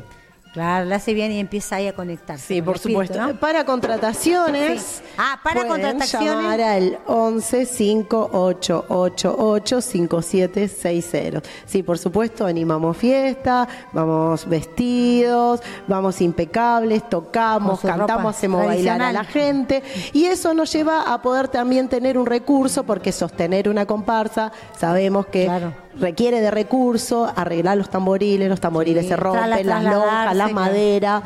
claro, 0.54 0.86
le 0.86 0.96
hace 0.96 1.14
bien 1.14 1.32
y 1.32 1.40
empieza 1.40 1.78
ahí 1.78 1.88
a 1.88 1.94
conectarse. 1.94 2.46
Sí, 2.48 2.56
con 2.60 2.66
por 2.66 2.76
espíritu, 2.76 3.02
supuesto. 3.04 3.28
¿no? 3.34 3.40
Para 3.40 3.66
contrataciones. 3.66 4.82
Sí. 4.82 5.04
Ah, 5.18 5.40
para 5.44 5.66
contrataciones. 5.68 6.30
llamar 6.30 6.62
al 6.62 7.00
11 7.08 7.66
5888 7.66 9.82
5760. 9.82 11.42
Sí, 11.66 11.84
por 11.84 11.98
supuesto, 11.98 12.46
animamos 12.46 12.98
fiesta, 12.98 13.68
vamos 13.94 14.48
vestidos, 14.48 15.62
vamos 15.88 16.22
impecables, 16.22 17.08
tocamos, 17.10 17.80
cantamos, 17.82 18.36
hacemos 18.36 18.66
bailar 18.66 19.02
a 19.02 19.12
la 19.12 19.24
gente. 19.24 19.84
Y 20.14 20.26
eso 20.26 20.54
nos 20.54 20.72
lleva 20.74 21.14
a 21.14 21.22
poder 21.22 21.48
también 21.48 21.88
tener 21.90 22.18
un 22.18 22.26
recurso, 22.26 22.84
porque 22.84 23.12
sostener 23.12 23.70
una 23.70 23.86
comparsa 23.86 24.52
sabemos 24.78 25.26
que 25.28 25.46
Claro. 25.46 25.74
requiere 26.00 26.40
de 26.42 26.52
recursos, 26.52 27.30
arreglar 27.36 27.78
los 27.78 27.90
tamboriles, 27.90 28.50
los 28.50 28.60
tamboriles 28.62 29.04
Sí, 29.04 29.10
se 29.10 29.16
rompen, 29.18 29.50
las 29.50 29.84
lonjas, 29.84 30.36
las 30.42 30.52
claro. 30.52 30.66
maderas. 30.66 31.24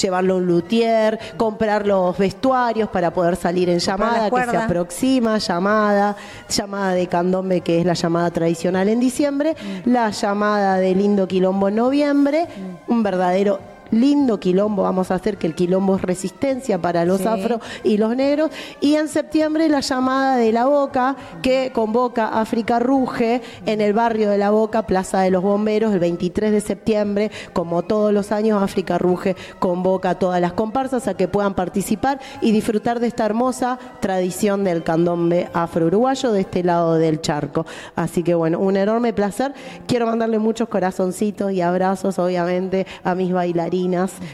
Llevarlo 0.00 0.34
a 0.34 0.36
un 0.38 0.46
luthier, 0.46 1.18
comprar 1.36 1.86
los 1.86 2.16
vestuarios 2.16 2.88
para 2.88 3.10
poder 3.12 3.36
salir 3.36 3.68
en 3.68 3.78
llamada, 3.78 4.30
que 4.30 4.50
se 4.50 4.56
aproxima, 4.56 5.36
llamada, 5.36 6.16
llamada 6.48 6.94
de 6.94 7.06
candombe, 7.08 7.60
que 7.60 7.78
es 7.80 7.84
la 7.84 7.92
llamada 7.92 8.30
tradicional 8.30 8.88
en 8.88 9.00
diciembre, 9.00 9.54
Mm. 9.84 9.90
la 9.90 10.08
llamada 10.08 10.76
de 10.78 10.94
lindo 10.94 11.28
quilombo 11.28 11.68
en 11.68 11.74
noviembre, 11.74 12.46
un 12.88 13.02
verdadero 13.02 13.60
lindo 13.92 14.40
quilombo, 14.40 14.82
vamos 14.82 15.12
a 15.12 15.14
hacer 15.14 15.36
que 15.38 15.46
el 15.46 15.54
quilombo 15.54 15.94
es 15.96 16.02
resistencia 16.02 16.80
para 16.80 17.04
los 17.04 17.20
Sí. 17.20 17.28
afro 17.28 17.60
y 17.84 17.98
los 17.98 18.16
negros, 18.16 18.50
y 18.80 18.96
en 18.96 19.06
septiembre 19.06 19.68
la 19.68 19.80
llamada 19.80 20.36
de 20.36 20.50
la 20.50 20.66
Boca, 20.66 21.14
que 21.42 21.70
convoca 21.72 22.40
África 22.40 22.80
Ruge 22.80 23.40
en 23.66 23.80
el 23.80 23.92
barrio 23.92 24.30
de 24.30 24.38
la 24.38 24.50
Boca, 24.50 24.86
Plaza 24.86 25.20
de 25.20 25.30
los 25.30 25.42
Bomberos, 25.42 25.92
el 25.92 26.00
23 26.00 26.50
de 26.50 26.60
septiembre, 26.60 27.30
como 27.52 27.82
todos 27.82 28.12
los 28.12 28.32
años, 28.32 28.62
África 28.62 28.98
Ruge 28.98 29.36
convoca 29.60 30.10
a 30.10 30.18
todas 30.18 30.40
las 30.40 30.54
comparsas 30.54 31.06
a 31.06 31.14
que 31.14 31.28
puedan 31.28 31.54
participar 31.54 32.18
y 32.40 32.50
disfrutar 32.50 32.98
de 32.98 33.06
esta 33.06 33.26
hermosa 33.26 33.78
tradición 34.00 34.64
del 34.64 34.82
candombe 34.82 35.48
afro-uruguayo 35.52 36.32
de 36.32 36.40
este 36.40 36.64
lado 36.64 36.94
del 36.94 37.20
charco. 37.20 37.66
Así 37.94 38.22
que 38.22 38.34
bueno, 38.34 38.58
un 38.58 38.76
enorme 38.76 39.12
placer. 39.12 39.52
Quiero 39.86 40.06
mandarle 40.06 40.38
muchos 40.38 40.68
corazoncitos 40.68 41.52
y 41.52 41.60
abrazos, 41.60 42.18
obviamente, 42.18 42.86
a 43.04 43.14
mis 43.14 43.32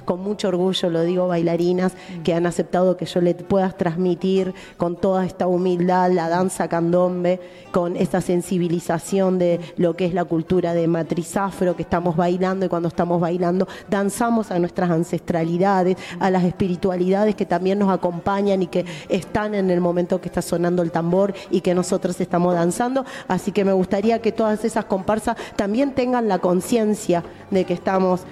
con 0.04 0.20
mucho 0.20 0.48
orgullo 0.48 0.90
lo 0.90 1.02
digo, 1.02 1.26
bailarinas, 1.26 1.92
que 2.22 2.34
han 2.34 2.46
aceptado 2.46 2.96
que 2.96 3.06
yo 3.06 3.20
les 3.20 3.34
pueda 3.34 3.70
transmitir 3.70 4.54
con 4.76 4.96
toda 4.96 5.24
esta 5.24 5.46
humildad 5.46 6.10
la 6.12 6.28
danza 6.28 6.68
candombe, 6.68 7.40
con 7.72 7.96
esta 7.96 8.20
sensibilización 8.20 9.38
de 9.38 9.60
lo 9.76 9.94
que 9.94 10.04
es 10.04 10.14
la 10.14 10.24
cultura 10.24 10.74
de 10.74 10.86
matriz 10.86 11.36
afro 11.36 11.76
que 11.76 11.82
estamos 11.82 12.16
bailando 12.16 12.66
y 12.66 12.68
cuando 12.68 12.88
estamos 12.88 13.20
bailando 13.20 13.66
danzamos 13.88 14.50
a 14.50 14.58
nuestras 14.58 14.90
ancestralidades, 14.90 15.96
a 16.20 16.30
las 16.30 16.44
espiritualidades 16.44 17.34
que 17.34 17.46
también 17.46 17.78
nos 17.78 17.90
acompañan 17.90 18.62
y 18.62 18.66
que 18.66 18.84
están 19.08 19.54
en 19.54 19.70
el 19.70 19.80
momento 19.80 20.20
que 20.20 20.28
está 20.28 20.42
sonando 20.42 20.82
el 20.82 20.90
tambor 20.90 21.34
y 21.50 21.60
que 21.60 21.74
nosotros 21.74 22.20
estamos 22.20 22.54
danzando. 22.54 23.04
Así 23.28 23.52
que 23.52 23.64
me 23.64 23.72
gustaría 23.72 24.20
que 24.20 24.32
todas 24.32 24.64
esas 24.64 24.84
comparsas 24.84 25.36
también 25.56 25.92
tengan 25.92 26.28
la 26.28 26.38
conciencia 26.38 27.24
de 27.50 27.64
que 27.64 27.74
estamos 27.74 28.22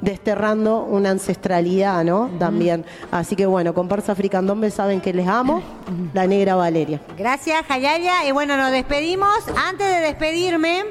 desterrando 0.00 0.84
una 0.84 1.10
ancestralidad, 1.10 2.04
¿no? 2.04 2.30
También. 2.38 2.84
Así 3.10 3.36
que 3.36 3.46
bueno, 3.46 3.74
comparsa 3.74 4.12
Africandombe 4.12 4.70
saben 4.70 5.00
que 5.00 5.12
les 5.12 5.26
amo, 5.26 5.62
la 6.14 6.26
negra 6.26 6.54
Valeria. 6.54 7.00
Gracias, 7.16 7.64
Jayaya. 7.66 8.26
Y 8.26 8.32
bueno, 8.32 8.56
nos 8.56 8.70
despedimos. 8.72 9.30
Antes 9.56 9.86
de 9.86 10.00
despedirme, 10.00 10.84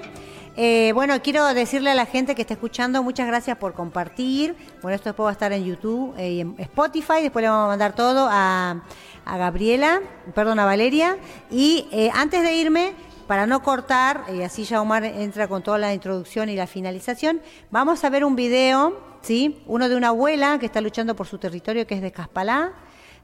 eh, 0.56 0.92
bueno, 0.94 1.22
quiero 1.22 1.46
decirle 1.54 1.92
a 1.92 1.96
la 1.96 2.06
gente 2.06 2.36
que 2.36 2.42
está 2.42 2.54
escuchando, 2.54 3.02
muchas 3.02 3.28
gracias 3.28 3.58
por 3.58 3.74
compartir. 3.74 4.56
Bueno, 4.82 4.96
esto 4.96 5.10
después 5.10 5.26
va 5.26 5.30
a 5.30 5.34
estar 5.34 5.54
en 5.54 5.64
YouTube 5.64 6.14
eh, 6.18 6.32
y 6.32 6.42
en 6.42 6.56
Spotify. 6.58 7.22
Después 7.22 7.44
le 7.44 7.50
vamos 7.50 7.66
a 7.66 7.68
mandar 7.70 7.94
todo 7.96 8.28
a, 8.30 8.84
a 9.26 9.38
Gabriela, 9.38 10.02
perdón, 10.36 10.60
a 10.60 10.66
Valeria. 10.66 11.18
Y 11.50 11.88
eh, 11.92 12.12
antes 12.14 12.44
de 12.44 12.54
irme, 12.56 12.94
para 13.30 13.46
no 13.46 13.62
cortar, 13.62 14.24
y 14.36 14.42
así 14.42 14.64
ya 14.64 14.82
Omar 14.82 15.04
entra 15.04 15.48
con 15.48 15.62
toda 15.62 15.78
la 15.78 15.94
introducción 15.94 16.50
y 16.50 16.56
la 16.56 16.66
finalización, 16.66 17.42
vamos 17.70 18.04
a 18.04 18.10
ver 18.10 18.26
un 18.26 18.36
video, 18.36 19.00
¿sí? 19.22 19.62
Uno 19.68 19.88
de 19.88 19.96
una 19.96 20.08
abuela 20.08 20.58
que 20.58 20.66
está 20.66 20.82
luchando 20.82 21.16
por 21.16 21.28
su 21.28 21.38
territorio, 21.38 21.86
que 21.86 21.94
es 21.94 22.02
de 22.02 22.12
Caspalá. 22.12 22.72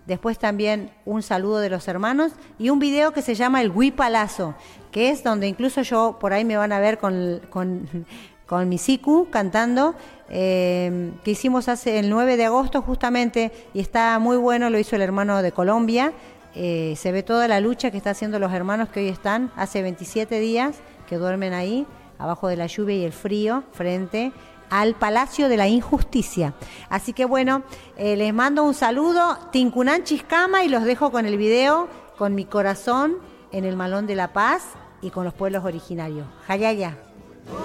Después 0.06 0.38
también 0.38 0.92
un 1.06 1.24
saludo 1.24 1.58
de 1.58 1.72
los 1.72 1.88
hermanos 1.88 2.34
y 2.60 2.70
un 2.70 2.78
video 2.78 3.14
que 3.14 3.24
se 3.24 3.34
llama 3.34 3.64
El 3.64 3.72
Huipalazo, 3.72 4.54
que 4.92 5.10
es 5.10 5.24
donde 5.24 5.48
incluso 5.48 5.82
yo 5.82 6.18
por 6.20 6.34
ahí 6.34 6.46
me 6.46 6.56
van 6.56 6.72
a 6.72 6.80
ver 6.80 7.00
con, 7.00 7.42
con, 7.50 8.06
con 8.46 8.70
mi 8.70 8.78
Siku 8.78 9.32
cantando, 9.32 9.96
eh, 10.30 11.14
que 11.24 11.32
hicimos 11.32 11.68
hace 11.68 11.98
el 11.98 12.12
9 12.12 12.38
de 12.38 12.46
agosto 12.46 12.84
justamente 12.84 13.52
y 13.74 13.80
está 13.80 14.20
muy 14.20 14.38
bueno, 14.38 14.70
lo 14.70 14.78
hizo 14.78 14.96
el 14.96 15.02
hermano 15.02 15.42
de 15.42 15.52
Colombia. 15.52 16.14
Eh, 16.56 16.96
se 16.98 17.12
ve 17.12 17.22
toda 17.22 17.48
la 17.48 17.60
lucha 17.60 17.92
que 17.92 17.98
están 17.98 18.12
haciendo 18.12 18.40
los 18.40 18.54
hermanos 18.54 18.90
que 18.90 19.02
hoy 19.02 19.10
están, 19.10 19.52
hace 19.56 19.82
27 19.82 20.40
días 20.40 20.78
que 21.08 21.18
duermen 21.18 21.54
ahí, 21.54 21.86
abajo 22.18 22.48
de 22.48 22.56
la 22.56 22.66
lluvia 22.68 22.96
y 22.96 23.04
el 23.04 23.12
frío, 23.12 23.64
frente 23.74 24.32
al 24.70 24.96
Palacio 24.96 25.50
de 25.50 25.58
la 25.58 25.68
Injusticia. 25.68 26.54
Así 26.90 27.14
que 27.14 27.26
bueno, 27.26 27.64
eh, 27.98 28.16
les 28.16 28.34
mando 28.34 28.64
un 28.64 28.74
saludo, 28.74 29.38
Tincunan 29.52 30.04
Chiscama, 30.04 30.64
y 30.64 30.70
los 30.70 30.84
dejo 30.84 31.12
con 31.12 31.26
el 31.26 31.38
video, 31.38 31.88
con 32.18 32.34
mi 32.36 32.46
corazón 32.46 33.18
en 33.52 33.66
el 33.66 33.76
Malón 33.76 34.08
de 34.08 34.16
la 34.16 34.34
Paz 34.34 34.64
y 35.02 35.12
con 35.12 35.26
los 35.26 35.34
pueblos 35.34 35.64
originarios. 35.66 36.28
Jayaya. 36.48 36.98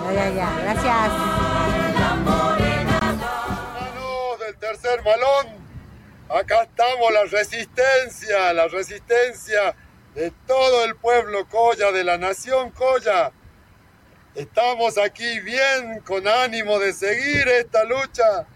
Jayaya. 0.05 0.49
Gracias. 0.63 1.11
Hermanos 3.39 4.39
del 4.41 4.57
tercer 4.57 5.03
malón, 5.05 5.70
acá 6.31 6.63
estamos 6.63 7.13
la 7.13 7.25
resistencia, 7.25 8.53
la 8.53 8.69
resistencia 8.69 9.75
de 10.15 10.31
todo 10.47 10.85
el 10.85 10.95
pueblo 10.97 11.47
Coya, 11.49 11.93
de 11.93 12.05
la 12.05 12.19
nación 12.19 12.71
Coya. 12.71 13.33
Estamos 14.35 14.97
aquí 14.97 15.41
bien, 15.41 16.01
con 16.01 16.29
ánimo 16.29 16.79
de 16.79 16.93
seguir 16.93 17.49
esta 17.49 17.85
lucha. 17.85 18.47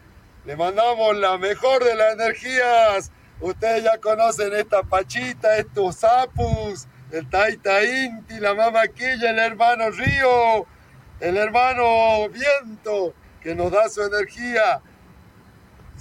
Le 0.44 0.56
mandamos 0.56 1.16
la 1.16 1.36
mejor 1.36 1.82
de 1.82 1.96
las 1.96 2.14
energías. 2.14 3.10
Ustedes 3.40 3.82
ya 3.82 3.98
conocen 3.98 4.54
esta 4.54 4.84
Pachita, 4.84 5.56
estos 5.56 6.04
Apus, 6.04 6.86
el 7.10 7.28
Taita 7.28 7.82
Inti, 7.82 8.38
la 8.38 8.54
Mamaquilla, 8.54 9.30
el 9.30 9.38
hermano 9.38 9.90
Río, 9.90 10.66
el 11.18 11.36
hermano 11.36 12.28
Viento, 12.28 13.14
que 13.42 13.54
nos 13.54 13.72
da 13.72 13.88
su 13.88 14.02
energía. 14.02 14.80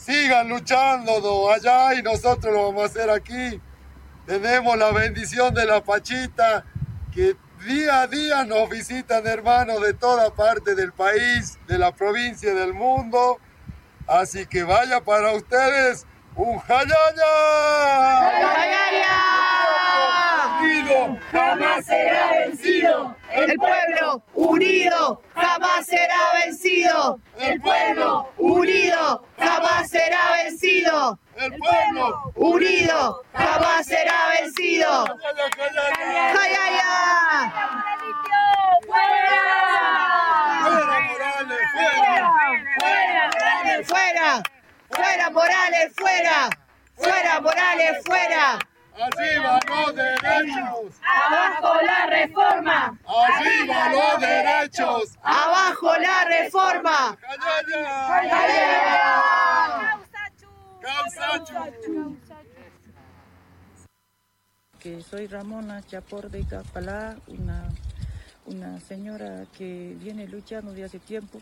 Sigan 0.06 0.50
luchando 0.50 1.50
allá 1.50 1.94
y 1.94 2.02
nosotros 2.02 2.54
lo 2.54 2.66
vamos 2.68 2.84
a 2.84 2.86
hacer 2.86 3.10
aquí. 3.10 3.62
Tenemos 4.26 4.78
la 4.78 4.92
bendición 4.92 5.54
de 5.54 5.66
la 5.66 5.84
Pachita, 5.84 6.66
que 7.14 7.36
día 7.66 8.02
a 8.02 8.08
día 8.08 8.44
nos 8.44 8.70
visitan 8.70 9.26
hermanos 9.26 9.82
de 9.82 9.94
toda 9.94 10.34
parte 10.34 10.76
del 10.76 10.92
país, 10.92 11.58
de 11.68 11.78
la 11.78 11.94
provincia 11.94 12.54
del 12.54 12.74
mundo, 12.74 13.40
Así 14.08 14.46
que 14.46 14.64
vaya 14.64 15.02
para 15.02 15.32
ustedes 15.32 16.06
un 16.36 16.60
jayaya. 16.60 16.94
Unido 20.62 21.20
jamás 21.32 21.86
será 21.86 22.32
vencido. 22.32 23.16
El 23.32 23.56
pueblo 23.56 24.24
unido 24.34 25.22
jamás 25.34 25.86
será 25.86 26.46
vencido. 26.46 27.20
El 27.40 27.62
pueblo 27.62 28.30
unido 28.38 29.23
será 29.94 30.32
vencido. 30.44 31.20
El 31.36 31.54
pueblo 31.58 32.32
unido 32.36 33.24
jamás 33.34 33.86
será 33.86 34.30
vencido. 34.42 35.06
¡Jayaya! 36.34 37.54
¡Fuera 40.74 41.00
Morales! 41.08 41.62
¡Fuera! 41.74 43.24
¡Fuera! 43.86 44.44
¡Fuera 44.90 45.30
Morales! 45.30 45.94
¡Fuera! 45.96 46.50
¡Fuera 46.96 47.42
Morales! 47.42 48.04
¡Fuera! 48.06 48.73
¡Arriba 48.96 49.60
los 49.68 49.96
derechos! 49.96 51.00
¡Abajo 51.02 51.82
la 51.82 52.06
reforma! 52.06 53.00
¡Arriba 53.08 53.90
los 53.90 54.22
derechos! 54.22 55.18
¡Abajo 55.24 55.98
la 55.98 56.26
reforma! 56.26 57.18
¡Jayaya! 58.08 60.00
¡Causachu! 60.82 62.18
que 64.80 65.02
soy 65.02 65.28
Ramona 65.28 65.82
Chapor 65.82 66.30
de 66.30 66.46
Capalá, 66.46 67.16
una, 67.28 67.70
una 68.46 68.82
señora 68.82 69.46
que 69.58 69.96
viene 69.98 70.28
luchando 70.28 70.74
de 70.74 70.84
hace 70.84 71.00
tiempo 71.00 71.40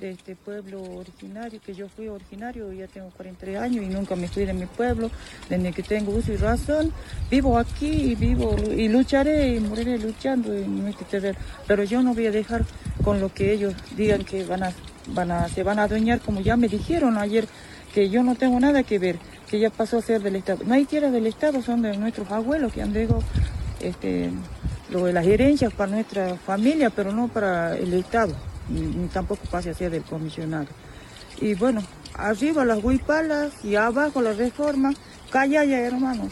de 0.00 0.10
este 0.10 0.36
pueblo 0.36 0.82
originario, 0.82 1.60
que 1.64 1.74
yo 1.74 1.88
fui 1.88 2.08
originario, 2.08 2.72
ya 2.72 2.86
tengo 2.86 3.10
43 3.10 3.58
años 3.58 3.84
y 3.84 3.88
nunca 3.88 4.16
me 4.16 4.28
fui 4.28 4.44
de 4.44 4.52
mi 4.52 4.66
pueblo, 4.66 5.10
desde 5.48 5.72
que 5.72 5.82
tengo 5.82 6.12
uso 6.12 6.32
y 6.32 6.36
razón, 6.36 6.92
vivo 7.30 7.58
aquí 7.58 7.86
y 7.86 8.14
vivo 8.14 8.56
y 8.76 8.88
lucharé 8.88 9.56
y 9.56 9.60
moriré 9.60 9.98
luchando 9.98 10.52
en 10.52 10.88
este 10.88 11.04
terreno, 11.04 11.38
pero 11.66 11.84
yo 11.84 12.02
no 12.02 12.14
voy 12.14 12.26
a 12.26 12.30
dejar 12.30 12.64
con 13.02 13.20
lo 13.20 13.32
que 13.32 13.52
ellos 13.52 13.74
digan 13.96 14.24
que 14.24 14.44
van 14.44 14.64
a, 14.64 14.72
van 15.08 15.30
a, 15.30 15.48
se 15.48 15.62
van 15.62 15.78
a 15.78 15.84
adueñar, 15.84 16.20
como 16.20 16.40
ya 16.40 16.56
me 16.56 16.68
dijeron 16.68 17.18
ayer, 17.18 17.46
que 17.94 18.10
yo 18.10 18.22
no 18.24 18.34
tengo 18.34 18.58
nada 18.58 18.82
que 18.82 18.98
ver, 18.98 19.18
que 19.48 19.60
ya 19.60 19.70
pasó 19.70 19.98
a 19.98 20.02
ser 20.02 20.20
del 20.22 20.36
Estado. 20.36 20.64
No 20.66 20.74
hay 20.74 20.84
tierras 20.84 21.12
del 21.12 21.26
Estado, 21.26 21.62
son 21.62 21.82
de 21.82 21.96
nuestros 21.96 22.28
abuelos 22.30 22.72
que 22.72 22.82
han 22.82 22.92
dejado 22.92 23.22
este, 23.80 24.30
lo 24.90 25.04
de 25.04 25.12
las 25.12 25.26
herencias 25.26 25.72
para 25.72 25.92
nuestra 25.92 26.34
familia, 26.36 26.90
pero 26.90 27.12
no 27.12 27.28
para 27.28 27.76
el 27.76 27.92
Estado, 27.94 28.34
ni, 28.68 29.06
tampoco 29.08 29.42
pase 29.50 29.70
a 29.70 29.74
ser 29.74 29.90
del 29.90 30.02
comisionado. 30.02 30.66
Y 31.40 31.54
bueno, 31.54 31.82
arriba 32.14 32.64
las 32.64 32.82
huipalas 32.82 33.52
y 33.64 33.76
abajo 33.76 34.22
la 34.22 34.32
reforma, 34.32 34.92
calla 35.30 35.64
ya 35.64 35.80
hermanos. 35.80 36.30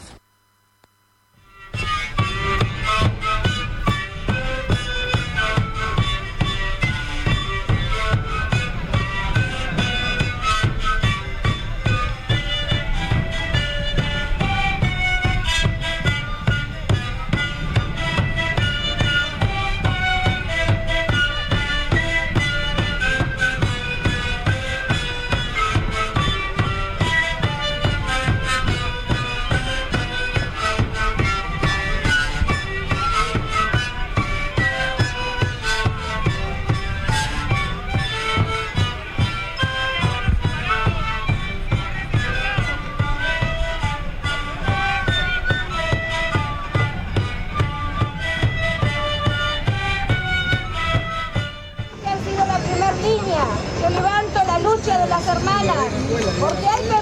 Las 55.27 55.37
hermanas, 55.37 57.02